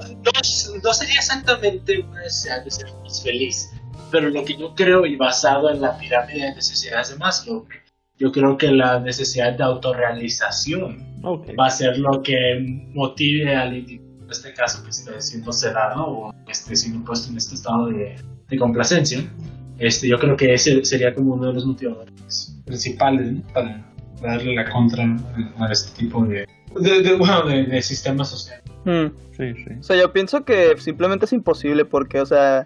no 0.83 0.93
sería 0.93 1.15
exactamente 1.15 1.99
una 2.01 2.19
necesidad 2.21 2.63
de 2.63 2.69
ser 2.69 2.87
más 3.01 3.23
feliz, 3.23 3.73
pero 4.11 4.29
lo 4.29 4.43
que 4.45 4.55
yo 4.55 4.75
creo, 4.75 5.05
y 5.07 5.15
basado 5.15 5.71
en 5.71 5.81
la 5.81 5.97
pirámide 5.97 6.41
de 6.49 6.55
necesidades 6.55 7.09
de 7.09 7.17
Maslow, 7.17 7.65
yo 8.17 8.31
creo 8.31 8.57
que 8.57 8.71
la 8.71 8.99
necesidad 8.99 9.53
de 9.57 9.63
autorrealización 9.63 11.05
Ok. 11.23 11.49
va 11.59 11.67
a 11.67 11.69
ser 11.69 11.97
lo 11.97 12.21
que 12.21 12.35
motive 12.93 13.55
al 13.55 13.75
individuo, 13.77 14.23
en 14.23 14.29
este 14.31 14.53
caso 14.53 14.83
que 14.83 14.89
esté 14.89 15.19
siendo 15.21 15.51
sedado 15.51 16.07
o 16.07 16.35
que 16.45 16.51
esté 16.51 16.75
siendo 16.75 17.03
puesto 17.05 17.29
en 17.31 17.37
este 17.37 17.55
estado 17.55 17.87
de, 17.87 18.15
de 18.47 18.57
complacencia. 18.57 19.19
Este, 19.77 20.07
yo 20.07 20.17
creo 20.17 20.37
que 20.37 20.53
ese 20.53 20.83
sería 20.85 21.13
como 21.13 21.33
uno 21.33 21.47
de 21.47 21.53
los 21.53 21.65
motivadores 21.65 22.55
principales 22.65 23.33
¿no? 23.33 23.41
para 23.53 23.85
darle 24.21 24.55
la 24.55 24.69
contra 24.69 25.03
a 25.03 25.71
este 25.71 25.91
tipo 25.99 26.25
de, 26.25 26.47
de, 26.79 27.01
de- 27.01 27.15
bueno, 27.17 27.43
de, 27.45 27.63
de 27.65 27.81
sistema 27.81 28.23
social. 28.23 28.61
Mm. 28.85 29.07
Sí, 29.35 29.53
sí. 29.55 29.73
O 29.79 29.83
sea, 29.83 29.97
yo 29.97 30.13
pienso 30.13 30.45
que 30.45 30.75
simplemente 30.77 31.25
es 31.25 31.33
imposible 31.33 31.83
porque, 31.83 32.21
o 32.21 32.25
sea, 32.25 32.63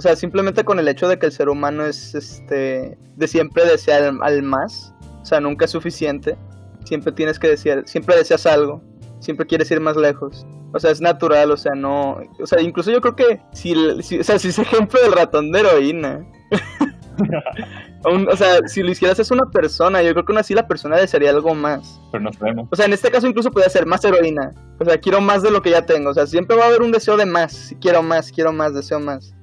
o 0.00 0.02
sea, 0.02 0.16
simplemente 0.16 0.64
con 0.64 0.78
el 0.78 0.88
hecho 0.88 1.08
de 1.08 1.18
que 1.18 1.26
el 1.26 1.32
ser 1.32 1.50
humano 1.50 1.84
es, 1.84 2.14
este, 2.14 2.96
de 3.16 3.28
siempre 3.28 3.66
desear 3.66 4.02
al, 4.02 4.18
al 4.22 4.42
más, 4.42 4.94
o 5.20 5.24
sea, 5.26 5.40
nunca 5.40 5.66
es 5.66 5.72
suficiente, 5.72 6.38
siempre 6.84 7.12
tienes 7.12 7.38
que 7.38 7.48
desear, 7.48 7.82
siempre 7.86 8.16
deseas 8.16 8.46
algo, 8.46 8.82
siempre 9.18 9.46
quieres 9.46 9.70
ir 9.70 9.78
más 9.78 9.96
lejos, 9.98 10.46
o 10.72 10.78
sea, 10.80 10.90
es 10.90 11.02
natural, 11.02 11.50
o 11.50 11.56
sea, 11.58 11.72
no, 11.74 12.16
o 12.40 12.46
sea, 12.46 12.62
incluso 12.62 12.90
yo 12.90 13.02
creo 13.02 13.14
que 13.14 13.42
si, 13.52 13.74
si- 14.02 14.20
o 14.20 14.24
sea, 14.24 14.38
si 14.38 14.48
ese 14.48 14.62
ejemplo 14.62 14.98
del 15.02 15.12
ratón 15.12 15.52
de 15.52 15.60
heroína, 15.60 16.24
un- 18.10 18.26
o 18.26 18.36
sea, 18.36 18.66
si 18.66 18.82
lo 18.82 18.90
hicieras 18.90 19.18
es 19.18 19.30
una 19.30 19.44
persona, 19.50 20.00
yo 20.02 20.12
creo 20.14 20.24
que 20.24 20.32
aún 20.32 20.38
así 20.38 20.54
la 20.54 20.66
persona 20.66 20.96
desearía 20.96 21.28
algo 21.28 21.54
más. 21.54 22.00
Pero 22.10 22.24
no 22.24 22.32
sabemos. 22.32 22.68
O 22.70 22.76
sea, 22.76 22.86
en 22.86 22.94
este 22.94 23.10
caso 23.10 23.26
incluso 23.26 23.50
podría 23.50 23.68
ser 23.68 23.84
más 23.84 24.02
heroína. 24.04 24.52
O 24.78 24.84
sea, 24.86 24.96
quiero 24.98 25.20
más 25.20 25.42
de 25.42 25.50
lo 25.50 25.60
que 25.60 25.70
ya 25.70 25.84
tengo. 25.84 26.08
O 26.10 26.14
sea, 26.14 26.26
siempre 26.26 26.56
va 26.56 26.64
a 26.64 26.68
haber 26.68 26.80
un 26.82 26.92
deseo 26.92 27.16
de 27.18 27.26
más. 27.26 27.74
Quiero 27.80 28.02
más, 28.02 28.32
quiero 28.32 28.52
más, 28.52 28.74
deseo 28.74 29.00
más. 29.00 29.34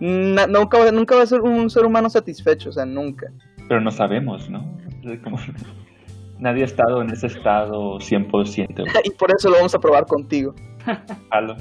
Na- 0.00 0.46
nunca, 0.46 0.78
va- 0.78 0.92
nunca 0.92 1.16
va 1.16 1.22
a 1.22 1.26
ser 1.26 1.40
un 1.40 1.68
ser 1.70 1.84
humano 1.84 2.08
satisfecho. 2.10 2.70
O 2.70 2.72
sea, 2.72 2.84
nunca. 2.84 3.26
Pero 3.68 3.80
no 3.80 3.90
sabemos, 3.90 4.48
¿no? 4.50 4.78
Como- 5.22 5.38
Nadie 6.38 6.62
ha 6.62 6.66
estado 6.66 7.00
en 7.02 7.10
ese 7.10 7.28
estado 7.28 7.98
100%. 7.98 8.84
Y 9.04 9.10
por 9.10 9.30
eso 9.36 9.48
lo 9.48 9.56
vamos 9.56 9.74
a 9.74 9.78
probar 9.78 10.06
contigo. 10.06 10.54
Halo. 11.30 11.56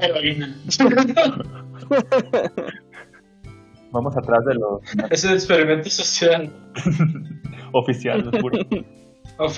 Heroína. 0.00 0.56
Vamos 3.90 4.16
atrás 4.16 4.44
de 4.46 4.54
los 4.54 4.80
Es 5.10 5.24
el 5.24 5.34
experimento 5.34 5.90
social. 5.90 6.50
oficiales. 7.72 8.28
puro. 8.40 8.58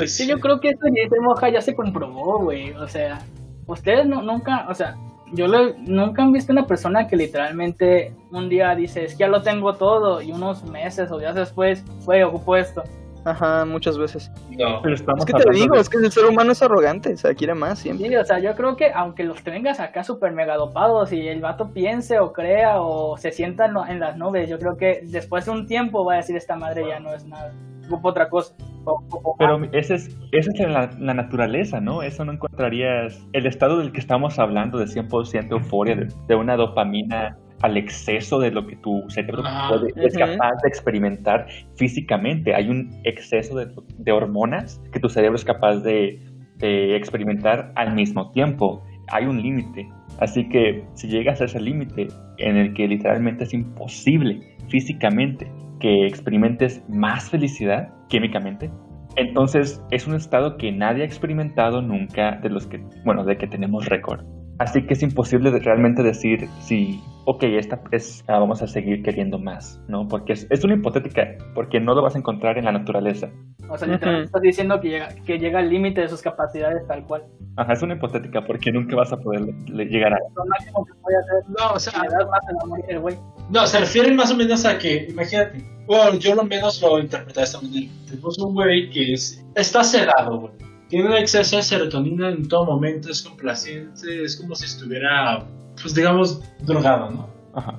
Sí, 0.07 0.27
yo 0.27 0.40
creo 0.40 0.61
que 0.61 0.70
esto 0.70 0.87
se 0.87 1.20
moja 1.20 1.51
ya 1.51 1.61
se 1.61 1.75
comprobó, 1.75 2.40
güey. 2.42 2.73
O 2.73 2.88
sea, 2.88 3.20
ustedes 3.66 4.07
no, 4.07 4.23
nunca, 4.23 4.66
o 4.68 4.75
sea, 4.75 4.97
yo 5.32 5.48
lo- 5.48 5.74
nunca 5.78 6.22
han 6.22 6.32
visto 6.32 6.52
una 6.52 6.66
persona 6.66 7.08
que 7.08 7.16
literalmente 7.16 8.14
un 8.30 8.48
día 8.48 8.74
dice, 8.74 9.04
es 9.04 9.12
que 9.12 9.20
ya 9.20 9.28
lo 9.28 9.42
tengo 9.42 9.74
todo, 9.74 10.22
y 10.22 10.32
unos 10.32 10.64
meses 10.64 11.10
o 11.10 11.18
días 11.18 11.34
después, 11.34 11.84
fue, 12.04 12.22
ocupo 12.24 12.56
esto. 12.56 12.82
Ajá, 13.24 13.64
muchas 13.64 13.96
veces. 13.98 14.30
No. 14.50 14.82
Pero 14.82 14.94
estamos 14.94 15.20
Es 15.24 15.32
que 15.32 15.42
te 15.42 15.50
digo, 15.50 15.74
de- 15.76 15.80
es 15.80 15.88
que 15.88 15.96
el 15.98 16.12
ser 16.12 16.26
humano 16.26 16.52
es 16.52 16.62
arrogante. 16.62 17.14
O 17.14 17.16
sea, 17.16 17.34
quiere 17.34 17.54
más 17.54 17.78
siempre. 17.78 18.08
Sí, 18.08 18.16
o 18.16 18.24
sea, 18.24 18.38
yo 18.38 18.54
creo 18.54 18.76
que 18.76 18.92
aunque 18.92 19.24
los 19.24 19.42
tengas 19.42 19.80
acá 19.80 20.04
super 20.04 20.32
mega 20.32 20.56
dopados 20.56 21.12
y 21.12 21.26
el 21.28 21.40
vato 21.40 21.70
piense 21.72 22.18
o 22.18 22.32
crea 22.32 22.80
o 22.80 23.16
se 23.16 23.32
sienta 23.32 23.66
en, 23.88 24.00
las 24.00 24.16
nubes, 24.16 24.48
yo 24.48 24.58
creo 24.58 24.76
que 24.76 25.00
después 25.04 25.46
de 25.46 25.52
un 25.52 25.66
tiempo 25.66 26.04
va 26.04 26.14
a 26.14 26.16
decir 26.16 26.37
esta 26.37 26.56
madre 26.56 26.87
ya 26.87 27.00
no 27.00 27.14
es 27.14 27.24
nada, 27.26 27.52
ocupo 27.87 28.08
otra 28.08 28.28
cosa. 28.28 28.54
O- 28.84 29.02
o- 29.10 29.37
Pero 29.38 29.58
esa 29.72 29.94
es, 29.94 30.14
esa 30.32 30.50
es 30.52 30.68
la, 30.70 30.90
la 30.98 31.14
naturaleza, 31.14 31.80
¿no? 31.80 32.02
Eso 32.02 32.24
no 32.26 32.32
encontrarías. 32.32 33.18
El 33.32 33.46
estado 33.46 33.78
del 33.78 33.92
que 33.92 34.00
estamos 34.00 34.38
hablando, 34.38 34.78
de 34.78 34.84
100% 34.87 35.50
euforia, 35.52 35.96
de, 35.96 36.08
de 36.28 36.34
una 36.34 36.56
dopamina 36.56 37.38
al 37.64 37.77
exceso 37.79 38.38
de 38.38 38.50
lo 38.50 38.66
que 38.66 38.77
tu 38.77 39.03
cerebro 39.09 39.42
puede- 39.68 39.88
es 40.07 40.14
capaz 40.38 40.53
de 40.62 40.68
experimentar 40.68 41.46
físicamente. 41.77 42.55
Hay 42.55 42.68
un 42.68 42.90
exceso 43.05 43.57
de, 43.57 43.66
de 43.98 44.12
hormonas 44.12 44.83
que 44.92 45.00
tu 45.00 45.09
cerebro 45.09 45.37
es 45.37 45.44
capaz 45.44 45.77
de, 45.81 46.20
de 46.59 46.94
experimentar 46.94 47.72
al 47.74 47.94
mismo 47.94 48.31
tiempo. 48.33 48.83
Hay 49.09 49.24
un 49.24 49.40
límite. 49.40 49.88
Así 50.20 50.46
que 50.48 50.85
si 50.94 51.09
llegas 51.09 51.40
a 51.40 51.46
ese 51.46 51.59
límite 51.61 52.09
en 52.38 52.57
el 52.57 52.74
que 52.74 52.87
literalmente 52.87 53.44
es 53.44 53.55
imposible 53.55 54.40
físicamente 54.68 55.50
que 55.81 56.07
experimentes 56.07 56.83
más 56.88 57.31
felicidad 57.31 57.88
químicamente, 58.09 58.70
entonces 59.16 59.83
es 59.90 60.07
un 60.07 60.14
estado 60.16 60.57
que 60.59 60.70
nadie 60.70 61.03
ha 61.03 61.07
experimentado 61.07 61.81
nunca 61.81 62.33
de 62.42 62.50
los 62.50 62.66
que, 62.66 62.85
bueno, 63.05 63.24
de 63.24 63.37
que 63.38 63.46
tenemos 63.46 63.87
récord. 63.87 64.20
Así 64.59 64.87
que 64.87 64.95
es 64.95 65.03
imposible 65.03 65.51
de 65.51 65.59
realmente 65.59 66.03
decir 66.03 66.49
si, 66.61 67.03
ok, 67.25 67.43
esta 67.45 67.81
es, 67.90 68.23
ah, 68.29 68.38
vamos 68.38 68.62
a 68.62 68.69
seguir 68.69 69.03
queriendo 69.03 69.38
más, 69.38 69.81
¿no? 69.88 70.07
Porque 70.07 70.33
es, 70.35 70.47
es 70.51 70.62
una 70.62 70.75
hipotética, 70.75 71.27
porque 71.55 71.81
no 71.81 71.95
lo 71.95 72.03
vas 72.03 72.14
a 72.14 72.19
encontrar 72.19 72.57
en 72.57 72.64
la 72.67 72.73
naturaleza. 72.73 73.31
O 73.69 73.77
sea, 73.77 73.88
literalmente 73.88 74.27
estás 74.27 74.43
diciendo 74.43 74.81
que 74.81 74.88
llega, 74.90 75.09
que 75.27 75.38
llega 75.38 75.59
al 75.59 75.69
límite 75.71 76.03
de 76.03 76.09
sus 76.09 76.23
capacidades 76.23 76.87
tal 76.87 77.05
cual. 77.05 77.25
Ajá, 77.57 77.73
es 77.73 77.83
una 77.83 77.95
hipotética 77.95 78.45
porque 78.45 78.71
nunca 78.71 78.95
vas 78.95 79.12
a 79.12 79.17
poder 79.17 79.43
le- 79.67 79.87
llegar 79.87 80.12
a... 80.12 80.19
Lo 80.37 80.45
máximo 80.47 80.85
que 80.85 80.93
puede 81.03 81.17
hacer 81.19 81.35
No, 81.59 81.73
o 81.75 81.79
sea, 81.81 81.99
más 82.03 82.85
el 82.88 82.99
güey. 83.01 83.17
no, 83.51 83.67
se 83.67 83.81
refieren 83.81 84.14
más 84.17 84.31
o 84.31 84.37
menos 84.37 84.64
a 84.64 84.79
que, 84.79 85.07
imagínate, 85.09 85.64
bueno, 85.87 86.14
yo 86.19 86.35
lo 86.35 86.45
menos 86.45 86.81
lo 86.81 86.99
interpreté 87.01 87.40
de 87.40 87.45
esta 87.45 87.61
manera. 87.61 87.90
Tenemos 88.09 88.38
un 88.38 88.55
güey 88.55 88.90
que 88.90 89.14
es, 89.14 89.45
está 89.57 89.83
sedado, 89.83 90.40
güey. 90.40 90.53
Tiene 90.88 91.09
un 91.09 91.14
exceso 91.14 91.57
de 91.57 91.62
serotonina 91.62 92.29
en 92.31 92.47
todo 92.49 92.66
momento, 92.66 93.11
es 93.11 93.23
complaciente, 93.23 94.25
es 94.25 94.37
como 94.37 94.55
si 94.55 94.66
estuviera, 94.66 95.44
pues 95.81 95.94
digamos, 95.94 96.40
drogado, 96.61 97.11
¿no? 97.11 97.29
Ajá. 97.55 97.79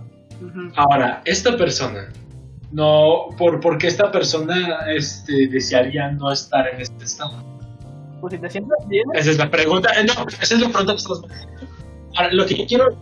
Ahora, 0.75 1.21
esta 1.25 1.55
persona, 1.55 2.11
no, 2.71 3.27
por, 3.37 3.59
porque 3.61 3.87
esta 3.87 4.11
persona 4.11 4.79
este, 4.93 5.47
desearía 5.47 6.11
no 6.11 6.31
estar 6.31 6.67
en 6.67 6.81
este 6.81 7.05
estado. 7.05 7.41
Pues 8.19 8.33
si 8.33 8.39
te 8.39 8.49
sientes 8.49 8.77
bien, 8.87 9.05
Esa 9.13 9.31
es 9.31 9.37
la 9.37 9.49
pregunta. 9.49 9.89
eh, 9.99 10.03
No, 10.05 10.25
esa 10.27 10.55
es 10.55 10.59
la 10.61 10.67
pregunta 10.69 10.93
que 10.93 10.97
estamos 10.97 11.21
manejando. 11.21 11.67
Ahora, 12.15 12.33
lo 12.33 12.45
que 12.45 12.55
yo 12.55 12.65
quiero 12.65 12.97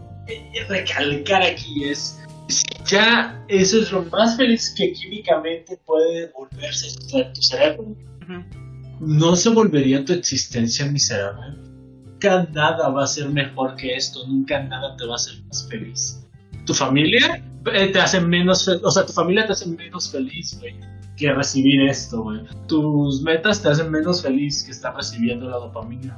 recalcar 0.70 1.42
aquí 1.42 1.86
es 1.86 2.20
si 2.50 2.64
ya 2.86 3.42
eso 3.48 3.80
es 3.80 3.92
lo 3.92 4.04
más 4.06 4.36
feliz 4.38 4.74
que 4.78 4.92
químicamente 4.94 5.80
puede 5.86 6.32
volverse 6.34 6.88
tu 7.34 7.42
cerebro. 7.42 7.84
ujú. 7.84 8.63
No 9.06 9.36
se 9.36 9.50
volvería 9.50 10.04
tu 10.06 10.14
existencia 10.14 10.86
miserable. 10.86 11.58
Nunca 12.06 12.48
nada 12.54 12.90
va 12.90 13.04
a 13.04 13.08
ser 13.08 13.30
mejor 13.30 13.76
que 13.76 13.96
esto. 13.96 14.26
Nunca 14.28 14.64
nada 14.64 14.96
te 14.98 15.06
va 15.06 15.14
a 15.14 15.16
hacer 15.16 15.44
más 15.48 15.68
feliz. 15.70 16.20
Tu 16.66 16.74
familia 16.74 17.44
eh, 17.74 17.88
te 17.92 18.00
hace 18.00 18.22
menos 18.22 18.66
feliz. 18.66 18.82
O 18.84 18.92
sea, 18.92 19.06
tu 19.06 19.14
familia 19.14 19.46
te 19.46 19.54
hace 19.54 19.68
menos 19.68 20.10
feliz, 20.12 20.58
güey, 20.60 20.76
que 21.18 21.34
recibir 21.34 21.82
esto, 21.90 22.24
güey. 22.24 22.42
Tus 22.68 23.22
metas 23.22 23.62
te 23.62 23.70
hacen 23.70 23.92
menos 23.92 24.22
feliz 24.22 24.64
que 24.64 24.72
estar 24.72 24.96
recibiendo 24.96 25.50
la 25.50 25.58
dopamina. 25.58 26.18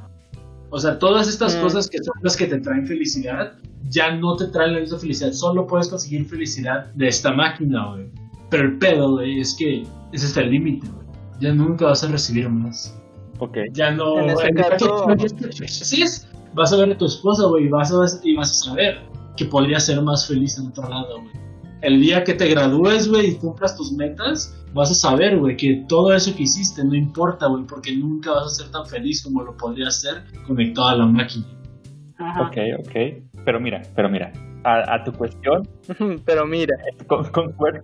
O 0.69 0.79
sea, 0.79 0.99
todas 0.99 1.27
estas 1.27 1.55
Mm. 1.57 1.61
cosas 1.61 1.87
que 1.89 1.97
son 2.03 2.13
las 2.21 2.35
que 2.35 2.45
te 2.47 2.59
traen 2.59 2.85
felicidad, 2.85 3.53
ya 3.89 4.15
no 4.15 4.35
te 4.35 4.47
traen 4.47 4.73
la 4.73 4.79
misma 4.81 4.99
felicidad. 4.99 5.31
Solo 5.31 5.65
puedes 5.65 5.87
conseguir 5.87 6.25
felicidad 6.27 6.85
de 6.93 7.07
esta 7.07 7.31
máquina, 7.31 7.89
güey. 7.91 8.09
Pero 8.49 8.63
el 8.63 8.77
pedo, 8.77 9.13
güey, 9.13 9.39
es 9.39 9.55
que 9.55 9.83
ese 10.11 10.25
es 10.27 10.37
el 10.37 10.51
límite, 10.51 10.87
güey. 10.87 11.04
Ya 11.39 11.53
nunca 11.53 11.85
vas 11.85 12.03
a 12.03 12.07
recibir 12.07 12.49
más. 12.49 12.97
Ok. 13.39 13.57
Ya 13.73 13.91
no. 13.91 14.19
En 14.19 14.29
ese 14.29 14.47
caso- 14.53 15.07
Así 15.63 16.01
es. 16.01 16.27
Vas 16.53 16.71
a 16.71 16.77
ver 16.77 16.91
a 16.91 16.97
tu 16.97 17.05
esposa, 17.05 17.45
güey, 17.47 17.65
y 17.65 17.67
vas 17.69 17.91
a, 17.91 17.97
y 18.23 18.35
vas 18.35 18.49
a 18.51 18.69
saber 18.69 18.99
que 19.35 19.43
podría 19.45 19.79
ser 19.79 20.01
más 20.01 20.25
feliz 20.27 20.57
en 20.57 20.67
otro 20.67 20.87
lado, 20.87 21.19
güey. 21.21 21.33
El 21.81 21.99
día 21.99 22.23
que 22.23 22.33
te 22.33 22.47
gradúes, 22.47 23.09
güey, 23.09 23.31
y 23.31 23.35
cumplas 23.35 23.75
tus 23.75 23.91
metas, 23.91 24.55
vas 24.73 24.89
a 24.89 24.93
saber, 24.95 25.37
güey, 25.37 25.57
que 25.57 25.83
todo 25.89 26.13
eso 26.15 26.33
que 26.33 26.43
hiciste 26.43 26.83
no 26.85 26.95
importa, 26.95 27.47
güey, 27.47 27.65
porque 27.65 27.93
nunca 27.95 28.31
vas 28.31 28.45
a 28.45 28.49
ser 28.49 28.71
tan 28.71 28.85
feliz 28.85 29.21
como 29.21 29.43
lo 29.43 29.55
podrías 29.57 29.99
ser 30.01 30.23
conectado 30.47 30.87
a 30.87 30.95
la 30.95 31.05
máquina. 31.05 31.45
Ajá. 32.17 32.43
Ok, 32.43 32.57
ok. 32.79 32.93
Pero 33.43 33.59
mira, 33.59 33.81
pero 33.93 34.09
mira, 34.09 34.31
a, 34.63 34.95
a 34.95 35.03
tu 35.03 35.11
cuestión, 35.11 35.67
Pero 36.25 36.45
mira, 36.47 36.75
con- 37.07 37.25
concuerdo. 37.31 37.81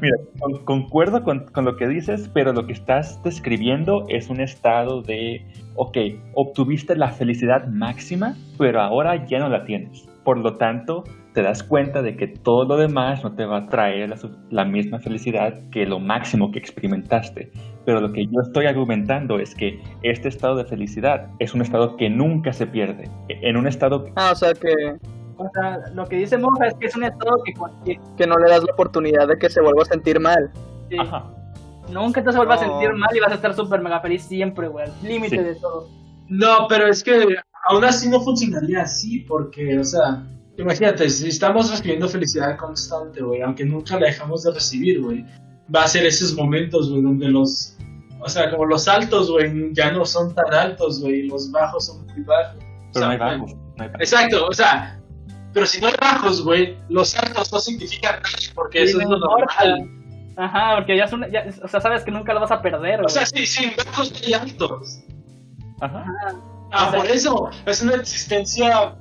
Mira, 0.00 0.16
con- 0.38 0.64
concuerdo 0.64 1.22
con, 1.22 1.46
con 1.46 1.64
lo 1.64 1.76
que 1.76 1.86
dices, 1.88 2.30
pero 2.32 2.52
lo 2.52 2.66
que 2.66 2.72
estás 2.72 3.22
describiendo 3.22 4.06
es 4.08 4.28
un 4.30 4.40
estado 4.40 5.02
de, 5.02 5.44
ok, 5.74 5.96
obtuviste 6.34 6.96
la 6.96 7.08
felicidad 7.08 7.66
máxima, 7.68 8.34
pero 8.58 8.80
ahora 8.80 9.26
ya 9.26 9.38
no 9.38 9.48
la 9.48 9.64
tienes. 9.64 10.06
Por 10.24 10.38
lo 10.38 10.54
tanto, 10.54 11.04
te 11.34 11.42
das 11.42 11.62
cuenta 11.62 12.02
de 12.02 12.16
que 12.16 12.26
todo 12.26 12.64
lo 12.64 12.76
demás 12.78 13.22
no 13.22 13.32
te 13.34 13.44
va 13.44 13.58
a 13.58 13.66
traer 13.68 14.08
la, 14.08 14.16
la 14.50 14.64
misma 14.64 14.98
felicidad 14.98 15.54
que 15.70 15.86
lo 15.86 16.00
máximo 16.00 16.50
que 16.50 16.58
experimentaste. 16.58 17.50
Pero 17.84 18.00
lo 18.00 18.12
que 18.12 18.24
yo 18.24 18.40
estoy 18.42 18.66
argumentando 18.66 19.38
es 19.38 19.54
que 19.54 19.78
este 20.02 20.28
estado 20.28 20.56
de 20.56 20.64
felicidad 20.64 21.28
es 21.38 21.54
un 21.54 21.60
estado 21.60 21.96
que 21.96 22.10
nunca 22.10 22.52
se 22.52 22.66
pierde. 22.66 23.08
En 23.28 23.56
un 23.56 23.68
estado 23.68 24.06
Ah, 24.16 24.30
o 24.32 24.34
sea 24.34 24.52
que, 24.54 24.96
O 25.38 25.48
sea, 25.52 25.80
lo 25.94 26.06
que 26.06 26.16
dice 26.16 26.38
Monja 26.38 26.66
es 26.68 26.74
que 26.74 26.86
es 26.86 26.96
un 26.96 27.04
estado 27.04 27.42
que, 27.44 27.52
que- 27.84 28.00
que 28.16 28.26
no 28.26 28.36
le 28.36 28.48
das 28.50 28.64
la 28.64 28.72
oportunidad 28.72 29.28
de 29.28 29.36
que 29.38 29.50
se 29.50 29.60
vuelva 29.60 29.82
a 29.82 29.86
sentir 29.86 30.18
mal. 30.20 30.50
Ajá. 30.98 31.32
nunca 31.90 32.20
te 32.22 32.30
vuelvas 32.36 32.62
a 32.62 32.66
No. 32.66 32.72
sentir 32.80 32.92
mal 32.96 33.16
y 33.16 33.20
vas 33.20 33.30
a 33.32 33.34
estar 33.36 33.54
súper 33.54 33.80
mega 33.80 34.00
feliz 34.00 34.22
siempre, 34.24 34.66
güey. 34.68 34.86
Al 34.86 34.92
límite 35.02 35.36
Sí. 35.36 35.42
de 35.42 35.54
todo. 35.56 35.88
No, 36.28 36.66
pero 36.68 36.88
es 36.88 37.04
que 37.04 37.36
aún 37.68 37.84
así 37.84 38.08
no 38.08 38.20
funcionaría 38.20 38.82
así, 38.82 39.20
porque, 39.20 39.78
o 39.78 39.84
sea, 39.84 40.24
imagínate, 40.58 41.08
si 41.10 41.28
estamos 41.28 41.70
recibiendo 41.70 42.08
felicidad 42.08 42.56
constante, 42.56 43.22
güey, 43.22 43.40
aunque 43.42 43.64
nunca 43.64 44.00
la 44.00 44.06
dejamos 44.06 44.42
de 44.42 44.52
recibir, 44.52 45.00
güey, 45.00 45.24
va 45.72 45.84
a 45.84 45.88
ser 45.88 46.04
esos 46.06 46.34
momentos, 46.34 46.90
güey, 46.90 47.02
donde 47.02 47.28
los, 47.28 47.76
o 48.20 48.28
sea, 48.28 48.50
como 48.50 48.64
los 48.64 48.88
altos, 48.88 49.30
güey, 49.30 49.72
ya 49.72 49.92
no 49.92 50.04
son 50.04 50.34
tan 50.34 50.52
altos, 50.52 51.00
güey, 51.00 51.20
y 51.20 51.28
los 51.28 51.52
bajos 51.52 51.86
son 51.86 52.04
muy 52.06 52.22
bajos. 52.22 52.56
O 52.56 52.90
Pero 52.92 52.92
sea, 52.94 53.06
no 53.06 53.12
hay 53.12 53.18
bajos. 53.18 53.54
no 53.54 53.82
hay 53.84 53.88
bajos. 53.90 54.00
Exacto, 54.00 54.46
o 54.48 54.52
sea, 54.52 55.00
pero 55.56 55.64
si 55.66 55.80
no 55.80 55.86
hay 55.86 55.94
bajos, 55.98 56.44
güey, 56.44 56.76
los 56.90 57.16
altos 57.16 57.50
no 57.50 57.58
significan 57.60 58.16
nada, 58.16 58.36
porque 58.54 58.82
eso 58.82 58.98
Sí, 58.98 59.04
es 59.04 59.08
no 59.08 59.16
lo 59.16 59.26
normal. 59.30 59.90
Ajá, 60.36 60.76
porque 60.76 60.98
ya 60.98 61.04
es 61.04 61.12
una. 61.14 61.28
ya- 61.28 61.46
o 61.64 61.66
sea, 61.66 61.80
sabes 61.80 62.04
que 62.04 62.10
nunca 62.10 62.34
lo 62.34 62.40
vas 62.40 62.50
a 62.50 62.60
perder, 62.60 63.02
O 63.02 63.08
sea, 63.08 63.24
sí, 63.24 63.46
sí, 63.46 63.72
bajos 63.74 64.12
hay 64.22 64.34
altos. 64.34 65.00
Ajá. 65.80 66.04
Ah, 66.72 66.88
O 66.88 66.90
sea- 66.90 67.00
por 67.00 67.06
eso, 67.10 67.50
es 67.64 67.80
una 67.82 67.94
existencia. 67.94 68.94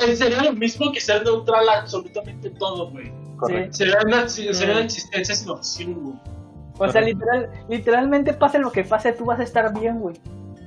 eh, 0.00 0.16
Sería 0.16 0.42
lo 0.42 0.52
mismo 0.54 0.90
que 0.90 1.00
ser 1.00 1.22
neutral 1.22 1.68
a 1.68 1.78
absolutamente 1.82 2.50
todo, 2.50 2.90
güey. 2.90 3.12
Correcto. 3.36 3.76
Sería 3.76 3.98
una, 4.04 4.28
sería 4.28 4.72
una 4.72 4.80
existencia 4.84 5.36
sin 5.36 5.50
opción. 5.50 6.20
O 6.78 6.88
sea, 6.90 7.00
literal, 7.00 7.48
literalmente 7.68 8.32
pase 8.32 8.58
lo 8.58 8.72
que 8.72 8.82
pase, 8.82 9.12
tú 9.12 9.26
vas 9.26 9.38
a 9.38 9.44
estar 9.44 9.72
bien, 9.78 10.00
güey. 10.00 10.16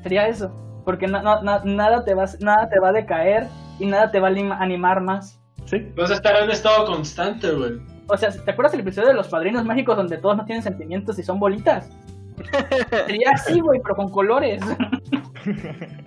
Sería 0.02 0.30
eso. 0.30 0.50
Porque 0.86 1.08
na- 1.08 1.22
na- 1.22 1.42
na- 1.42 1.62
nada, 1.66 2.06
te 2.06 2.14
va, 2.14 2.26
nada 2.40 2.70
te 2.70 2.80
va 2.80 2.90
a 2.90 2.92
decaer 2.94 3.48
y 3.80 3.86
nada 3.86 4.12
te 4.12 4.20
va 4.20 4.28
a 4.28 4.32
anim- 4.32 4.56
animar 4.60 5.02
más. 5.02 5.40
Sí. 5.66 5.88
Vas 5.96 6.12
a 6.12 6.16
estar 6.16 6.36
en 6.38 6.46
un 6.46 6.52
estado 6.52 6.86
constante, 6.86 7.52
güey. 7.52 7.74
O 8.08 8.16
sea, 8.18 8.30
¿te 8.32 8.52
acuerdas 8.52 8.74
el 8.76 8.82
episodio 8.82 9.08
de 9.08 9.14
los 9.16 9.28
padrinos 9.28 9.66
mágicos 9.66 9.98
donde 9.98 10.18
todos 10.18 10.38
no 10.38 10.46
tienen 10.46 10.62
sentimientos 10.62 11.18
y 11.18 11.24
son 11.24 11.40
bolitas? 11.40 11.90
Sería 13.08 13.32
así, 13.34 13.60
güey, 13.60 13.80
pero 13.84 13.96
con 13.96 14.10
colores. 14.12 14.62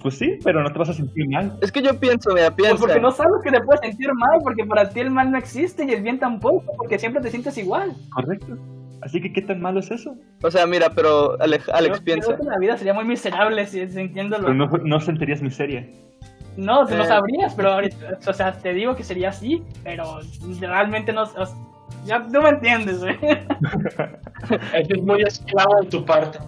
Pues 0.00 0.16
sí, 0.16 0.38
pero 0.44 0.62
no 0.62 0.70
te 0.72 0.78
vas 0.78 0.90
a 0.90 0.92
sentir 0.92 1.28
mal. 1.28 1.58
Es 1.60 1.72
que 1.72 1.82
yo 1.82 1.98
pienso, 1.98 2.30
mira, 2.32 2.54
piensa. 2.54 2.76
Pues 2.76 2.82
porque 2.82 3.00
no 3.00 3.10
sabes 3.10 3.32
que 3.42 3.50
te 3.50 3.60
puedes 3.62 3.80
sentir 3.80 4.08
mal, 4.14 4.38
porque 4.44 4.64
para 4.64 4.88
ti 4.90 5.00
el 5.00 5.10
mal 5.10 5.28
no 5.32 5.36
existe 5.38 5.84
y 5.84 5.90
el 5.90 6.02
bien 6.02 6.20
tampoco, 6.20 6.72
porque 6.76 7.00
siempre 7.00 7.20
te 7.20 7.30
sientes 7.30 7.58
igual. 7.58 7.92
Correcto. 8.14 8.56
Así 9.02 9.20
que, 9.20 9.32
¿qué 9.32 9.42
tan 9.42 9.60
malo 9.60 9.80
es 9.80 9.90
eso? 9.90 10.14
O 10.44 10.50
sea, 10.52 10.68
mira, 10.68 10.90
pero 10.94 11.36
Alex, 11.40 11.68
Alex 11.70 11.96
Creo- 12.00 12.04
piensa. 12.04 12.26
creo 12.28 12.38
que 12.38 12.46
la 12.46 12.58
vida 12.60 12.76
sería 12.76 12.94
muy 12.94 13.04
miserable 13.04 13.66
si 13.66 13.88
sintiéndolo. 13.88 14.44
Pero 14.46 14.54
no, 14.54 14.66
no 14.68 15.00
sentirías 15.00 15.42
miseria. 15.42 15.84
No, 16.58 16.84
tú 16.86 16.96
no 16.96 17.04
Eh. 17.04 17.06
sabrías, 17.06 17.54
pero 17.54 17.72
ahorita, 17.74 18.18
o 18.26 18.32
sea, 18.32 18.52
te 18.52 18.72
digo 18.74 18.96
que 18.96 19.04
sería 19.04 19.28
así, 19.28 19.62
pero 19.84 20.18
realmente 20.60 21.12
no, 21.12 21.22
o 21.22 21.26
sea, 21.26 21.46
ya 22.04 22.26
tú 22.26 22.42
me 22.42 22.48
entiendes, 22.48 22.98
güey. 22.98 23.16
Eso 24.74 24.94
es 24.94 25.02
muy 25.02 25.22
esclavo 25.22 25.80
de 25.82 25.88
tu 25.88 26.04
parte. 26.04 26.38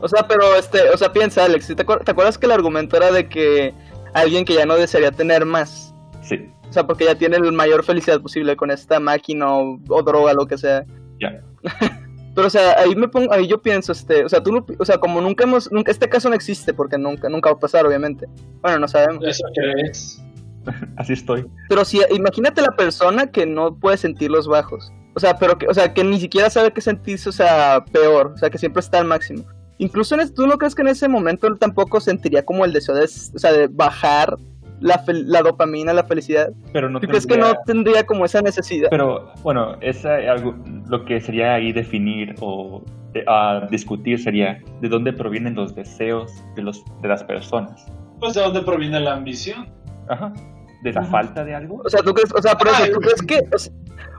O 0.00 0.08
sea, 0.08 0.26
pero 0.26 0.56
este, 0.56 0.88
o 0.90 0.96
sea, 0.96 1.12
piensa, 1.12 1.44
Alex, 1.44 1.68
¿te, 1.68 1.76
acuer- 1.86 2.02
te 2.04 2.10
acuerdas 2.10 2.38
que 2.38 2.46
el 2.46 2.52
argumento 2.52 2.96
era 2.96 3.12
de 3.12 3.28
que 3.28 3.72
alguien 4.14 4.44
que 4.44 4.54
ya 4.54 4.66
no 4.66 4.74
desearía 4.74 5.12
tener 5.12 5.44
más? 5.44 5.94
Sí, 6.22 6.50
O 6.68 6.72
sea, 6.72 6.86
porque 6.86 7.04
ya 7.04 7.14
tiene 7.14 7.38
la 7.38 7.52
mayor 7.52 7.84
felicidad 7.84 8.20
posible 8.20 8.56
con 8.56 8.70
esta 8.70 8.98
máquina 8.98 9.52
o, 9.54 9.78
o 9.88 10.02
droga, 10.02 10.32
lo 10.34 10.46
que 10.46 10.58
sea. 10.58 10.84
ya. 11.20 11.40
Pero, 12.34 12.46
o 12.46 12.50
sea, 12.50 12.78
ahí 12.78 12.94
me 12.94 13.08
pongo, 13.08 13.32
ahí 13.32 13.46
yo 13.48 13.60
pienso, 13.60 13.92
este, 13.92 14.24
o 14.24 14.28
sea, 14.28 14.42
tú 14.42 14.52
no, 14.52 14.64
o 14.78 14.84
sea, 14.84 14.98
como 14.98 15.20
nunca 15.20 15.44
hemos, 15.44 15.70
nunca, 15.72 15.90
este 15.90 16.08
caso 16.08 16.28
no 16.28 16.34
existe 16.36 16.72
porque 16.72 16.96
nunca, 16.96 17.28
nunca 17.28 17.50
va 17.50 17.56
a 17.56 17.58
pasar, 17.60 17.84
obviamente. 17.86 18.26
Bueno, 18.62 18.78
no 18.78 18.88
sabemos. 18.88 19.24
Eso 19.26 19.44
crees. 19.54 20.22
Así 20.96 21.14
estoy. 21.14 21.46
Pero 21.68 21.84
si, 21.84 22.00
imagínate 22.10 22.62
la 22.62 22.76
persona 22.76 23.26
que 23.26 23.46
no 23.46 23.74
puede 23.74 23.96
sentir 23.96 24.30
los 24.30 24.46
bajos. 24.46 24.92
O 25.14 25.20
sea, 25.20 25.36
pero 25.38 25.58
que, 25.58 25.66
o 25.66 25.74
sea, 25.74 25.92
que 25.92 26.04
ni 26.04 26.20
siquiera 26.20 26.48
sabe 26.50 26.72
qué 26.72 26.80
sentirse, 26.80 27.28
o 27.28 27.32
sea, 27.32 27.84
peor, 27.90 28.32
o 28.34 28.38
sea, 28.38 28.48
que 28.48 28.58
siempre 28.58 28.80
está 28.80 28.98
al 28.98 29.06
máximo. 29.06 29.42
Incluso 29.78 30.14
en 30.14 30.20
es- 30.20 30.32
tú 30.34 30.46
no 30.46 30.56
crees 30.58 30.74
que 30.74 30.82
en 30.82 30.88
ese 30.88 31.08
momento 31.08 31.46
él 31.48 31.58
tampoco 31.58 32.00
sentiría 32.00 32.44
como 32.44 32.64
el 32.64 32.72
deseo 32.72 32.94
de, 32.94 33.04
o 33.04 33.38
sea, 33.38 33.52
de 33.52 33.66
bajar 33.66 34.36
la, 34.80 35.04
fel- 35.04 35.24
la 35.26 35.42
dopamina, 35.42 35.92
la 35.92 36.04
felicidad. 36.04 36.50
Pero 36.72 36.88
no 36.90 37.00
¿Tú 37.00 37.06
crees 37.06 37.26
que 37.26 37.36
no 37.36 37.46
tendría- 37.46 37.64
tendría 37.64 38.06
como 38.06 38.24
esa 38.24 38.42
necesidad? 38.42 38.88
Pero 38.90 39.32
bueno, 39.42 39.76
esa, 39.80 40.14
algo, 40.16 40.54
lo 40.88 41.04
que 41.04 41.20
sería 41.20 41.54
ahí 41.54 41.72
definir 41.72 42.34
o 42.40 42.82
eh, 43.14 43.24
ah, 43.26 43.66
discutir 43.70 44.18
sería 44.22 44.60
de 44.80 44.88
dónde 44.88 45.12
provienen 45.12 45.54
los 45.54 45.74
deseos 45.74 46.32
de, 46.56 46.62
los, 46.62 46.82
de 47.02 47.08
las 47.08 47.22
personas. 47.24 47.86
Pues 48.18 48.34
de 48.34 48.40
dónde 48.42 48.60
proviene 48.62 49.00
la 49.00 49.14
ambición. 49.14 49.68
Ajá. 50.08 50.32
¿De 50.82 50.92
la 50.92 51.00
Ajá. 51.02 51.10
falta 51.10 51.44
de 51.44 51.54
algo? 51.54 51.82
O 51.84 51.90
sea, 51.90 52.00
tú 52.02 52.14
crees, 52.14 52.32
o 52.34 52.40
sea, 52.40 52.56
por 52.56 52.68
eso, 52.68 52.82
Ay, 52.82 52.90
¿tú 52.92 53.00
crees 53.00 53.20
que, 53.22 53.40
o 53.54 53.58
sea, 53.58 53.72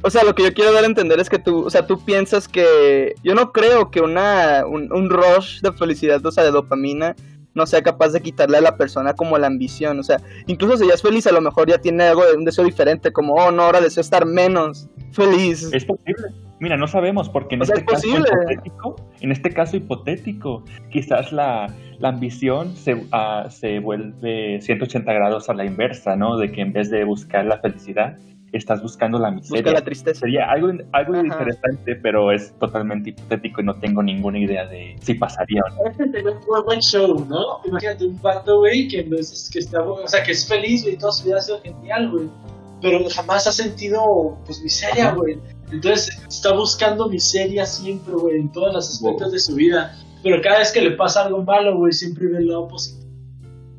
o 0.03 0.09
sea, 0.09 0.23
lo 0.23 0.35
que 0.35 0.43
yo 0.43 0.53
quiero 0.53 0.71
dar 0.73 0.83
a 0.83 0.87
entender 0.87 1.19
es 1.19 1.29
que 1.29 1.39
tú, 1.39 1.65
o 1.65 1.69
sea, 1.71 1.85
tú 1.87 2.03
piensas 2.05 2.47
que, 2.47 3.13
yo 3.23 3.33
no 3.35 3.51
creo 3.51 3.89
que 3.91 4.01
una, 4.01 4.63
un, 4.67 4.91
un 4.93 5.09
rush 5.09 5.61
de 5.61 5.71
felicidad, 5.71 6.23
o 6.25 6.31
sea, 6.31 6.43
de 6.43 6.51
dopamina, 6.51 7.15
no 7.53 7.65
sea 7.65 7.81
capaz 7.81 8.09
de 8.09 8.21
quitarle 8.21 8.57
a 8.57 8.61
la 8.61 8.77
persona 8.77 9.13
como 9.13 9.37
la 9.37 9.47
ambición, 9.47 9.99
o 9.99 10.03
sea, 10.03 10.17
incluso 10.47 10.77
si 10.77 10.87
ya 10.87 10.93
es 10.93 11.01
feliz, 11.01 11.27
a 11.27 11.31
lo 11.31 11.41
mejor 11.41 11.69
ya 11.69 11.79
tiene 11.79 12.03
algo 12.03 12.25
de 12.25 12.35
un 12.35 12.45
deseo 12.45 12.63
diferente, 12.63 13.11
como, 13.11 13.33
oh, 13.33 13.51
no, 13.51 13.63
ahora 13.63 13.81
deseo 13.81 14.01
estar 14.01 14.25
menos 14.25 14.89
feliz. 15.11 15.69
Es 15.73 15.85
posible. 15.85 16.15
Mira, 16.59 16.77
no 16.77 16.87
sabemos 16.87 17.27
porque 17.27 17.55
en 17.55 17.63
O 17.63 17.65
sea, 17.65 17.75
este 17.75 17.91
es 17.91 18.01
caso 18.01 18.17
hipotético, 18.17 18.95
en 19.19 19.31
este 19.31 19.49
caso 19.49 19.77
hipotético, 19.77 20.63
quizás 20.91 21.31
la, 21.31 21.73
la 21.97 22.09
ambición 22.09 22.75
se, 22.75 23.03
ah, 23.11 23.47
se 23.49 23.79
vuelve 23.79 24.61
180 24.61 25.11
grados 25.11 25.49
a 25.49 25.55
la 25.55 25.65
inversa, 25.65 26.15
¿no? 26.15 26.37
De 26.37 26.51
que 26.51 26.61
en 26.61 26.71
vez 26.71 26.91
de 26.91 27.03
buscar 27.03 27.45
la 27.45 27.57
felicidad, 27.57 28.17
estás 28.53 28.81
buscando 28.81 29.17
la 29.19 29.31
miseria. 29.31 29.61
Busca 29.61 29.71
la 29.79 29.83
tristeza. 29.85 30.19
Sería 30.21 30.49
algo, 30.51 30.69
algo 30.91 31.13
Ajá. 31.15 31.25
interesante, 31.25 31.95
pero 31.95 32.31
es 32.31 32.53
totalmente 32.59 33.11
hipotético 33.11 33.61
y 33.61 33.65
no 33.65 33.75
tengo 33.79 34.03
ninguna 34.03 34.39
idea 34.39 34.65
de 34.67 34.95
si 35.01 35.13
pasaría 35.15 35.61
o 35.65 35.69
no. 35.69 36.05
Un 36.59 36.65
buen- 36.65 36.79
show, 36.81 37.25
¿no? 37.29 37.61
Imagínate 37.65 38.05
un 38.05 38.17
pato, 38.17 38.59
güey, 38.59 38.87
que, 38.87 39.03
no 39.05 39.17
es, 39.17 39.49
que 39.51 39.59
está, 39.59 39.81
o 39.81 40.07
sea, 40.07 40.23
que 40.23 40.31
es 40.33 40.47
feliz, 40.47 40.83
güey, 40.83 40.97
toda 40.97 41.11
su 41.11 41.25
vida 41.25 41.37
ha 41.37 41.41
sido 41.41 41.61
genial, 41.61 42.09
güey. 42.11 42.27
Pero 42.81 42.99
jamás 43.09 43.45
ha 43.47 43.51
sentido, 43.51 44.37
pues, 44.45 44.61
miseria, 44.63 45.11
güey. 45.11 45.37
Entonces, 45.71 46.19
está 46.27 46.51
buscando 46.53 47.07
miseria 47.07 47.65
siempre, 47.65 48.13
güey, 48.13 48.37
en 48.37 48.51
todos 48.51 48.73
los 48.73 48.89
aspectos 48.89 49.23
Wow. 49.27 49.31
de 49.31 49.39
su 49.39 49.55
vida. 49.55 49.95
Pero 50.23 50.41
cada 50.41 50.59
vez 50.59 50.71
que 50.71 50.81
le 50.81 50.91
pasa 50.91 51.25
algo 51.25 51.43
malo, 51.43 51.77
güey, 51.77 51.93
siempre 51.93 52.27
ve 52.27 52.41
lo 52.41 52.67
positivo. 52.67 53.09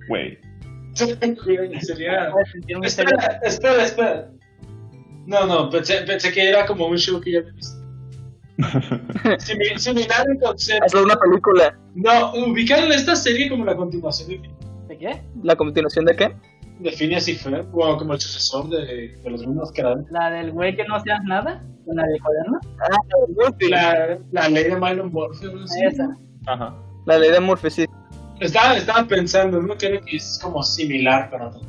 Güey, 0.09 0.39
Sería... 0.95 2.31
Espera, 2.83 3.41
espera, 3.45 3.85
espera. 3.85 4.31
No, 5.27 5.47
no, 5.47 5.70
pensé, 5.70 6.03
pensé 6.03 6.33
que 6.33 6.49
era 6.49 6.66
como 6.66 6.87
un 6.87 6.97
show 6.99 7.20
que 7.20 7.33
ya 7.33 7.39
había 7.41 7.53
visto. 7.53 7.79
Simi- 9.39 9.79
Similar 9.79 10.27
en 10.29 10.39
concepto. 10.41 10.85
Hazlo 10.85 11.03
una 11.05 11.16
película. 11.16 11.79
No, 11.95 12.33
ubicaron 12.35 12.93
esta 12.93 13.16
serie 13.16 13.49
como 13.49 13.64
la 13.64 13.77
continuación 13.77 14.29
de, 14.29 14.51
¿De 14.89 14.99
qué? 14.99 15.23
¿La 15.43 15.57
continuación 15.57 16.05
de 16.05 16.16
qué? 16.16 16.35
de 16.79 16.91
Phineas 16.91 17.29
y 17.29 17.35
Ferb, 17.35 17.66
o 17.79 17.97
como 17.97 18.14
el 18.14 18.20
sucesor 18.20 18.68
de, 18.68 19.16
de 19.23 19.31
los 19.31 19.47
mismos 19.47 19.70
creadores. 19.73 20.05
¿La 20.11 20.31
del 20.31 20.51
güey 20.51 20.75
que 20.75 20.85
no 20.85 20.99
seas 21.01 21.20
nada? 21.25 21.62
¿La 21.87 22.05
de 22.07 22.18
cuaderno? 22.18 22.59
La, 23.70 24.18
la 24.33 24.49
ley 24.49 24.64
de 24.64 24.77
Mylon 24.77 25.12
Morphy, 25.12 25.47
algo 25.47 25.62
así. 25.62 25.85
Esa. 25.85 26.09
ajá. 26.47 26.75
La 27.07 27.18
ley 27.18 27.31
de 27.31 27.39
Murphy, 27.41 27.70
sí. 27.70 27.85
Estaba, 28.41 28.77
estaba 28.77 29.07
pensando, 29.07 29.61
no 29.62 29.77
creo 29.77 30.01
que 30.03 30.16
es 30.16 30.41
como 30.43 30.61
similar, 30.64 31.29
pero 31.31 31.51
no. 31.53 31.61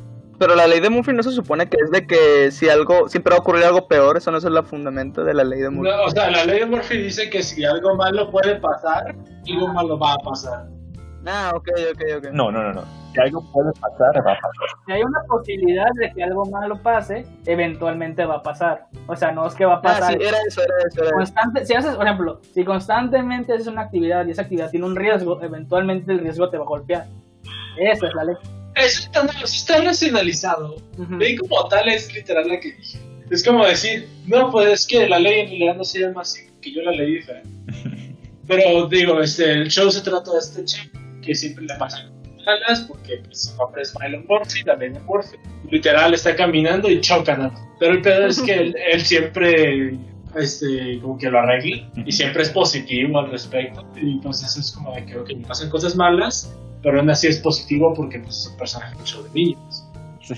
Pero 0.44 0.56
la 0.56 0.66
ley 0.66 0.78
de 0.80 0.90
Murphy 0.90 1.14
no 1.14 1.22
se 1.22 1.30
supone 1.30 1.66
que 1.70 1.78
es 1.82 1.90
de 1.90 2.06
que 2.06 2.50
si 2.50 2.68
algo, 2.68 3.08
siempre 3.08 3.30
va 3.30 3.38
a 3.38 3.40
ocurrir 3.40 3.64
algo 3.64 3.88
peor, 3.88 4.18
eso 4.18 4.30
no 4.30 4.36
es 4.36 4.44
el 4.44 4.62
fundamento 4.64 5.24
de 5.24 5.32
la 5.32 5.42
ley 5.42 5.60
de 5.60 5.70
Murphy. 5.70 5.90
No, 5.90 6.04
O 6.04 6.10
sea, 6.10 6.30
la 6.30 6.44
ley 6.44 6.60
de 6.60 6.66
Murphy 6.66 6.98
dice 6.98 7.30
que 7.30 7.42
si 7.42 7.64
algo 7.64 7.96
malo 7.96 8.30
puede 8.30 8.56
pasar, 8.56 9.14
algo 9.50 9.68
malo 9.68 9.98
va 9.98 10.12
a 10.12 10.16
pasar. 10.18 10.66
Ah, 11.26 11.52
ok, 11.54 11.66
ok, 11.94 12.02
ok. 12.18 12.24
No, 12.32 12.52
no, 12.52 12.62
no, 12.62 12.74
no. 12.74 12.82
Si 13.14 13.20
algo 13.20 13.42
puede 13.54 13.72
pasar, 13.80 14.16
va 14.18 14.32
a 14.32 14.34
pasar. 14.34 14.50
Si 14.84 14.92
hay 14.92 15.02
una 15.02 15.22
posibilidad 15.26 15.86
de 15.94 16.12
que 16.12 16.22
algo 16.22 16.44
malo 16.44 16.76
pase, 16.82 17.24
eventualmente 17.46 18.26
va 18.26 18.34
a 18.34 18.42
pasar. 18.42 18.84
O 19.06 19.16
sea, 19.16 19.32
no 19.32 19.46
es 19.46 19.54
que 19.54 19.64
va 19.64 19.76
a 19.76 19.78
Ah, 19.78 19.82
pasar. 19.82 20.12
sí, 20.12 20.18
era 20.20 20.36
eso, 20.46 20.60
era 20.60 20.74
eso, 20.86 21.00
era 21.00 21.06
eso. 21.06 21.14
Constante, 21.14 21.64
si 21.64 21.72
haces, 21.72 21.96
por 21.96 22.04
ejemplo, 22.04 22.40
si 22.52 22.66
constantemente 22.66 23.54
haces 23.54 23.66
una 23.68 23.80
actividad 23.80 24.26
y 24.26 24.32
esa 24.32 24.42
actividad 24.42 24.70
tiene 24.70 24.84
un 24.84 24.94
riesgo, 24.94 25.42
eventualmente 25.42 26.12
el 26.12 26.18
riesgo 26.18 26.50
te 26.50 26.58
va 26.58 26.64
a 26.64 26.68
golpear. 26.68 27.06
Esa 27.78 28.08
es 28.08 28.14
la 28.14 28.24
ley. 28.24 28.34
Eso 28.74 29.08
está, 29.46 29.80
racionalizado. 29.80 30.76
Ujú. 30.98 31.16
Ley 31.16 31.36
como 31.36 31.68
tal 31.68 31.88
es 31.88 32.12
literal 32.12 32.48
la 32.48 32.60
que 32.60 32.72
dije. 32.72 32.98
Es 33.30 33.44
como 33.44 33.64
decir, 33.64 34.08
no, 34.26 34.50
pues 34.50 34.80
es 34.80 34.86
que 34.86 35.08
la 35.08 35.18
ley 35.18 35.40
en 35.40 35.48
realidad 35.48 35.76
no 35.76 35.84
se 35.84 36.00
llama 36.00 36.22
así, 36.22 36.42
que 36.60 36.72
yo 36.72 36.82
la 36.82 36.92
leí 36.92 37.14
diferente. 37.14 37.48
Pero 38.46 38.86
digo, 38.88 39.20
este, 39.20 39.52
el 39.52 39.68
show 39.68 39.90
se 39.90 40.02
trata 40.02 40.32
de 40.32 40.38
este 40.38 40.64
chico 40.64 40.98
que 41.22 41.34
siempre 41.34 41.64
le 41.64 41.74
pasa. 41.76 42.10
malas 42.44 42.80
porque 42.82 43.22
pues, 43.24 43.44
su 43.44 43.56
nombre 43.56 43.82
es 43.82 43.94
Milo 43.98 44.22
Murphy, 44.28 44.62
la 44.64 44.76
ley 44.76 44.90
de 44.90 45.00
Murphy. 45.00 45.36
Literal 45.70 46.12
está 46.12 46.36
caminando 46.36 46.90
y 46.90 47.00
chocan. 47.00 47.52
Pero 47.80 47.92
el 47.92 48.02
pedo 48.02 48.26
es 48.26 48.42
que 48.42 48.52
él, 48.52 48.76
él 48.92 49.00
siempre 49.00 49.98
este, 50.36 50.98
como 51.00 51.16
que 51.18 51.30
lo 51.30 51.38
arregle 51.38 51.86
y 52.04 52.12
siempre 52.12 52.42
es 52.42 52.50
positivo 52.50 53.18
al 53.18 53.30
respecto. 53.30 53.86
Y 53.96 54.18
pues 54.18 54.42
eso 54.42 54.60
es 54.60 54.72
como 54.72 54.94
de 54.94 55.04
que 55.06 55.36
me 55.36 55.46
pasan 55.46 55.70
cosas 55.70 55.96
malas, 55.96 56.54
pero 56.84 57.00
aún 57.00 57.10
así 57.10 57.26
es 57.26 57.38
positivo 57.40 57.92
porque 57.94 58.20
pues, 58.20 58.36
es 58.36 58.46
un 58.52 58.56
personaje 58.58 58.94
mucho 58.96 59.22
de 59.24 59.30
niños. 59.34 59.84
Sí. 60.22 60.34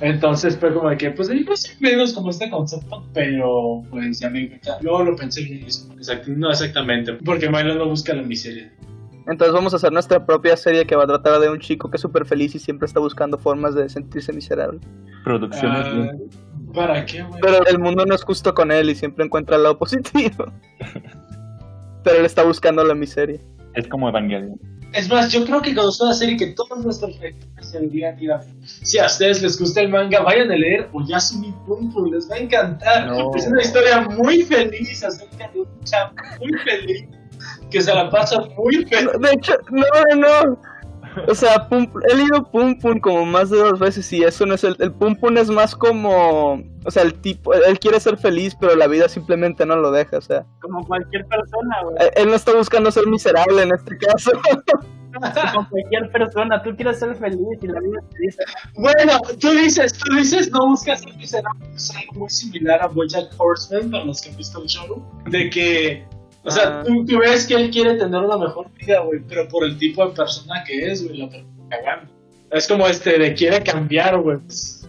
Entonces 0.00 0.56
fue 0.56 0.72
como 0.74 0.88
de 0.88 0.96
que, 0.96 1.10
pues 1.10 1.28
digo, 1.28 1.54
sí, 1.56 1.72
menos 1.80 2.12
como 2.12 2.30
este 2.30 2.48
concepto, 2.50 3.04
pero 3.12 3.82
pues 3.90 4.18
ya 4.18 4.30
me 4.30 4.58
luego 4.80 5.04
lo 5.04 5.16
pensé 5.16 5.42
bien. 5.44 5.62
y 5.64 5.66
eso, 5.66 5.88
exact- 5.94 6.26
no 6.26 6.50
exactamente, 6.50 7.12
porque 7.24 7.48
Milo 7.50 7.74
no 7.74 7.86
busca 7.88 8.14
la 8.14 8.22
miseria. 8.22 8.72
Entonces 9.28 9.52
vamos 9.52 9.74
a 9.74 9.76
hacer 9.76 9.92
nuestra 9.92 10.24
propia 10.24 10.56
serie 10.56 10.86
que 10.86 10.96
va 10.96 11.04
a 11.04 11.06
tratar 11.06 11.38
de 11.38 11.50
un 11.50 11.58
chico 11.60 11.90
que 11.90 11.98
es 11.98 12.00
súper 12.00 12.24
feliz 12.24 12.54
y 12.54 12.58
siempre 12.58 12.86
está 12.86 12.98
buscando 12.98 13.36
formas 13.36 13.74
de 13.74 13.88
sentirse 13.90 14.32
miserable. 14.32 14.80
Producciones 15.22 15.86
Ah. 15.86 16.12
¿Para 16.74 17.04
qué, 17.06 17.22
güey? 17.22 17.40
Pero 17.40 17.64
el 17.66 17.78
mundo 17.78 18.06
no 18.06 18.14
es 18.14 18.22
justo 18.24 18.54
con 18.54 18.72
él 18.72 18.90
y 18.90 18.94
siempre 18.94 19.24
encuentra 19.24 19.56
el 19.56 19.62
lado 19.64 19.78
positivo. 19.78 20.46
Pero 22.04 22.18
él 22.18 22.24
está 22.24 22.42
buscando 22.44 22.82
la 22.84 22.94
miseria. 22.94 23.38
Es 23.74 23.86
como 23.88 24.08
Evangelion. 24.08 24.58
Es 24.92 25.08
más, 25.08 25.30
yo 25.30 25.44
creo 25.44 25.60
que 25.60 25.74
sea 25.74 26.06
una 26.06 26.14
serie 26.14 26.36
que 26.36 26.46
todos 26.48 26.82
nuestros 26.84 27.18
lectores 27.20 27.68
se 27.68 27.80
mira, 27.80 28.16
si 28.64 28.98
a 28.98 29.06
ustedes 29.06 29.42
les 29.42 29.58
gusta 29.58 29.82
el 29.82 29.90
manga, 29.90 30.20
vayan 30.20 30.50
a 30.50 30.56
leer 30.56 30.88
Oyasumi 30.92 31.52
Punto, 31.66 32.06
les 32.06 32.30
va 32.30 32.36
a 32.36 32.38
encantar. 32.38 33.06
No. 33.06 33.34
Es 33.34 33.46
una 33.46 33.60
historia 33.60 34.00
muy 34.00 34.42
feliz 34.42 35.04
acerca 35.04 35.50
de 35.52 35.60
un 35.60 35.84
chavo 35.84 36.14
muy 36.40 36.58
feliz 36.60 37.04
que 37.70 37.80
se 37.82 37.94
la 37.94 38.10
pasa 38.10 38.40
muy 38.56 38.84
feliz. 38.86 39.10
De 39.20 39.30
hecho, 39.32 39.54
no, 39.70 40.16
no. 40.16 40.60
O 41.26 41.34
sea, 41.34 41.68
Pum- 41.68 41.90
he 42.10 42.16
leído 42.16 42.50
Pum 42.50 42.78
Pum 42.78 43.00
como 43.00 43.24
más 43.26 43.50
de 43.50 43.58
dos 43.58 43.78
veces 43.78 44.12
y 44.12 44.22
eso 44.22 44.46
no 44.46 44.54
es 44.54 44.64
el... 44.64 44.76
El 44.78 44.92
Pum 44.92 45.16
Pum 45.16 45.36
es 45.38 45.48
más 45.50 45.74
como... 45.74 46.62
O 46.84 46.90
sea, 46.90 47.02
el 47.02 47.14
tipo... 47.14 47.52
Él 47.54 47.78
quiere 47.78 47.98
ser 48.00 48.16
feliz, 48.18 48.56
pero 48.60 48.76
la 48.76 48.86
vida 48.86 49.08
simplemente 49.08 49.66
no 49.66 49.76
lo 49.76 49.90
deja, 49.90 50.18
o 50.18 50.22
sea... 50.22 50.44
Como 50.60 50.86
cualquier 50.86 51.26
persona, 51.26 51.76
güey. 51.84 51.96
Él- 52.00 52.10
Él 52.16 52.28
no 52.28 52.34
está 52.34 52.54
buscando 52.54 52.90
ser 52.90 53.06
miserable 53.06 53.62
en 53.62 53.72
este 53.72 53.96
caso. 53.98 54.30
Como 55.52 55.68
cualquier 55.70 56.10
persona. 56.12 56.62
Tú 56.62 56.76
quieres 56.76 56.98
ser 56.98 57.14
feliz 57.16 57.58
y 57.62 57.66
la 57.66 57.80
vida 57.80 58.00
te 58.10 58.18
dice. 58.20 58.42
Bueno, 58.76 59.18
tú 59.40 59.50
dices, 59.50 59.92
tú 59.94 60.14
dices, 60.14 60.50
no 60.50 60.60
buscas 60.68 61.00
ser 61.00 61.16
miserable, 61.16 61.66
es 61.74 61.90
algo 61.96 62.12
muy 62.20 62.28
similar 62.30 62.82
a 62.82 62.86
Bojack 62.88 63.28
Horseman, 63.36 63.90
para 63.90 64.04
los 64.04 64.20
que 64.20 64.30
han 64.30 64.36
visto 64.36 64.60
el 64.62 64.68
show, 64.68 65.02
de 65.30 65.50
que, 65.50 66.06
o 66.48 66.50
sea, 66.50 66.82
tú, 66.82 67.04
tú 67.04 67.18
ves 67.18 67.46
que 67.46 67.54
él 67.54 67.70
quiere 67.70 67.94
tener 67.94 68.20
una 68.20 68.38
mejor 68.38 68.70
vida, 68.74 69.00
güey, 69.00 69.20
pero 69.28 69.46
por 69.48 69.64
el 69.64 69.78
tipo 69.78 70.06
de 70.06 70.14
persona 70.14 70.64
que 70.64 70.90
es, 70.90 71.06
güey, 71.06 71.18
la 71.18 71.28
cagando. 71.68 72.12
Es 72.50 72.66
como 72.66 72.86
este, 72.86 73.18
de 73.18 73.34
quiere 73.34 73.62
cambiar, 73.62 74.18
güey, 74.18 74.38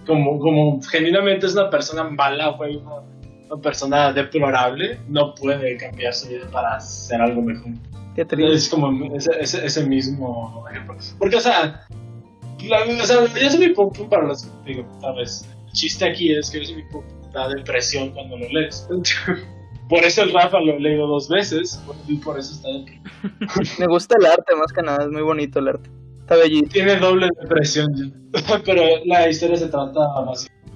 como, 0.05 0.39
como 0.39 0.81
genuinamente 0.81 1.45
es 1.45 1.53
una 1.53 1.69
persona 1.69 2.05
mala, 2.05 2.49
güey, 2.51 2.77
una, 2.77 3.01
una 3.49 3.61
persona 3.61 4.13
deplorable, 4.13 4.97
no 5.09 5.35
puede 5.35 5.75
cambiar 5.77 6.13
su 6.13 6.29
vida 6.29 6.49
para 6.51 6.75
hacer 6.75 7.21
algo 7.21 7.41
mejor. 7.41 7.73
Qué 8.15 8.25
triste. 8.25 8.53
Es 8.53 8.69
como 8.69 9.15
ese, 9.15 9.31
ese, 9.39 9.65
ese 9.65 9.85
mismo 9.85 10.65
ejemplo. 10.69 10.95
Porque, 11.17 11.35
o 11.35 11.41
sea, 11.41 11.85
la, 12.67 12.79
o 12.83 13.05
sea, 13.05 13.25
yo 13.25 13.49
soy 13.49 13.59
mi 13.59 13.73
punto 13.73 14.07
para 14.09 14.23
los 14.23 14.47
digo, 14.65 14.85
sabes, 15.01 15.47
el 15.67 15.73
chiste 15.73 16.05
aquí 16.05 16.33
es 16.33 16.49
que 16.49 16.59
yo 16.59 16.65
soy 16.65 16.75
mi 16.77 16.83
punto, 16.83 17.13
da 17.33 17.49
depresión 17.49 18.11
cuando 18.11 18.37
lo 18.37 18.47
lees. 18.49 18.87
Por 19.89 20.03
eso 20.03 20.21
el 20.21 20.31
Rafa 20.31 20.59
lo 20.59 20.73
he 20.73 20.79
leído 20.79 21.07
dos 21.07 21.27
veces, 21.27 21.81
y 22.07 22.17
por 22.17 22.37
eso 22.37 22.53
está 22.53 22.69
deprimido. 22.69 23.09
Me 23.79 23.87
gusta 23.87 24.15
el 24.19 24.25
arte 24.27 24.55
más 24.55 24.71
que 24.71 24.83
nada, 24.83 25.03
es 25.03 25.09
muy 25.09 25.23
bonito 25.23 25.59
el 25.59 25.69
arte. 25.69 25.89
Está 26.19 26.35
bellito. 26.35 26.69
Tiene 26.69 26.95
doble 26.97 27.27
depresión. 27.41 28.13
Pero 28.65 28.83
la 29.05 29.27
historia 29.27 29.57
se 29.57 29.67
trata 29.67 29.99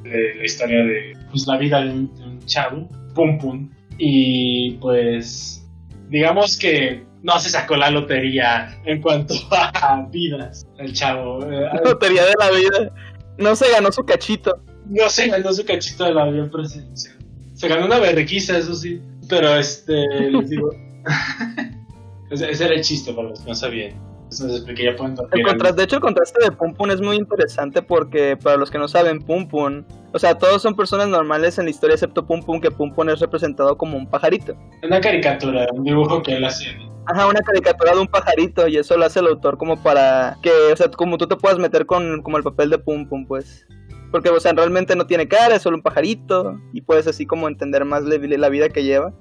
de 0.04 0.34
la 0.36 0.44
historia 0.44 0.84
de 0.84 1.14
pues, 1.30 1.46
la 1.46 1.58
vida 1.58 1.82
de 1.82 1.92
un, 1.92 2.16
de 2.16 2.24
un 2.24 2.46
chavo, 2.46 2.90
Pum 3.14 3.38
Pum. 3.38 3.70
Y 4.00 4.72
pues, 4.82 5.64
digamos 6.10 6.58
que 6.58 7.06
no 7.22 7.40
se 7.40 7.50
sacó 7.50 7.76
la 7.76 7.92
lotería 7.92 8.82
en 8.86 9.02
cuanto 9.02 9.36
a 9.52 10.08
vidas, 10.10 10.68
el 10.78 10.94
chavo. 10.94 11.40
Eh, 11.46 11.70
Lotería 11.86 12.26
de 12.26 12.34
la 12.40 12.50
vida. 12.50 12.92
No 13.38 13.56
se 13.56 13.70
ganó 13.72 13.92
su 13.92 14.04
cachito. 14.04 14.60
No 14.86 15.10
se 15.10 15.28
ganó 15.28 15.54
su 15.54 15.64
cachito 15.66 16.04
de 16.04 16.14
la 16.14 16.24
avión 16.24 16.50
presidencial. 16.50 17.23
Se 17.64 17.70
ganó 17.70 17.86
una 17.86 17.98
berrequiza, 17.98 18.58
eso 18.58 18.74
sí. 18.74 19.02
Pero 19.30 19.56
este, 19.56 20.06
les 20.30 20.50
digo. 20.50 20.70
ese, 22.30 22.52
ese 22.52 22.66
era 22.66 22.74
el 22.74 22.82
chiste 22.82 23.14
para 23.14 23.30
los 23.30 23.40
que 23.40 23.48
no 23.48 23.56
sabían. 23.56 23.94
Entonces 24.24 24.66
ya 24.66 24.96
pueden 24.98 25.16
El 25.32 25.44
contraste, 25.44 25.78
de 25.78 25.84
hecho, 25.86 25.96
el 25.96 26.02
contraste 26.02 26.44
de 26.44 26.52
Pum 26.52 26.74
Pum 26.74 26.92
es 26.92 27.00
muy 27.00 27.16
interesante 27.16 27.82
porque, 27.82 28.36
para 28.36 28.58
los 28.58 28.70
que 28.70 28.78
no 28.78 28.90
saben, 28.90 29.22
Pum 29.22 29.48
Pum, 29.48 29.86
o 30.12 30.20
sea, 30.20 30.38
todos 30.38 30.62
son 30.62 30.76
personas 30.76 31.08
normales 31.08 31.58
en 31.58 31.64
la 31.64 31.72
historia 31.72 31.94
excepto 31.94 32.26
Pum 32.26 32.44
Pum, 32.44 32.60
que 32.60 32.70
Pum 32.70 32.94
Pum 32.94 33.10
es 33.10 33.22
representado 33.22 33.78
como 33.78 33.96
un 33.96 34.10
pajarito. 34.10 34.58
Una 34.84 35.00
caricatura, 35.00 35.68
un 35.72 35.86
dibujo 35.86 36.22
que 36.22 36.36
él 36.36 36.44
hacía. 36.44 36.74
Ajá, 37.06 37.28
una 37.28 37.40
caricatura 37.40 37.94
de 37.94 38.00
un 38.02 38.08
pajarito 38.08 38.68
y 38.68 38.76
eso 38.76 38.98
lo 38.98 39.06
hace 39.06 39.22
el 39.22 39.28
autor 39.28 39.58
como 39.58 39.82
para 39.82 40.38
que, 40.42 40.52
o 40.52 40.76
sea, 40.76 40.90
como 40.90 41.18
tú 41.18 41.28
te 41.28 41.38
puedas 41.38 41.60
meter 41.60 41.86
con 41.86 42.22
como 42.24 42.36
el 42.36 42.44
papel 42.44 42.72
de 42.72 42.78
Pum 42.78 43.08
Pum, 43.08 43.26
pues. 43.26 43.66
Porque, 44.14 44.30
o 44.30 44.40
sea, 44.40 44.54
realmente 44.54 44.96
no 44.96 45.08
tiene 45.08 45.28
cara, 45.28 45.56
es 45.56 45.64
solo 45.64 45.76
un 45.76 45.82
pajarito 45.82 46.62
y 46.72 46.82
puedes 46.82 47.08
así 47.08 47.26
como 47.26 47.48
entender 47.48 47.84
más 47.84 48.04
la, 48.04 48.50
vida 48.50 48.70
que 48.70 48.84
lleva. 48.84 49.12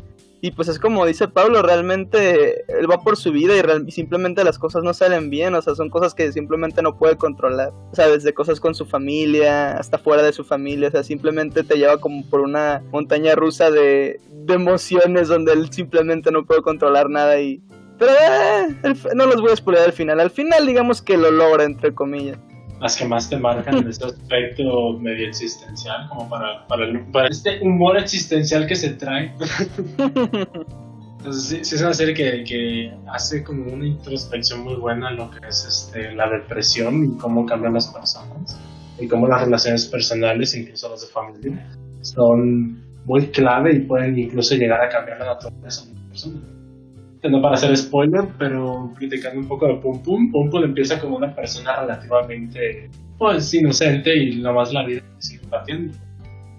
Y 0.43 0.51
pues 0.51 0.69
es 0.69 0.79
como 0.79 1.07
dice 1.07 1.29
Pablo, 1.29 1.63
realmente 1.63 2.65
él 2.79 2.91
va 2.91 3.01
por 3.03 3.17
su 3.17 3.33
vida 3.33 3.57
y, 3.57 3.63
real- 3.63 3.85
y 3.87 3.93
simplemente 3.93 4.45
las 4.45 4.59
cosas 4.59 4.83
no 4.83 4.93
salen 4.93 5.31
bien, 5.31 5.55
o 5.55 5.63
sea, 5.63 5.75
son 5.75 5.89
cosas 5.89 6.13
que 6.13 6.31
simplemente 6.31 6.83
no 6.83 6.99
puede 6.99 7.17
controlar. 7.17 7.71
O 7.91 7.95
sea, 7.95 8.07
desde 8.09 8.35
cosas 8.35 8.61
con 8.61 8.75
su 8.75 8.85
familia 8.85 9.79
hasta 9.79 9.97
fuera 9.97 10.23
de 10.23 10.35
su 10.35 10.45
familia, 10.45 10.89
o 10.89 10.91
sea, 10.91 11.03
simplemente 11.03 11.65
te 11.65 11.79
lleva 11.79 11.97
como 11.97 12.29
por 12.29 12.41
una 12.41 12.83
montaña 12.93 13.35
rusa 13.35 13.71
de, 13.71 14.21
de 14.31 14.55
emociones 14.55 15.29
donde 15.29 15.55
él 15.55 15.73
simplemente 15.73 16.31
no 16.31 16.45
puede 16.45 16.61
controlar 16.61 17.09
nada 17.09 17.41
y... 17.41 17.63
Pero 17.99 18.13
eh, 18.13 18.77
el 18.83 19.17
no 19.17 19.25
los 19.25 19.41
voy 19.41 19.53
a 19.53 19.57
spoiler 19.57 19.85
al 19.85 19.93
final, 19.93 20.21
al 20.21 20.31
final 20.31 20.67
digamos 20.67 21.01
que 21.01 21.17
lo 21.17 21.31
logra, 21.31 21.65
entre 21.65 21.95
comillas. 21.95 22.37
Las 22.83 22.97
que 22.97 23.05
más 23.05 23.31
te 23.31 23.37
marcan 23.37 23.79
en 23.79 23.89
ese 23.89 24.05
aspecto 24.05 24.99
medio 24.99 25.29
existencial, 25.29 26.09
como 26.09 26.29
para, 26.29 26.67
para, 26.67 26.85
para 27.13 27.29
este 27.29 27.61
humor 27.63 27.97
existencial 27.97 28.67
que 28.67 28.75
se 28.75 28.91
trae. 28.95 29.33
Entonces, 31.19 31.69
sí 31.69 31.77
es 31.77 31.81
una 31.81 31.95
serie 31.95 32.13
que, 32.13 32.43
que 32.43 32.93
hace 33.07 33.45
como 33.45 33.73
una 33.73 33.87
introspección 33.87 34.65
muy 34.65 34.75
buena 34.75 35.11
en 35.11 35.17
lo 35.19 35.31
que 35.31 35.47
es 35.47 35.65
este, 35.65 36.13
la 36.17 36.29
depresión 36.29 37.05
y 37.05 37.19
cómo 37.19 37.47
cambian 37.47 37.75
las 37.75 37.87
personas 37.87 38.59
y 38.99 39.07
cómo 39.07 39.29
las 39.29 39.43
relaciones 39.43 39.87
personales, 39.87 40.53
incluso 40.57 40.89
las 40.89 41.03
de 41.03 41.07
familia, 41.07 41.71
son 42.01 42.83
muy 43.05 43.29
clave 43.29 43.75
y 43.75 43.79
pueden 43.81 44.19
incluso 44.19 44.57
llegar 44.57 44.81
a 44.81 44.89
cambiar 44.89 45.21
la 45.21 45.27
naturaleza 45.27 45.85
de 45.85 45.93
una 45.93 46.09
persona. 46.09 46.52
No 47.31 47.41
para 47.41 47.55
hacer 47.55 47.77
spoiler, 47.77 48.29
pero 48.37 48.93
criticando 48.97 49.41
un 49.41 49.47
poco 49.47 49.69
de 49.69 49.75
Pum 49.75 50.03
Pum, 50.03 50.33
Pum 50.33 50.51
Pum 50.51 50.65
empieza 50.65 51.01
como 51.01 51.17
una 51.17 51.33
persona 51.33 51.81
relativamente 51.81 52.91
pues 53.17 53.55
inocente 53.55 54.17
y 54.17 54.37
nomás 54.37 54.73
la 54.73 54.85
vida 54.85 55.03
sigue 55.19 55.47
partiendo. 55.49 55.97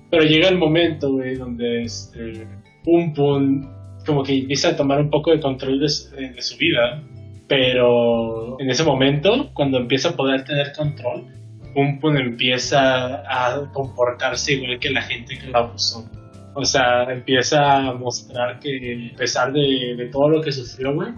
Pero 0.10 0.24
llega 0.24 0.48
el 0.48 0.58
momento, 0.58 1.10
donde 1.38 1.82
este, 1.82 2.48
Pum 2.86 3.14
Pum 3.14 3.68
como 4.06 4.24
que 4.24 4.40
empieza 4.40 4.70
a 4.70 4.76
tomar 4.76 5.02
un 5.02 5.10
poco 5.10 5.32
de 5.32 5.42
control 5.42 5.80
de, 5.80 6.30
de 6.30 6.42
su 6.42 6.58
vida, 6.58 7.04
pero 7.48 8.58
en 8.60 8.70
ese 8.70 8.84
momento, 8.84 9.52
cuando 9.54 9.78
empieza 9.78 10.10
a 10.10 10.16
poder 10.16 10.46
tener 10.46 10.72
control, 10.74 11.26
Pum 11.74 12.00
Pum 12.00 12.16
empieza 12.16 13.24
a 13.28 13.70
comportarse 13.74 14.54
igual 14.54 14.80
que 14.80 14.92
la 14.92 15.02
gente 15.02 15.38
que 15.38 15.48
la 15.48 15.60
abusó. 15.60 16.10
O 16.56 16.66
sea, 16.66 17.04
empieza 17.12 17.90
a 17.90 17.94
mostrar 17.94 18.60
que 18.60 19.12
a 19.14 19.18
pesar 19.18 19.54
de, 19.54 19.96
de 19.98 20.10
todo 20.12 20.30
lo 20.30 20.42
que 20.42 20.52
sufrió, 20.52 20.94
güey, 20.94 21.10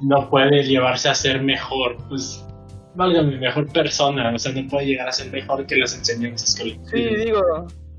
no 0.00 0.28
puede 0.30 0.62
llevarse 0.64 1.08
a 1.08 1.14
ser 1.14 1.42
mejor, 1.42 1.96
pues, 2.08 2.44
válgame, 2.94 3.38
mejor 3.38 3.70
persona. 3.72 4.32
O 4.34 4.38
sea, 4.38 4.52
no 4.52 4.66
puede 4.68 4.86
llegar 4.86 5.08
a 5.08 5.12
ser 5.12 5.30
mejor 5.30 5.66
que 5.66 5.76
las 5.76 5.94
enseñanzas 5.94 6.54
que 6.54 6.64
le 6.64 6.80
Sí, 6.90 7.16
digo, 7.24 7.42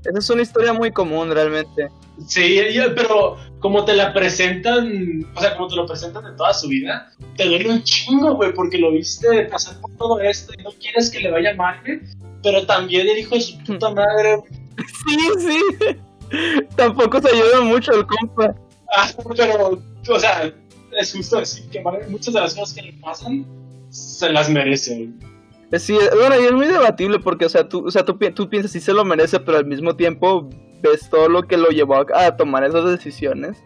esa 0.04 0.18
es 0.18 0.30
una 0.30 0.42
historia 0.42 0.72
muy 0.72 0.92
común 0.92 1.30
realmente. 1.30 1.88
Sí, 2.26 2.60
pero 2.94 3.36
como 3.60 3.84
te 3.84 3.94
la 3.94 4.12
presentan, 4.12 5.24
o 5.34 5.40
sea, 5.40 5.56
como 5.56 5.68
te 5.68 5.76
lo 5.76 5.86
presentan 5.86 6.24
de 6.24 6.32
toda 6.32 6.52
su 6.54 6.68
vida, 6.68 7.10
te 7.36 7.46
duele 7.46 7.70
un 7.70 7.82
chingo, 7.82 8.34
güey, 8.34 8.52
porque 8.52 8.78
lo 8.78 8.92
viste 8.92 9.44
pasar 9.44 9.80
por 9.80 9.90
todo 9.96 10.20
esto 10.20 10.52
y 10.58 10.62
no 10.62 10.70
quieres 10.72 11.10
que 11.10 11.20
le 11.20 11.30
vaya 11.30 11.54
mal, 11.54 11.80
güey. 11.84 12.00
Pero 12.42 12.64
también 12.64 13.08
el 13.08 13.18
hijo 13.18 13.34
de 13.34 13.40
su 13.42 13.58
puta 13.64 13.90
madre. 13.90 14.38
Sí, 15.06 15.18
sí. 15.38 15.96
Tampoco 16.76 17.20
se 17.20 17.28
ayuda 17.28 17.60
mucho 17.62 17.92
el 17.92 18.06
compa. 18.06 18.54
Ah, 18.96 19.08
pero, 19.36 19.80
o 20.08 20.18
sea, 20.18 20.52
es 20.98 21.12
justo 21.12 21.38
decir 21.38 21.68
que 21.70 21.82
muchas 22.08 22.34
de 22.34 22.40
las 22.40 22.54
cosas 22.54 22.74
que 22.74 22.82
le 22.82 22.92
pasan 22.94 23.44
se 23.90 24.30
las 24.30 24.48
merece, 24.50 24.94
güey. 24.94 25.30
Eh, 25.72 25.78
Sí, 25.78 25.94
eh, 25.96 26.10
bueno, 26.18 26.40
y 26.40 26.44
es 26.46 26.52
muy 26.52 26.66
debatible 26.66 27.20
porque, 27.20 27.44
o 27.44 27.48
sea, 27.48 27.68
tú, 27.68 27.86
o 27.86 27.90
sea, 27.90 28.04
tú, 28.04 28.18
pi- 28.18 28.32
tú 28.32 28.48
piensas 28.48 28.72
si 28.72 28.80
se 28.80 28.92
lo 28.92 29.04
merece, 29.04 29.38
pero 29.40 29.58
al 29.58 29.66
mismo 29.66 29.94
tiempo 29.94 30.48
ves 30.82 31.08
todo 31.10 31.28
lo 31.28 31.42
que 31.42 31.56
lo 31.56 31.68
llevó 31.68 31.96
a, 31.96 32.26
a 32.26 32.36
tomar 32.36 32.64
esas 32.64 32.84
decisiones. 32.90 33.56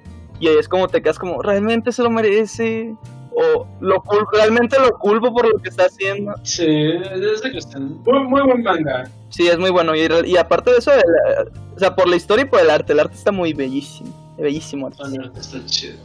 Y 0.41 0.49
ahí 0.49 0.57
es 0.59 0.69
como 0.69 0.89
te 0.89 1.01
quedas 1.01 1.19
como, 1.19 1.41
¿realmente 1.41 1.93
se 1.93 2.03
lo 2.03 2.11
merece? 2.11 2.95
O 3.37 3.67
lo 3.81 3.97
cul- 4.03 4.27
realmente 4.33 4.79
lo 4.79 4.99
culpo 4.99 5.33
por 5.33 5.47
lo 5.53 5.59
que 5.61 5.69
está 5.69 5.85
haciendo. 5.87 6.33
Sí, 6.43 6.67
es 6.67 7.43
de 7.43 7.51
que 7.51 7.59
están. 7.59 8.03
Muy, 8.05 8.21
muy 8.29 8.43
buen 8.43 8.63
manga. 8.63 9.11
Sí, 9.29 9.47
es 9.49 9.59
muy 9.59 9.71
bueno. 9.71 9.95
Y, 9.95 10.07
y 10.27 10.37
aparte 10.37 10.71
de 10.71 10.79
eso, 10.79 10.93
el- 10.93 11.49
o 11.75 11.79
sea, 11.79 11.95
por 11.97 12.09
la 12.09 12.17
historia 12.17 12.45
y 12.45 12.49
por 12.49 12.61
el 12.61 12.71
arte, 12.71 12.93
el 12.93 13.01
arte 13.01 13.15
está 13.15 13.33
muy 13.33 13.53
bellísimo. 13.53 14.35
Bellísimo. 14.39 14.91
También 14.91 15.31
está 15.37 15.65
chido. 15.67 15.99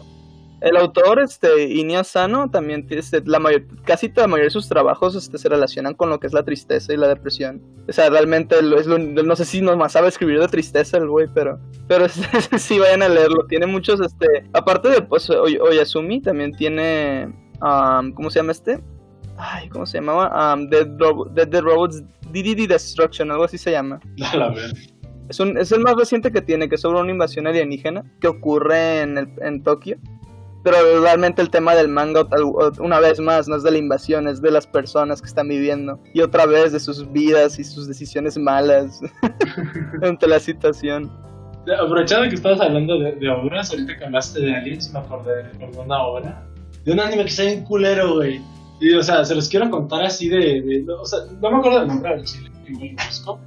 El 0.62 0.76
autor, 0.76 1.20
este, 1.20 1.64
Inio 1.70 2.04
Sano, 2.04 2.50
también 2.52 2.86
tiene, 2.86 3.00
este, 3.02 3.22
la 3.26 3.40
mayor, 3.40 3.64
casi 3.86 4.12
la 4.14 4.28
mayoría 4.28 4.46
de 4.48 4.50
sus 4.52 4.68
trabajos 4.68 5.16
este, 5.16 5.38
se 5.38 5.48
relacionan 5.48 5.94
con 5.94 6.10
lo 6.10 6.20
que 6.20 6.28
es 6.28 6.34
la 6.34 6.44
tristeza 6.44 6.92
y 6.94 6.98
la 6.98 7.08
depresión. 7.08 7.62
O 7.88 7.92
sea, 7.94 8.10
realmente 8.10 8.62
lo- 8.62 8.78
es 8.80 8.86
lo- 8.86 8.98
no 9.00 9.36
sé 9.38 9.46
si 9.46 9.62
nomás 9.62 9.94
sabe 9.94 10.10
escribir 10.10 10.40
de 10.40 10.48
tristeza 10.50 10.98
el 10.98 11.08
güey, 11.08 11.28
pero, 11.34 11.60
pero 11.88 12.08
sí 12.58 12.78
vayan 12.80 13.04
a 13.04 13.10
leerlo. 13.10 13.46
Tiene 13.48 13.68
muchos, 13.68 14.02
este, 14.02 14.28
aparte 14.54 14.90
de 14.90 15.02
pues 15.02 15.30
Oy- 15.30 15.58
Oyasumi, 15.60 16.22
también 16.22 16.52
tiene, 16.54 17.34
am, 17.62 18.12
¿cómo 18.14 18.30
se 18.30 18.40
llama 18.40 18.52
este? 18.52 18.82
Ay, 19.38 19.70
¿cómo 19.70 19.86
se 19.86 20.00
llamaba? 20.00 20.52
Am, 20.52 20.68
Dead, 20.70 20.88
Robo- 20.98 21.30
Dead 21.30 21.48
Dead 21.48 21.62
Robots 21.62 22.04
DDD 22.34 22.68
Destruction, 22.68 23.32
algo 23.32 23.46
así 23.46 23.58
se 23.58 23.72
llama. 23.72 24.00
La. 24.34 24.54
Es, 25.30 25.40
un, 25.40 25.58
es 25.58 25.72
el 25.72 25.80
más 25.82 25.96
reciente 25.96 26.32
que 26.32 26.42
tiene, 26.42 26.68
que 26.68 26.76
es 26.76 26.82
sobre 26.82 27.00
una 27.00 27.12
invasión 27.12 27.48
alienígena 27.48 28.04
que 28.20 28.28
ocurre 28.28 29.02
en, 29.02 29.18
el- 29.20 29.30
en 29.42 29.64
Tokio. 29.64 29.98
Pero 30.64 31.02
realmente 31.02 31.42
el 31.42 31.50
tema 31.50 31.74
del 31.74 31.88
manga, 31.88 32.28
una 32.80 33.00
vez 33.00 33.20
más, 33.20 33.48
no 33.48 33.56
es 33.56 33.64
de 33.64 33.72
la 33.72 33.78
invasión, 33.78 34.28
es 34.28 34.42
de 34.42 34.52
las 34.52 34.68
personas 34.68 35.22
que 35.22 35.28
están 35.28 35.48
viviendo. 35.48 36.00
Y 36.14 36.22
otra 36.22 36.46
vez 36.46 36.74
de 36.74 36.80
sus 36.80 37.10
vidas 37.12 37.60
y 37.60 37.64
sus 37.64 37.88
decisiones 37.88 38.38
malas 38.38 39.00
ante 40.02 40.28
la 40.28 40.40
situación. 40.40 41.10
Aprovechando 41.82 42.28
que 42.28 42.36
estabas 42.36 42.60
hablando 42.62 43.00
de, 43.00 43.14
de 43.14 43.30
obras, 43.30 43.72
ahorita 43.72 43.98
que 43.98 44.06
hablaste 44.06 44.42
de 44.42 44.56
aliens, 44.56 44.92
me 44.92 45.00
acordé 45.00 45.44
de 45.44 45.66
una 45.78 46.04
obra. 46.04 46.46
De 46.84 46.92
un 46.92 47.00
anime 47.00 47.24
que 47.24 47.30
está 47.30 47.44
bien 47.44 47.64
culero, 47.64 48.16
güey. 48.16 48.42
Y, 48.82 48.94
o 48.94 49.04
sea, 49.04 49.26
se 49.26 49.36
los 49.36 49.50
quiero 49.50 49.70
contar 49.70 50.04
así 50.04 50.30
de. 50.30 50.86
o 50.90 51.06
sea, 51.06 51.20
no 51.42 51.52
me 51.52 51.58
acuerdo 51.58 51.80
del 51.80 51.88
nombre 51.90 52.16
del 52.16 52.26
chile, 52.26 52.50
igual 52.68 52.90
lo 52.92 53.06
busco. 53.06 53.40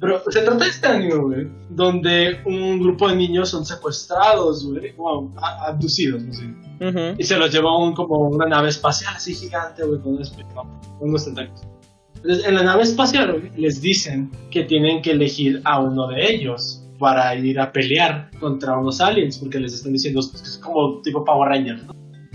Pero 0.00 0.22
se 0.30 0.42
trata 0.42 0.64
de 0.64 0.70
este 0.70 0.86
anime, 0.86 1.14
güey, 1.16 1.48
donde 1.70 2.40
un 2.46 2.78
grupo 2.80 3.08
de 3.08 3.16
niños 3.16 3.48
son 3.48 3.64
secuestrados, 3.66 4.64
güey, 4.64 4.94
a- 5.36 5.66
abducidos, 5.66 6.22
no 6.22 6.32
sé. 6.32 6.44
Ujú. 6.80 7.14
Y 7.18 7.24
se 7.24 7.36
los 7.36 7.52
lleva 7.52 7.70
a 7.70 7.76
un, 7.78 7.94
como 7.94 8.20
una 8.28 8.46
nave 8.46 8.68
espacial 8.68 9.14
así 9.16 9.34
gigante, 9.34 9.82
güey, 9.84 10.00
con 10.00 10.14
unos, 10.14 10.32
unos 11.00 11.24
tentáculos. 11.24 11.62
Entonces, 12.16 12.46
en 12.46 12.54
la 12.54 12.62
nave 12.62 12.82
espacial, 12.84 13.32
güey, 13.40 13.50
les 13.56 13.80
dicen 13.80 14.30
que 14.50 14.64
tienen 14.64 15.02
que 15.02 15.12
elegir 15.12 15.60
a 15.64 15.80
uno 15.80 16.06
de 16.08 16.30
ellos 16.32 16.84
para 16.98 17.34
ir 17.36 17.58
a 17.60 17.72
pelear 17.72 18.30
contra 18.40 18.76
unos 18.78 19.00
aliens, 19.00 19.38
porque 19.38 19.58
les 19.60 19.72
están 19.74 19.92
diciendo 19.92 20.20
que 20.20 20.36
es 20.42 20.58
como 20.58 21.00
tipo 21.02 21.24
Power 21.24 21.48
Ranger, 21.48 21.82
¿no? 21.84 21.94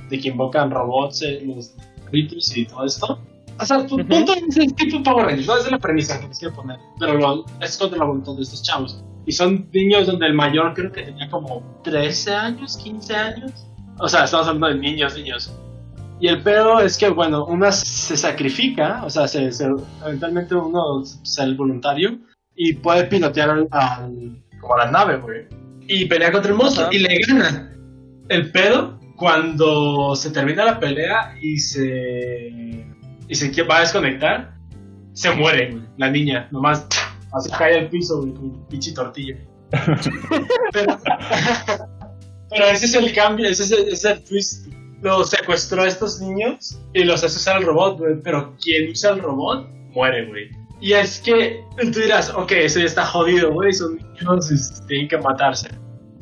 De 0.09 0.20
que 0.20 0.30
invocan 0.30 0.72
robots, 0.72 1.22
eh, 1.22 1.41
los 1.45 1.74
ritos 2.11 2.55
y 2.55 2.66
todo 2.66 2.86
esto. 2.86 3.20
O 3.60 3.66
sea, 3.66 3.78
Ujú. 3.80 3.97
punto 4.08 4.34
es 4.34 4.58
el 4.58 4.74
tipo 4.74 5.01
Power 5.04 5.26
Rangers, 5.28 5.47
no 5.47 5.58
es 5.58 5.72
la 5.72 5.78
premisa 5.80 6.20
que 6.20 6.28
les 6.28 6.39
quiero 6.39 6.56
poner, 6.56 6.80
pero 6.99 7.14
lo, 7.14 7.45
es 7.62 7.78
contra 7.78 7.99
la 7.99 8.06
voluntad 8.06 8.36
de 8.36 8.41
estos 8.41 8.64
chavos. 8.64 9.04
Y 9.26 9.32
son 9.32 9.70
niños 9.74 10.08
donde 10.08 10.26
el 10.26 10.34
mayor 10.34 10.74
creo 10.74 10.91
que 10.91 11.04
tenía 11.04 11.30
como 11.30 11.80
13 11.84 12.34
años, 12.34 12.78
15 12.78 13.16
años. 13.16 13.51
O 13.99 14.08
sea, 14.10 14.26
estamos 14.26 14.47
hablando 14.47 14.68
de 14.68 14.76
niños, 14.76 15.16
niños. 15.16 15.54
Y 16.20 16.28
el 16.28 16.41
pedo 16.41 16.80
es 16.80 16.97
que, 16.97 17.10
bueno, 17.10 17.45
uno 17.45 17.72
se 17.72 18.18
sacrifica, 18.18 19.01
o 19.06 19.10
sea, 19.10 19.28
se, 19.28 19.51
se- 19.51 19.70
eventualmente 20.06 20.56
uno 20.56 21.04
sale 21.24 21.51
el 21.51 21.58
voluntario 21.58 22.20
y 22.56 22.74
puede 22.74 23.06
pilotear 23.06 23.49
al, 23.49 23.68
al- 23.72 24.43
como 24.60 24.76
a 24.76 24.86
la 24.86 24.91
nave, 24.91 25.18
güey. 25.18 25.47
Y 25.88 26.06
pelea 26.06 26.32
contra 26.32 26.51
el 26.51 26.58
monstruo 26.58 26.88
y 26.91 26.99
le 26.99 27.18
gana. 27.28 27.72
El 28.30 28.51
pedo, 28.51 28.99
cuando 29.16 30.16
se 30.16 30.32
termina 30.32 30.66
la 30.66 30.80
pelea 30.80 31.36
y 31.41 31.58
se, 31.60 32.86
y 33.34 33.36
se 33.36 33.63
va 33.63 33.77
a 33.77 33.79
desconectar, 33.79 34.53
se 35.13 35.31
muere, 35.31 35.71
güey, 35.71 35.84
la 35.97 36.11
niña, 36.11 36.47
nomás 36.51 36.86
así 37.34 37.49
cae 37.57 37.79
al 37.79 37.89
piso, 37.89 38.21
güey, 38.21 38.34
como 38.34 38.67
pinche 38.67 38.91
tortilla. 38.91 39.36
pero, 40.71 40.99
pero 42.51 42.65
ese 42.65 42.86
es 42.86 42.93
el 42.93 43.11
cambio, 43.11 43.49
ese 43.49 43.63
es 43.63 43.71
el, 43.71 43.88
ese 43.88 43.93
es 43.93 44.05
el 44.05 44.23
twist. 44.23 44.67
Los 45.01 45.31
secuestró 45.31 45.81
a 45.81 45.88
estos 45.88 46.21
niños 46.21 46.77
y 46.93 47.03
los 47.03 47.23
hace 47.23 47.38
usar 47.38 47.57
el 47.57 47.65
robot, 47.65 47.97
güey. 47.97 48.21
Pero 48.23 48.55
quien 48.61 48.91
usa 48.91 49.11
el 49.11 49.19
robot 49.19 49.67
muere, 49.93 50.27
güey. 50.27 50.49
Y 50.79 50.93
es 50.93 51.19
que 51.19 51.59
tú 51.91 51.99
dirás, 51.99 52.29
ok, 52.29 52.51
ese 52.51 52.81
ya 52.81 52.86
está 52.86 53.05
jodido, 53.05 53.51
güey. 53.51 53.73
Son 53.73 53.97
niños 53.97 54.51
y 54.51 54.88
tienen 54.88 55.07
que 55.09 55.17
matarse. 55.17 55.69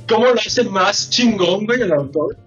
¿Cómo 0.10 0.26
lo 0.26 0.34
hace 0.34 0.64
más 0.64 1.10
chingón, 1.10 1.66
güey, 1.66 1.82
el 1.82 1.92
autor? 1.92 2.38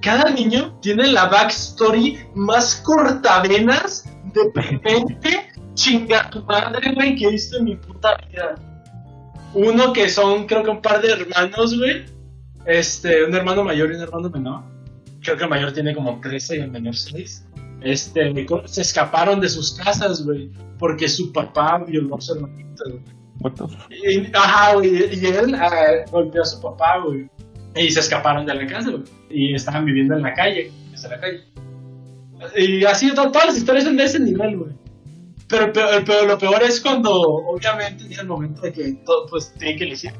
Cada 0.00 0.30
niño 0.30 0.78
tiene 0.80 1.08
la 1.08 1.26
backstory 1.26 2.18
más 2.34 2.76
cortavenas, 2.84 4.04
deprimente, 4.32 5.50
chinga 5.74 6.30
tu 6.30 6.42
madre, 6.44 6.92
güey, 6.94 7.16
que 7.16 7.26
he 7.26 7.30
visto 7.30 7.58
en 7.58 7.64
mi 7.64 7.76
puta 7.76 8.16
vida. 8.28 8.54
Uno 9.54 9.92
que 9.92 10.08
son, 10.08 10.46
creo 10.46 10.62
que 10.62 10.70
un 10.70 10.82
par 10.82 11.00
de 11.00 11.12
hermanos, 11.12 11.76
güey. 11.76 12.04
Este, 12.66 13.24
un 13.24 13.34
hermano 13.34 13.64
mayor 13.64 13.90
y 13.90 13.96
un 13.96 14.02
hermano 14.02 14.28
menor. 14.30 14.62
Creo 15.22 15.36
que 15.36 15.44
el 15.44 15.50
mayor 15.50 15.72
tiene 15.72 15.94
como 15.94 16.20
13 16.20 16.58
y 16.58 16.60
el 16.60 16.70
menor 16.70 16.94
6. 16.94 17.46
Este, 17.80 18.46
se 18.66 18.80
escaparon 18.82 19.40
de 19.40 19.48
sus 19.48 19.72
casas, 19.72 20.24
güey. 20.24 20.50
Porque 20.78 21.08
su 21.08 21.32
papá 21.32 21.82
violó 21.86 22.16
a 22.16 22.20
su 22.20 22.34
hermanito, 22.34 22.84
güey. 22.86 24.30
Ajá, 24.34 24.74
güey. 24.74 25.18
Y 25.18 25.26
él 25.26 25.54
ah, 25.54 26.04
golpeó 26.10 26.42
a 26.42 26.44
su 26.44 26.60
papá, 26.60 26.98
güey. 27.04 27.28
Y 27.78 27.90
se 27.90 28.00
escaparon 28.00 28.46
de 28.46 28.54
la 28.54 28.66
casa, 28.66 28.90
güey. 28.90 29.02
Y 29.30 29.54
estaban 29.54 29.84
viviendo 29.84 30.14
en 30.16 30.22
la 30.22 30.34
calle. 30.34 30.70
Desde 30.90 31.08
la 31.08 31.20
calle. 31.20 31.44
Y 32.56 32.84
así, 32.84 33.12
to- 33.14 33.30
todas 33.30 33.46
las 33.48 33.56
historias 33.58 33.84
son 33.84 33.96
de 33.96 34.04
ese 34.04 34.20
nivel, 34.20 34.56
güey. 34.58 34.72
Pero, 35.48 35.64
el 35.66 36.04
peor- 36.04 36.26
lo 36.26 36.38
peor 36.38 36.62
es 36.62 36.80
cuando, 36.80 37.10
obviamente, 37.12 38.04
llega 38.04 38.22
el 38.22 38.28
momento 38.28 38.60
de 38.62 38.72
que 38.72 38.92
todo, 39.06 39.26
pues, 39.28 39.52
tienen 39.58 39.78
que 39.78 39.84
elegir. 39.84 40.12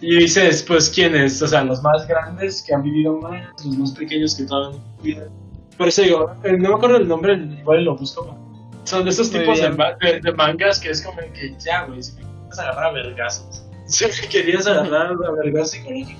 Y 0.00 0.16
dices, 0.18 0.62
pues, 0.62 0.88
¿quiénes? 0.90 1.40
O 1.42 1.48
sea, 1.48 1.64
los 1.64 1.82
más 1.82 2.06
grandes 2.06 2.62
que 2.62 2.74
han 2.74 2.82
vivido 2.82 3.18
más, 3.20 3.42
los 3.64 3.76
más 3.78 3.92
pequeños 3.92 4.34
que 4.36 4.44
todavía 4.44 4.78
no 4.78 5.02
viven. 5.02 5.28
Por 5.76 5.88
eso 5.88 6.02
digo, 6.02 6.32
eh, 6.44 6.52
no 6.56 6.68
me 6.70 6.74
acuerdo 6.76 6.96
el 6.98 7.08
nombre, 7.08 7.34
igual 7.34 7.84
lo 7.84 7.96
busco. 7.96 8.38
Son 8.84 9.02
de 9.04 9.10
esos 9.10 9.30
Muy 9.32 9.40
tipos 9.40 9.60
de, 9.60 10.32
mangas 10.32 10.78
que 10.78 10.90
es 10.90 11.02
como 11.02 11.18
que 11.32 11.54
ya, 11.58 11.84
güey, 11.86 12.02
si 12.02 12.12
me 12.16 12.22
quieres 12.22 12.58
agarrar 12.58 12.84
a 12.86 12.92
vergazos. 12.92 13.60
Si 13.86 14.04
me 14.06 14.28
querías 14.28 14.66
agarrar 14.66 15.08
a 15.12 15.32
vergazos 15.42 15.72
psicológicos. 15.72 16.14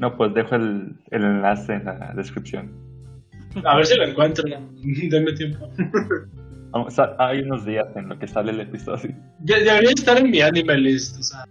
No, 0.00 0.16
pues 0.16 0.34
dejo 0.34 0.56
el, 0.56 0.96
el 1.12 1.22
enlace 1.24 1.74
en 1.74 1.84
la 1.84 2.12
descripción. 2.16 2.72
A 3.64 3.76
ver 3.76 3.86
si 3.86 3.96
lo 3.96 4.04
encuentro. 4.04 4.44
Denme 4.48 5.32
tiempo. 5.34 5.68
Vamos 6.70 6.98
a- 6.98 7.14
hay 7.18 7.40
unos 7.42 7.64
días 7.64 7.86
en 7.94 8.08
lo 8.08 8.18
que 8.18 8.26
sale 8.26 8.50
el 8.52 8.60
episodio. 8.60 9.14
De- 9.40 9.62
debería 9.62 9.90
estar 9.90 10.16
en 10.18 10.30
mi 10.30 10.40
anime 10.40 10.76
list, 10.78 11.18
o 11.18 11.22
sea. 11.22 11.44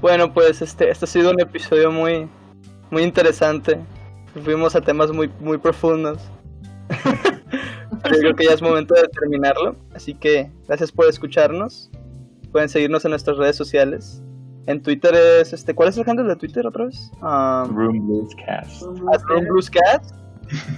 Bueno, 0.00 0.32
pues 0.34 0.60
este, 0.60 0.90
este 0.90 1.04
ha 1.04 1.08
sido 1.08 1.30
un 1.30 1.40
episodio 1.40 1.92
muy, 1.92 2.28
muy 2.90 3.02
interesante. 3.02 3.78
Fuimos 4.44 4.74
a 4.74 4.80
temas 4.80 5.12
muy, 5.12 5.30
muy 5.40 5.58
profundos. 5.58 6.18
Pero 8.02 8.18
creo 8.18 8.34
que 8.34 8.44
ya 8.46 8.52
es 8.54 8.62
momento 8.62 8.94
de 8.94 9.06
terminarlo. 9.08 9.76
Así 9.94 10.14
que 10.14 10.50
gracias 10.66 10.90
por 10.90 11.06
escucharnos. 11.08 11.90
Pueden 12.50 12.68
seguirnos 12.68 13.04
en 13.04 13.10
nuestras 13.10 13.36
redes 13.36 13.54
sociales. 13.56 14.21
En 14.66 14.82
Twitter 14.82 15.14
es 15.14 15.52
este, 15.52 15.74
¿cuál 15.74 15.88
es 15.88 15.96
el 15.98 16.08
handle 16.08 16.28
de 16.28 16.36
Twitter 16.36 16.66
otra 16.66 16.86
vez? 16.86 17.10
Um, 17.20 17.76
Room 17.76 18.06
Blues 18.06 18.34
Cast. 18.46 18.82
Room 18.82 19.44
Blues 19.48 19.70
Cat. 19.70 20.04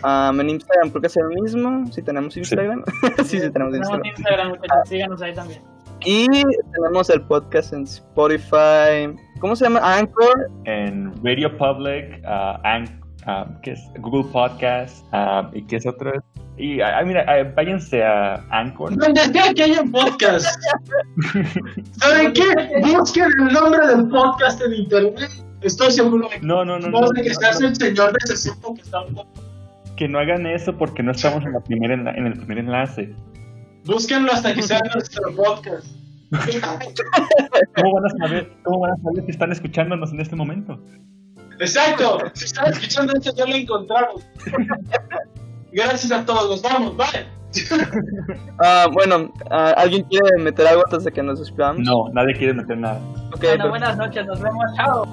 Um, 0.04 0.40
en 0.40 0.50
Instagram 0.50 0.90
creo 0.90 1.00
que 1.00 1.06
es 1.08 1.16
el 1.16 1.28
mismo. 1.28 1.86
Si 1.92 2.02
tenemos 2.02 2.36
Instagram. 2.36 2.84
sí, 3.24 3.40
sí, 3.40 3.50
tenemos 3.50 3.72
Tenemos 3.72 3.74
Instagram. 3.74 4.04
Instagram, 4.06 4.48
muchachos, 4.50 4.88
síganos 4.88 5.22
ahí 5.22 5.34
también. 5.34 5.62
Y 6.06 6.26
tenemos 6.72 7.08
el 7.10 7.22
podcast 7.22 7.72
en 7.72 7.82
Spotify. 7.84 9.14
¿Cómo 9.40 9.56
se 9.56 9.64
llama? 9.64 9.80
Anchor. 9.82 10.50
En 10.64 11.12
Radio 11.24 11.56
Public, 11.56 12.22
ah, 12.26 12.60
Anch- 12.64 13.00
¿qué 13.62 13.72
es? 13.72 13.80
Google 14.00 14.30
Podcast, 14.32 15.04
ah, 15.12 15.50
¿y 15.54 15.62
qué 15.66 15.76
es 15.76 15.86
otro? 15.86 16.12
Y 16.56 16.80
ah, 16.80 17.02
mira, 17.04 17.24
ah, 17.28 17.50
váyanse 17.56 18.02
a 18.04 18.44
Anchor. 18.50 18.96
Donde 18.96 19.20
sea 19.22 19.52
que 19.54 19.62
haya 19.64 19.82
un 19.82 19.90
podcast. 19.92 20.46
¿Saben 21.98 22.32
qué? 22.32 22.42
Busquen 22.96 23.26
el 23.40 23.52
nombre 23.54 23.86
del 23.86 24.08
podcast 24.08 24.60
en 24.62 24.74
internet. 24.74 25.30
Estoy 25.62 25.90
seguro 25.90 26.28
de 26.28 26.38
que 26.38 26.46
No, 26.46 26.64
no, 26.64 26.78
no, 26.78 26.88
no 26.90 27.00
no, 27.00 27.08
de 27.10 27.22
que 27.22 27.34
seas 27.34 27.60
el 27.60 27.74
señor 27.74 28.12
de 28.12 28.18
60 28.26 28.68
que 28.74 28.82
está 28.82 28.98
hablando. 28.98 29.26
que 29.96 30.08
no 30.08 30.18
hagan 30.18 30.46
eso 30.46 30.76
porque 30.76 31.02
no 31.02 31.12
estamos 31.12 31.42
en, 31.44 31.52
la 31.52 31.60
primera 31.60 31.94
enla- 31.94 32.14
en 32.16 32.26
el 32.26 32.34
primer 32.34 32.58
enlace. 32.58 33.14
Búsquenlo 33.86 34.32
hasta 34.32 34.54
que 34.54 34.62
sea 34.62 34.80
nuestro 34.94 35.34
podcast. 35.34 35.86
¿Cómo 37.76 37.94
van 37.94 38.04
a 38.06 38.08
saber, 38.26 38.52
cómo 38.64 38.80
van 38.80 38.92
a 38.92 38.96
saber 38.96 39.24
si 39.24 39.30
están 39.30 39.52
escuchándonos 39.52 40.12
en 40.12 40.20
este 40.20 40.36
momento? 40.36 40.80
Exacto. 41.60 42.18
Si 42.34 42.44
están 42.46 42.72
escuchando 42.72 43.12
esto, 43.14 43.32
ya 43.36 43.46
lo 43.46 43.54
encontraron. 43.54 44.16
Gracias 45.72 46.12
a 46.12 46.24
todos. 46.24 46.50
Nos 46.50 46.62
vamos. 46.62 46.96
Bye. 46.96 47.26
Ah, 48.58 48.86
bueno, 48.92 49.32
ah, 49.50 49.74
¿alguien 49.76 50.02
quiere 50.04 50.38
meter 50.40 50.66
algo 50.66 50.82
antes 50.86 51.04
de 51.04 51.12
que 51.12 51.22
nos 51.22 51.38
despidamos? 51.40 51.82
No, 51.84 52.08
nadie 52.12 52.34
quiere 52.34 52.54
meter 52.54 52.76
nada. 52.78 52.98
Ok, 53.32 53.40
Bueno, 53.42 53.58
pues- 53.64 53.70
buenas 53.70 53.96
noches, 53.96 54.26
nos 54.26 54.40
vemos, 54.40 54.64
chao. 54.76 55.04